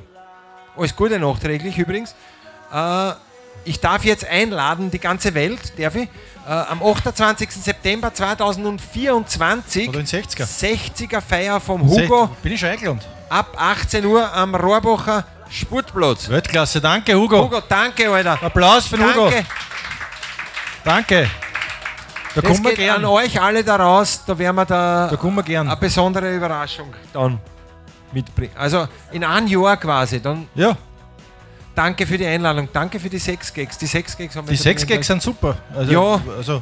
[0.75, 2.15] alles Gute nachträglich übrigens,
[2.73, 3.11] äh,
[3.65, 6.07] ich darf jetzt einladen, die ganze Welt, darf ich,
[6.47, 7.49] äh, am 28.
[7.51, 10.45] September 2024, Oder in 60er.
[10.45, 13.01] 60er Feier vom Hugo, Bin ich schon eingeladen.
[13.29, 16.29] ab 18 Uhr am Rohrbacher Sportplatz.
[16.29, 16.79] Weltklasse.
[16.81, 17.43] Danke, Hugo.
[17.43, 18.41] Hugo, danke, Alter.
[18.43, 19.29] Applaus für den Hugo.
[19.29, 19.45] Danke.
[20.83, 21.29] Danke.
[22.35, 23.05] Da Das kommen wir geht an gern.
[23.11, 25.67] euch alle da raus, da werden wir da Da kommen wir gern.
[25.67, 27.39] eine besondere Überraschung dann
[28.11, 28.53] mitbringen.
[28.55, 30.21] Also in einem Jahr quasi.
[30.21, 30.77] Dann Ja,
[31.79, 33.77] danke für die Einladung, danke für die sechs Gags.
[33.77, 35.57] Die sechs Gags haben wir die schon sechs drin Gags sind super.
[35.73, 36.21] Also, Ja.
[36.37, 36.61] Also,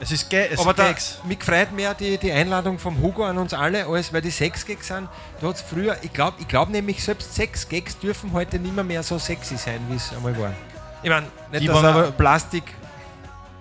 [0.00, 0.94] es ist ge es Aber da,
[1.24, 4.64] mich freut mehr die, die Einladung vom Hugo an uns alle, als weil die sechs
[4.64, 5.08] Gags sind.
[5.40, 8.82] Da hat's früher, ich glaube ich glaub nämlich, selbst sechs Gags dürfen heute nicht mehr,
[8.84, 10.54] mehr so sexy sein, wie es einmal waren.
[11.02, 12.64] Ich meine, nicht, Die dass aber- Plastik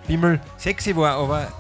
[0.08, 1.52] Bimmel sexy war, aber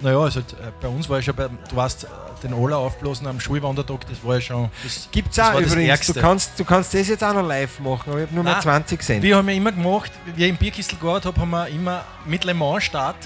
[0.00, 0.42] Naja, also, äh,
[0.80, 2.08] bei uns war ja schon, bei, du warst äh,
[2.42, 4.70] den Ola aufblasen am Schulwandertag, das war ja schon.
[4.82, 5.90] Das, Gibt's das auch war das übrigens.
[5.90, 6.12] Ärgste.
[6.12, 8.52] Du kannst, du kannst das jetzt auch noch live machen, aber ich habe nur mal
[8.52, 9.22] Nein, 20 gesehen.
[9.22, 12.44] Wir haben ja immer gemacht, wie ich im Bierkistel gearbeitet habe, haben wir immer mit
[12.44, 13.16] Le Mans Start,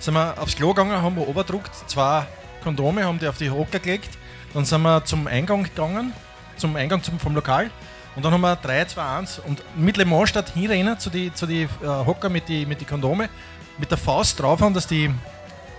[0.00, 2.26] sind wir aufs Klo gegangen, haben wir oberdruckt, zwei
[2.62, 4.10] Kondome, haben die auf die Hocker gelegt,
[4.52, 6.12] dann sind wir zum Eingang gegangen,
[6.56, 7.70] zum Eingang zum, vom Lokal
[8.16, 11.32] und dann haben wir 3, 2, 1 und mit Le Mans Start hinrennen zu die,
[11.32, 13.28] zu die äh, Hocker mit die, mit die Kondome,
[13.78, 15.10] mit der Faust draufhauen, dass die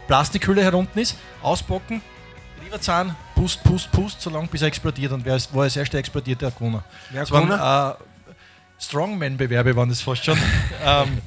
[0.07, 2.01] Plastikhülle herunten ist, auspacken,
[2.65, 6.41] rüberzahlen, pust, pust, pust, so lange bis er explodiert und wer war als erster explodiert,
[6.41, 6.83] der hat gewonnen.
[7.11, 7.59] Wer waren gewonnen?
[7.99, 8.03] äh,
[8.79, 10.37] Strongman-Bewerbe waren das fast schon.
[10.85, 11.17] ähm,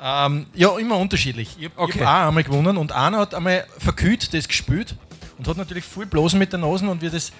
[0.00, 1.56] ähm, ja, immer unterschiedlich.
[1.58, 2.04] Ich habe Okay.
[2.04, 4.94] hab auch einmal gewonnen und einer hat einmal verkühlt das gespielt
[5.38, 7.32] und hat natürlich viel Blosen mit den Nosen und wie das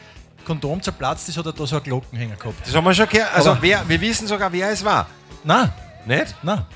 [0.44, 2.66] Kondom zerplatzt ist, hat er da so eine Glockenhänger gehabt.
[2.66, 3.34] Das haben wir schon gehört.
[3.34, 5.06] Also wer, wir wissen sogar, wer es war.
[5.44, 5.72] Na,
[6.06, 6.34] Nicht?
[6.42, 6.66] na.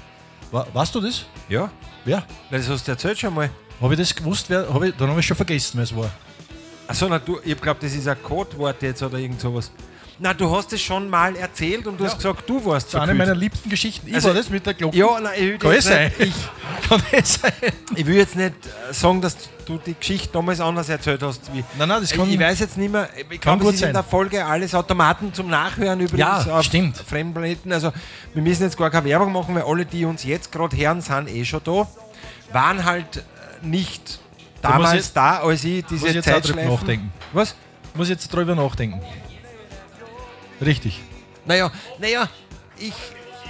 [0.51, 1.25] Wa weißt du das?
[1.49, 1.71] Ja.
[2.05, 2.23] Wer?
[2.51, 3.49] Das hast du erzählt schon mal.
[3.83, 4.47] Habe ich das gewusst?
[4.49, 6.11] Wer, hab ich, dann habe ich schon vergessen, wer es war.
[6.87, 9.71] Achso, na, du, ich glaube, das ist ein Codewort jetzt oder irgend sowas.
[10.19, 13.01] Na, du hast es schon mal erzählt und du hast gesagt, du warst Das ist
[13.01, 14.07] eine meiner liebsten Geschichten.
[14.09, 14.97] Ich Also- war das mit der Glocke.
[14.97, 16.13] Ja, nein, ich will, Kann es sein?
[16.19, 16.33] nicht,
[16.89, 17.53] Kann es sein?
[17.93, 19.37] ich, ich will jetzt nicht äh, sagen, dass
[19.67, 21.53] du die Geschichte damals anders erzählt hast.
[21.53, 23.09] Wie, Nein, nein, das kann ich weiß jetzt nicht mehr.
[23.17, 26.99] Ich kann glaube, gut in der Folge alles Automaten zum Nachhören übrigens Ja, auf stimmt.
[26.99, 27.73] Fremdplaneten.
[27.73, 27.91] Also
[28.35, 31.31] wir müssen jetzt gar keine Werbung machen, weil alle, die uns jetzt gerade hören, sind
[31.31, 31.89] eh schon da.
[32.53, 33.25] Waren halt
[33.63, 34.19] nicht
[34.61, 36.71] Da muss damals ich- da, als ich diese muss ich jetzt Zeitschleifen...
[36.73, 37.13] nachdenken.
[37.33, 37.55] Was?
[37.95, 39.01] Muss ich jetzt drüber nachdenken.
[40.65, 41.01] Richtig.
[41.45, 42.29] Naja, naja,
[42.79, 42.93] ich,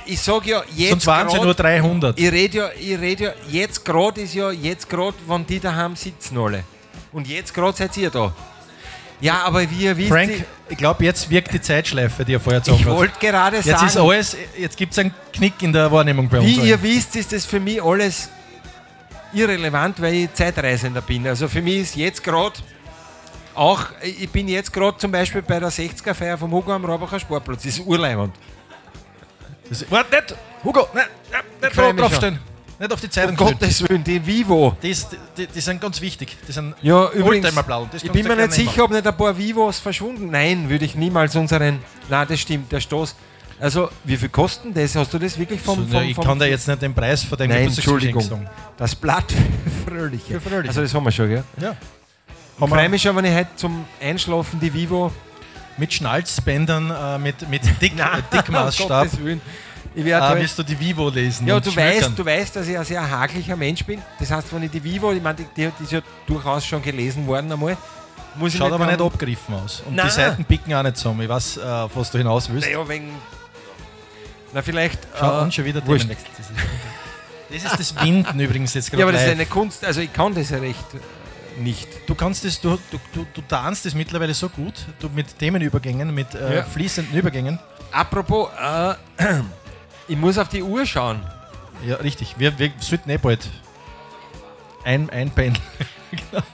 [0.06, 2.18] ich sage ja jetzt Sonst waren sie grad- nur 300.
[2.18, 5.94] Ich rede ja, ich rede ja, jetzt gerade ist ja, jetzt gerade, wenn die daheim
[5.94, 6.64] sitzen alle.
[7.12, 8.32] Und jetzt gerade seid ihr da.
[9.20, 12.59] Ja, aber wie ihr wisst, Frank, ich glaube, jetzt wirkt die Zeitschleife, die er vorher
[12.60, 12.97] ich, gesagt ich hat.
[12.97, 16.39] wollte gerade Jetzt sagen, ist alles, jetzt gibt es einen Knick in der Wahrnehmung bei
[16.40, 16.48] uns.
[16.48, 16.68] wie allen.
[16.68, 18.30] ihr wisst, ist das für mich alles
[19.34, 21.26] irrelevant, weil ich Zeitreisender bin.
[21.26, 22.54] Also für mich ist jetzt gerade
[23.54, 27.62] Auch, ich bin jetzt gerade zum Beispiel bei der 60er-Feier vom Hugo am Robacher Sportplatz.
[27.64, 28.34] Das ist Urleimand.
[29.68, 30.34] Das, warte, nicht!
[30.64, 32.38] Hugo, nein, nein, nicht drauf- mich draufstellen.
[32.78, 33.50] Nicht auf die Um Zeitung stellen.
[33.59, 34.76] Gottes Willen, die Vivo.
[34.82, 36.36] Die, ist- die, die sind ganz wichtig.
[36.48, 37.88] Die sind Ja, übrigens, Oldtimer-blau.
[37.92, 40.30] Ich bin mir nicht sicher, ob nicht ein paar Vivos verschwunden.
[40.30, 41.78] Nein, würde ich niemals unseren.
[42.09, 43.14] Nein, das stimmt, der Stoß.
[43.60, 44.94] Also, wie viel kosten das?
[44.96, 45.76] Hast du das wirklich vom.
[45.78, 48.20] Vom, ne, ich vom kann dir jetzt nicht den Preis von deinem Nein, Entschuldigung.
[48.22, 48.48] sagen.
[48.76, 50.34] Das Blatt für Fröhliche.
[50.34, 50.68] Für Fröhliche.
[50.68, 51.44] Also, das haben wir schon, gell?
[51.60, 51.76] Ja.
[52.60, 55.12] Ich freue mich schon, wenn ich heute zum Einschlafen die Vivo.
[55.78, 59.40] mit Schnalzbändern, äh, mit, mit Dick, äh, Dickmaßstab, um.
[59.94, 61.46] Ich werde äh, halt- wirst du die Vivo lesen.
[61.46, 64.00] Ja, du weißt, du weißt, dass ich ein sehr haglicher Mensch bin.
[64.18, 66.82] Das heißt, wenn ich die Vivo, ich meine, die, die, die ist ja durchaus schon
[66.82, 67.76] gelesen worden einmal,
[68.36, 69.82] muss ich Schaut aber dran- nicht abgeriffen aus.
[69.86, 70.06] Und Nein.
[70.06, 71.22] die Seiten picken auch nicht zusammen.
[71.22, 72.66] Ich weiß, äh, auf was du hinaus willst.
[72.66, 73.10] Naja, wegen.
[74.52, 74.98] Na, vielleicht.
[75.18, 75.82] Schau äh, an, schon wieder.
[75.84, 76.26] Themenwechsel.
[77.50, 80.12] Das ist das Winden übrigens jetzt gerade Ja, aber das ist eine Kunst, also ich
[80.12, 81.86] kann das ja recht äh, nicht.
[82.06, 86.14] Du kannst das, du, du, du, du tanzt das mittlerweile so gut, du mit Themenübergängen,
[86.14, 86.62] mit äh, Ja.
[86.64, 87.58] fließenden Übergängen.
[87.90, 88.94] Apropos, äh,
[90.08, 91.20] ich muss auf die Uhr schauen.
[91.86, 92.36] Ja, richtig.
[92.38, 93.46] Wir, wir sollten eh bald
[94.84, 95.62] ein, einpendeln.
[96.12, 96.46] ich glaube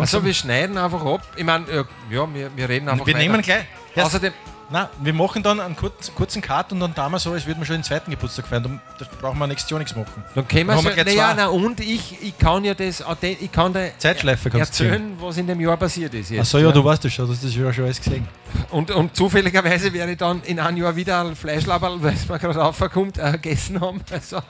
[0.00, 0.24] Also langsam.
[0.24, 1.20] wir schneiden einfach ab.
[1.36, 3.22] Ich meine, äh, ja, wir, wir reden einfach wir weiter.
[3.24, 3.64] nehmen gleich.
[3.94, 4.32] Außerdem,
[4.70, 7.66] nein, wir machen dann einen kurzen, kurzen Cut und dann wir so, als würden wir
[7.66, 8.62] schon den zweiten Geburtstag feiern.
[8.62, 10.24] Dann, da brauchen wir nächstes Jahr nichts machen.
[10.34, 11.34] dann können wir Haben wir so, naja, zwei.
[11.34, 15.60] na, und ich, ich kann ja das, ich kann da Zeitschleife erzählen, was in dem
[15.60, 16.30] Jahr passiert ist.
[16.30, 18.28] Jetzt, Achso, ja, du weißt das schon, du hast das ja schon alles gesehen.
[18.70, 22.38] Und, und zufälligerweise werde ich dann in einem Jahr wieder ein Fleischlaberl, weil es mir
[22.38, 24.00] gerade aufkommt, äh, gegessen haben.
[24.10, 24.40] Also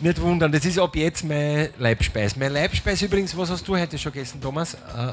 [0.00, 2.36] nicht wundern, das ist ab jetzt mein Leibspeis.
[2.36, 4.74] Mein Leibspeis übrigens, was hast du heute schon gegessen, Thomas?
[4.74, 5.12] Äh,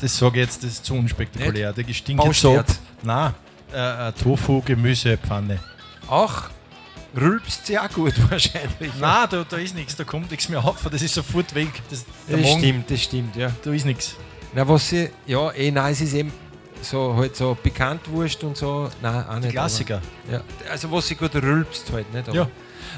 [0.00, 1.72] Das sage ich jetzt, das ist zu unspektakulär.
[1.72, 2.62] Der gestinkt jetzt so.
[3.02, 3.34] Nein,
[3.76, 5.58] äh, äh, Tofu, Gemüsepfanne.
[6.08, 6.44] auch
[7.14, 8.92] rülpst sehr gut wahrscheinlich.
[9.00, 11.70] Nein, da, da ist nichts, da kommt nichts mehr auf, das ist sofort weg.
[11.90, 13.50] Das, das Magen, stimmt, das stimmt, ja.
[13.62, 14.16] Da ist nichts.
[14.54, 16.32] Na, was sie, ja, eh, nein, es ist eben
[16.82, 19.48] so, halt so Pikantwurst und so, nein, auch nicht.
[19.48, 20.00] Die Klassiker.
[20.28, 20.40] Aber, ja,
[20.70, 22.28] also was sie gut rülpst halt, nicht?
[22.28, 22.48] Aber, Ja.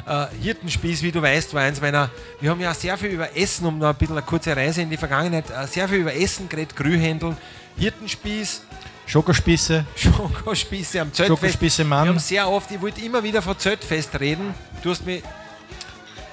[0.07, 2.11] Äh, Hirtenspieß, wie du weißt, war eins meiner.
[2.41, 4.91] Wir haben ja sehr viel über Essen, um noch ein bisschen eine kurze Reise in
[4.91, 7.37] die Vergangenheit, äh, sehr viel über Essen geredet, Grühhändel,
[7.77, 8.63] Hirtenspieß,
[9.09, 11.41] Schokospieße, Schokospieße am Zeltfest.
[11.41, 12.19] Schokospieße Wir haben Mann.
[12.19, 14.55] sehr oft, ich wollte immer wieder von Zeltfest reden.
[14.83, 15.23] Du hast mich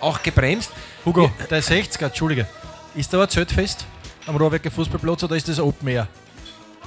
[0.01, 0.71] auch gebremst.
[1.05, 2.45] Hugo, der 60er, Entschuldige.
[2.93, 3.85] Ist da ein Zeltfest
[4.27, 6.09] am Rohrwerker Fußballplatz oder ist das Open Air?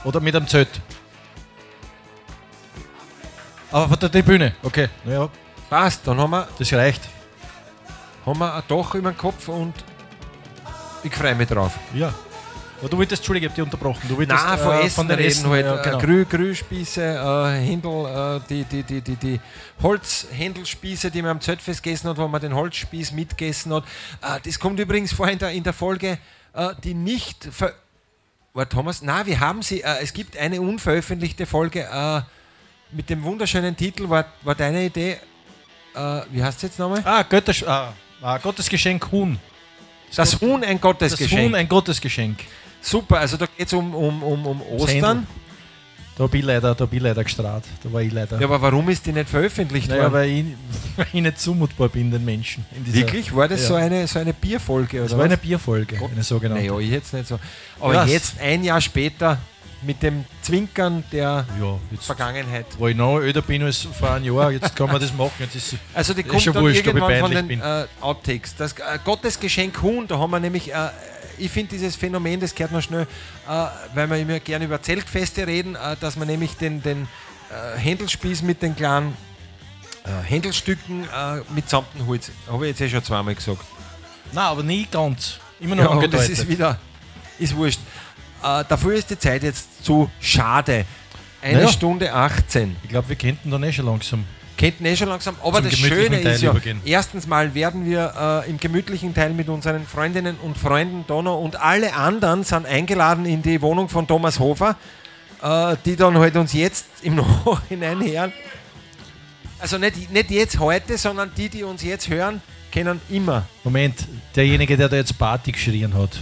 [0.04, 0.68] Oder mit einem Zelt?
[3.72, 4.88] Aber von der Tribüne, okay.
[5.04, 5.30] Naja,
[5.70, 7.02] Passt, dann haben wir, das reicht.
[8.26, 9.74] haben wir ein Dach über den Kopf und
[11.02, 11.72] ich freue mich drauf.
[11.94, 12.12] Ja.
[12.80, 14.08] Aber du wolltest, Entschuldige, ich hab dich unterbrochen.
[14.08, 15.66] Du wolltest Nein, von äh, Essen reden Essen, halt.
[15.66, 15.98] ja, äh, genau.
[15.98, 19.40] Grü Grühspieße, äh, Händel, äh, die, die, die, die, die
[19.82, 23.84] Holzhändelspieße, die man am Zeltfest gegessen hat, wo man den Holzspieß mitgegessen hat.
[24.22, 26.18] Äh, das kommt übrigens vor in der, in der Folge,
[26.54, 27.72] äh, die nicht ver
[28.54, 29.02] war Thomas?
[29.02, 29.82] Nein, wir haben sie.
[29.82, 31.86] Äh, es gibt eine unveröffentlichte Folge
[32.90, 34.08] mit dem wunderschönen Titel.
[34.08, 35.18] War, war deine Idee?
[36.30, 37.02] Wie heißt es jetzt nochmal?
[37.04, 37.92] Ah, Götters, ah,
[38.22, 39.38] ah, Gottesgeschenk Huhn.
[40.14, 41.42] Das Huhn, ein Das Gottesgeschenk.
[41.42, 42.38] Huhn, ein Gottesgeschenk.
[42.80, 45.26] Super, also da geht es um, um, um, um Das Ostern.
[46.16, 47.62] Da bin ich leider, da bin ich leider gestrahlt.
[47.82, 48.40] Da war ich leider.
[48.40, 50.12] Ja, aber warum ist die nicht veröffentlicht naja, worden?
[50.14, 50.44] weil ich,
[50.96, 52.64] weil ich nicht zumutbar bin, den Menschen.
[52.86, 53.34] Wirklich?
[53.34, 53.68] War das Ja.
[53.68, 54.98] so, eine, so eine Bierfolge?
[54.98, 55.40] Das oder war eine was?
[55.40, 56.64] Bierfolge, eine sogenannte.
[56.66, 57.38] Naja, ich jetzt nicht so.
[57.78, 59.38] Aber Ja, jetzt, ein Jahr später,
[59.82, 62.66] mit dem Zwinkern der Ja, Vergangenheit.
[62.78, 65.30] wo ich noch öder bin als vor einem Jahr, jetzt kann man das machen.
[65.38, 68.56] Jetzt ist, Also die Ist kommt schon dann wurscht, irgendwann von den äh, Outtakes.
[68.56, 70.88] Das äh, Gottesgeschenk Huhn, da haben wir nämlich, äh,
[71.38, 73.06] ich finde dieses Phänomen, das gehört noch schnell,
[73.48, 77.08] äh, weil wir immer gerne über Zeltfeste reden, äh, dass man nämlich den, den
[77.50, 79.16] äh, Händelspieß mit den kleinen
[80.04, 83.64] äh, Händelstücken äh, mit samten Holz, habe ich jetzt eh schon zweimal gesagt.
[84.32, 85.38] nein, aber nie ganz.
[85.60, 86.38] Immer noch Ja, aber das angedeutet.
[86.38, 86.78] ist wieder,
[87.38, 87.80] ist wurscht.
[88.42, 90.84] Äh, dafür ist die Zeit jetzt zu schade.
[91.42, 91.68] Eine Naja.
[91.68, 92.76] Stunde 18.
[92.82, 94.24] ich glaube, wir könnten dann eh schon langsam.
[94.58, 95.36] Kennt eh schon langsam.
[95.40, 96.80] Aber Zum das Schöne Teil ist ja, übergehen.
[96.84, 101.54] erstens mal werden wir äh, im gemütlichen Teil mit unseren Freundinnen und Freunden Donau und
[101.60, 104.76] alle anderen sind eingeladen in die Wohnung von Thomas Hofer,
[105.42, 107.14] äh, die dann halt uns jetzt im
[107.46, 108.32] Nachhinein hören.
[109.60, 113.46] Also nicht, nicht jetzt heute, sondern die, die uns jetzt hören, können immer.
[113.62, 116.18] Moment, derjenige, der da jetzt Party geschrien hat,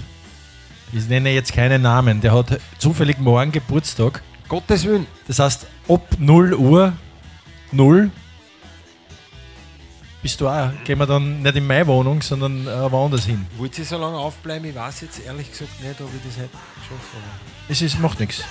[0.93, 4.23] ich nenne jetzt keinen Namen, der hat zufällig morgen Geburtstag.
[4.47, 5.07] Gottes Willen.
[5.27, 6.93] Das heißt, ab 0 Uhr
[7.73, 8.11] 0
[10.27, 13.47] bist du auch, gehen wir dann nicht in meine Wohnung, sondern äh, woanders hin.
[13.59, 14.69] Wollt ihr so lange aufbleiben?
[14.69, 16.51] Ich weiß jetzt ehrlich gesagt nicht, ob ich das hätte
[16.83, 17.17] schaffe.
[17.69, 18.43] Es ist, macht nichts.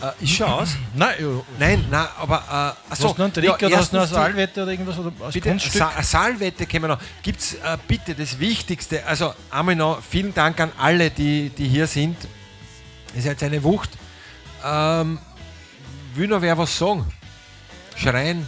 [0.00, 0.70] Äh, ist schon aus?
[0.94, 1.26] Nein, ja,
[1.58, 2.36] Nein, nein, aber.
[2.36, 4.98] Äh, achso, hast du noch einen Trick oder hast du noch eine Salwette oder irgendwas?
[4.98, 5.58] Oder Bitte?
[5.58, 7.00] Sa eine Saalwette können wir noch.
[7.22, 9.04] Gibt es äh, bitte das Wichtigste?
[9.04, 12.16] Also einmal noch vielen Dank an alle, die, die hier sind.
[13.14, 13.90] Ihr seid eine Wucht.
[14.64, 15.18] Ähm,
[16.14, 17.04] will noch wer was sagen?
[17.94, 18.46] Schreien?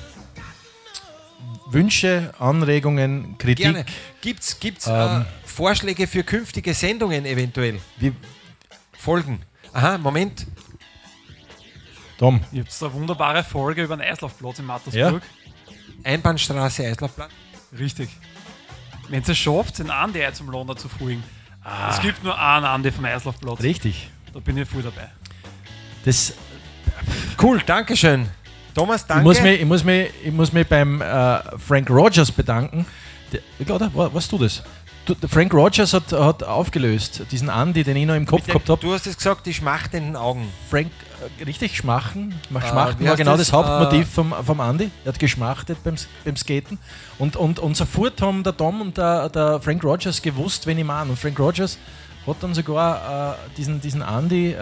[1.70, 3.64] Wünsche, Anregungen, Kritik.
[3.64, 3.84] Gerne.
[4.20, 5.26] Gibt es gibt's, äh, Ähm.
[5.44, 7.80] Vorschläge für künftige Sendungen eventuell?
[7.98, 8.12] Wie,
[8.96, 9.42] Folgen?
[9.72, 10.46] Aha, Moment.
[12.18, 15.22] Tom, Ihr habt eine wunderbare Folge über den Eislaufplatz in Mattersburg.
[16.02, 17.30] Einbahnstraße, Eislaufplatz.
[17.78, 18.08] Richtig.
[19.08, 21.22] Wenn es schafft, den Andi zum Lohner zu folgen.
[21.62, 21.90] Ah.
[21.90, 23.60] Es gibt nur einen Andi vom Eislaufplatz.
[23.62, 24.10] richtig.
[24.32, 25.10] Da bin ich voll dabei.
[26.04, 26.32] Das,
[27.40, 28.28] Cool, Dankeschön.
[28.74, 29.22] Thomas, danke.
[29.22, 32.86] ich, muss mich, ich, muss mich, ich muss mich beim äh, Frank Rogers bedanken.
[33.32, 33.40] Der,
[33.94, 34.62] wa- was du das?
[35.04, 38.52] Du, der Frank Rogers hat, hat aufgelöst, diesen Andy, den ich noch im Kopf dem-
[38.52, 38.80] gehabt habe.
[38.80, 40.48] Du hast es gesagt, die schmachtenden Augen.
[40.70, 40.90] Frank,
[41.40, 42.34] äh, richtig schmachen.
[42.50, 43.48] Mach- Äh, Schmachten wie war genau das?
[43.48, 44.90] das, Hauptmotiv vom, vom Andy.
[45.04, 46.78] Er hat geschmachtet beim, beim Skaten.
[47.18, 50.84] Und, und, und sofort haben der Tom und der, der Frank Rogers gewusst, wen ich
[50.84, 51.10] meine.
[51.10, 51.78] Und Frank Rogers
[52.26, 54.54] hat dann sogar äh, diesen, diesen Andy äh,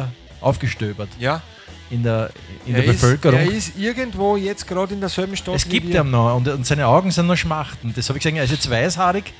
[0.00, 0.02] äh,
[0.40, 1.42] aufgestöbert Ja.
[1.90, 2.30] In der,
[2.66, 3.40] in er der Bevölkerung.
[3.40, 6.00] Ist, er ist irgendwo jetzt gerade in derselben Stadt es gibt wir.
[6.00, 7.92] ihn noch und, und seine Augen sind noch schmachten.
[7.94, 9.32] Das habe ich gesagt, er ist jetzt weißhaarig,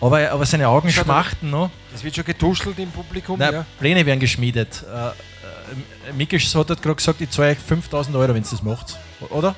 [0.00, 1.70] aber, aber seine Augen Schaut, schmachten noch.
[1.94, 3.38] Es wird schon getuschelt im Publikum.
[3.38, 3.66] Nein, ja.
[3.78, 4.84] Pläne werden geschmiedet.
[4.92, 8.98] Äh, äh, Mikisch hat gerade gesagt, ich zahle euch 5000 Euro, wenn ihr das macht.
[9.30, 9.54] Oder?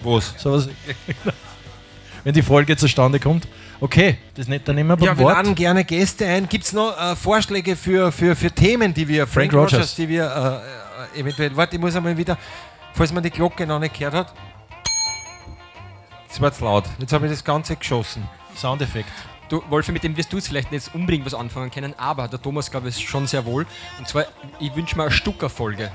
[0.00, 0.34] Was?
[0.38, 0.68] Sowas.
[2.24, 3.46] wenn die Folge zustande kommt.
[3.80, 5.34] Okay, das nicht, dann nehmen wir beim Ja, wir Wort.
[5.34, 6.48] laden gerne Gäste ein.
[6.48, 9.96] Gibt es noch äh, Vorschläge für, für, für Themen, die wir, Frank Rogers.
[9.96, 10.81] die wir äh,
[11.14, 12.36] eventuell, warte, ich muss einmal wieder,
[12.94, 14.34] falls man die Glocke noch nicht gehört hat.
[16.28, 16.84] Das war zu laut.
[16.98, 18.28] Jetzt habe ich das Ganze geschossen.
[18.56, 19.10] Soundeffekt.
[19.48, 22.40] Du, Wolfi, mit dem wirst du jetzt vielleicht nicht unbedingt was anfangen können, aber der
[22.40, 23.66] Thomas, glaube ich, schon sehr wohl.
[23.98, 24.24] Und zwar,
[24.58, 25.90] ich wünsche mir eine Stucker-Folge.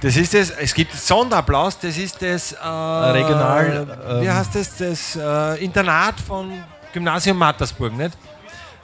[0.00, 4.76] Das ist das, es gibt Sonderapplaus, das ist das äh, Regional, wie ähm, heißt das?
[4.76, 6.52] Das äh, Internat von
[6.92, 8.16] Gymnasium Mattersburg, nicht?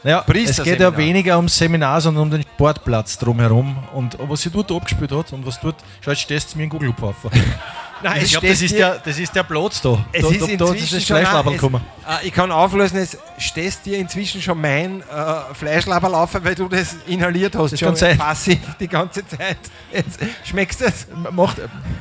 [0.05, 3.77] Naja, es geht ja weniger ums Seminar, sondern um den Sportplatz drumherum.
[3.95, 5.77] Und was sie dort abgespielt hat und was dort.
[6.01, 7.17] Schau, jetzt stehst du mir in Google auf.
[8.03, 10.05] Nein, Ich glaube, das, ist der- das ist der Platz da.
[10.11, 11.81] Es da, ist da, da inzwischen ist das schon gekommen.
[12.05, 16.67] Äh, ich kann auflösen, es stehst dir inzwischen schon mein äh, Fleischlaberl auf, weil du
[16.69, 17.71] das inhaliert hast.
[17.73, 18.19] Das schon kann sein.
[18.19, 19.57] passiv die ganze Zeit.
[19.93, 21.07] Jetzt schmeckst du es?
[21.31, 21.59] Macht,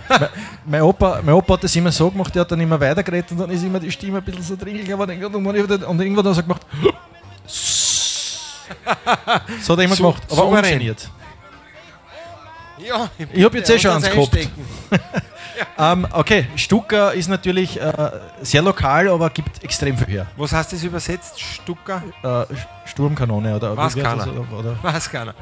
[0.10, 0.28] mein,
[0.66, 3.38] mein, Opa, mein Opa hat das immer so gemacht, der hat dann immer weitergeredet und
[3.40, 5.24] dann ist immer die Stimme ein bisschen so dringlich geworden.
[5.24, 5.56] Und, und
[6.02, 6.66] irgendwann hat er so gemacht.
[9.62, 10.74] So hat er immer Su- gemacht, aber souverän.
[10.74, 11.10] ungeniert.
[12.78, 14.18] Ja, Ich habe jetzt eh schon eins gehabt.
[14.36, 14.66] einstecken.
[15.78, 18.12] Ähm, okay, Stucker ist natürlich äh,
[18.42, 20.26] sehr lokal, aber gibt extrem viel her.
[20.36, 21.40] Was heißt das übersetzt?
[21.40, 22.02] Stucker?
[22.24, 22.46] Äh,
[22.88, 24.28] Sturmkanone oder Was keiner.
[24.58, 25.36] Oder, Was keiner.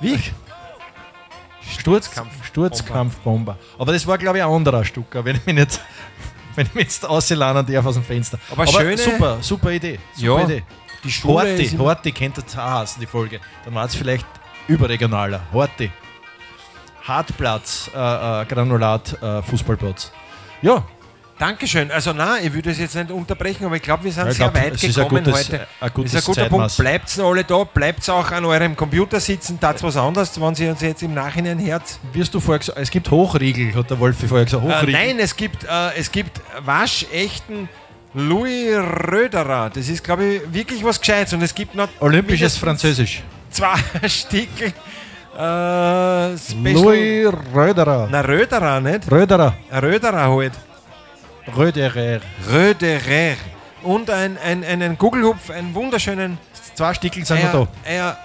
[0.00, 0.18] Wie?
[1.78, 2.10] Sturz,
[2.42, 3.58] Sturzkampfbomber.
[3.78, 5.80] Aber das war, glaube ich, ein anderer Stucker, wenn ich mich nicht,
[6.54, 8.38] wenn ich mich jetzt auslahnen darf aus dem Fenster.
[8.50, 9.98] Aber schöne- super, super Idee.
[10.14, 10.62] Super Ja, Idee.
[11.04, 13.40] Die Schule Horti, Horti kennt ihr auch heißen, die Folge.
[13.64, 14.26] Dann war es vielleicht
[14.66, 15.40] überregionaler.
[15.52, 15.90] Horti.
[17.06, 20.12] Hartplatz, äh, äh, Granulat, äh, Fußballplatz.
[20.62, 20.84] Ja,
[21.38, 21.92] Dankeschön.
[21.92, 24.36] Also nein, ich würde das jetzt nicht unterbrechen, aber ich glaube, wir sind Ja, ich
[24.38, 25.66] sehr glaub, weit es gekommen gutes- heute.
[25.80, 26.76] ein gutes ist ein guter Zeitmaß.
[26.76, 26.90] Punkt.
[26.90, 30.80] Bleibt alle da, bleibt auch an eurem Computer sitzen, tat was anderes, wenn Sie uns
[30.80, 32.00] jetzt im Nachhinein hört.
[32.12, 34.64] wirst du vorher gesagt, es gibt Hochriegel, hat der Wolfi vorher gesagt.
[34.64, 34.92] Äh, Hochriegel.
[34.92, 37.68] nein, es gibt, äh, es gibt waschechten
[38.18, 38.76] Louis
[39.10, 39.70] Röderer.
[39.70, 41.32] Das ist, glaube ich, wirklich was Gescheites.
[41.34, 43.22] Und es gibt noch Olympisches Französisch.
[43.50, 43.76] zwei
[44.08, 44.72] Stickel.
[45.38, 46.34] Äh.
[46.72, 48.08] Louis Röderer.
[48.10, 49.10] Na, Röderer, nicht?
[49.10, 49.54] Röderer.
[49.70, 50.52] Ein Röderer halt.
[51.56, 52.20] Röderer.
[52.50, 53.36] Röderer.
[53.84, 56.38] Und ein, ein, einen Gugelhupf, einen wunderschönen
[56.74, 57.68] Zwei Stickel sind wir da.
[57.88, 58.16] Eier,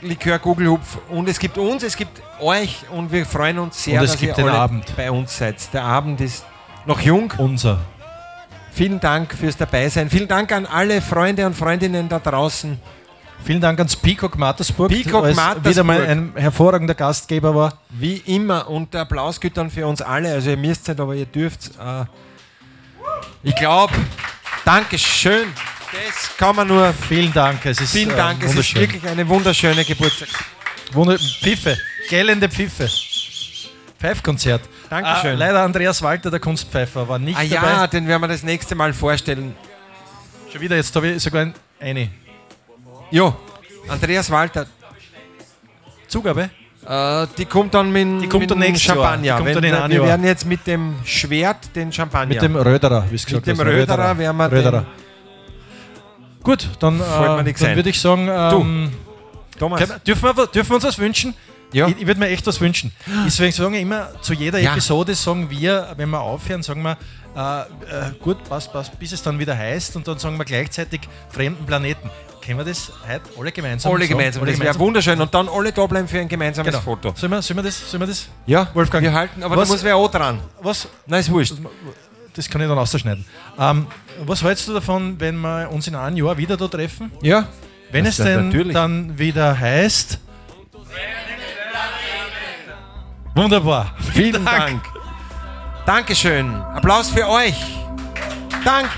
[0.00, 0.98] Likör Gugelhupf.
[1.08, 4.20] Und es gibt uns, es gibt euch und wir freuen uns sehr, Und es dass
[4.20, 4.96] gibt ihr den alle Abend.
[4.96, 5.56] bei uns seid.
[5.72, 6.44] Der Abend ist
[6.86, 7.32] noch jung.
[7.36, 7.78] Unser.
[8.72, 10.08] Vielen Dank fürs Dabeisein.
[10.10, 12.78] Vielen Dank an alle Freunde und Freundinnen da draußen.
[13.42, 15.64] Vielen Dank ans Peacock Mattersburg, Peacock als Mattersburg.
[15.72, 17.78] wieder mal ein hervorragender Gastgeber war.
[17.88, 18.68] Wie immer.
[18.68, 20.32] Und der Applaus gilt dann für uns alle.
[20.32, 21.70] Also ihr müsst nicht, aber ihr dürft.
[21.78, 22.04] Äh,
[23.42, 23.94] ich glaube,
[24.64, 25.48] Dankeschön.
[25.92, 26.92] Das kann man nur.
[26.92, 27.64] Vielen Dank.
[27.64, 28.42] Es ist, Vielen äh, Dank.
[28.44, 30.28] es ist wirklich eine wunderschöne Geburtstag.
[30.92, 31.78] Wunder Pfiffe.
[32.08, 32.88] Gellende Pfiffe.
[34.00, 34.62] Pfeifkonzert.
[34.88, 35.32] Dankeschön.
[35.32, 37.86] Ah, leider Andreas Walter, der Kunstpfeifer, war nicht Ah ja, dabei.
[37.88, 39.54] den werden wir das nächste Mal vorstellen.
[40.50, 42.08] Schon wieder, jetzt habe ich sogar ein, eine
[43.10, 43.36] Jo,
[43.88, 44.66] Andreas Walter.
[46.08, 46.48] Zugabe.
[46.86, 48.82] Äh, die kommt dann mit, Die kommt mit dann dem nächstes.
[48.84, 49.22] Champagner.
[49.22, 52.32] Die kommt Wenn dann wir, werden jetzt mit dem Schwert den Champagner.
[52.34, 53.72] Mit dem Röderer, wie es gesagt Mit dem hast.
[53.72, 54.86] Röderer werden wir Röderer.
[56.42, 58.90] Gut, dann, äh, dann würde ich sagen, ähm,
[59.58, 59.78] Thomas.
[59.80, 61.34] können dürfen, wir, dürfen wir uns was wünschen?
[61.72, 61.86] Ja.
[61.88, 62.92] Ich, ich würde mir echt was wünschen.
[63.26, 64.72] Deswegen sagen wir immer, zu jeder Ja.
[64.72, 66.96] Episode sagen wir, wenn wir aufhören, sagen wir,
[67.36, 67.66] äh, äh,
[68.20, 72.10] gut, passt, passt, bis es dann wieder heißt und dann sagen wir gleichzeitig fremden Planeten.
[72.44, 74.42] Können wir das heute alle gemeinsam Alle gemeinsam.
[74.42, 75.20] Alle Das wäre wunderschön.
[75.20, 76.82] Und dann alle da bleiben für ein gemeinsames Genau.
[76.82, 77.12] Foto.
[77.14, 78.26] Sollen wir, sollen, wir das, sollen wir das?
[78.46, 79.02] Ja, Wolfgang.
[79.04, 80.40] wir halten, aber was, da muss wer auch dran.
[80.62, 81.52] was, Nein, ist wurscht.
[82.34, 83.24] das kann ich dann ausschneiden.
[83.58, 83.86] Ähm,
[84.24, 87.12] was hältst du davon, wenn wir uns in einem Jahr wieder da treffen?
[87.22, 87.46] Ja?
[87.92, 88.72] Wenn Das es denn natürlich.
[88.74, 90.18] dann wieder heißt.
[93.34, 93.92] Wunderbar.
[94.12, 94.82] Vielen Dank.
[95.86, 96.54] Dankeschön.
[96.54, 97.56] Applaus für euch.
[98.64, 98.90] Danke.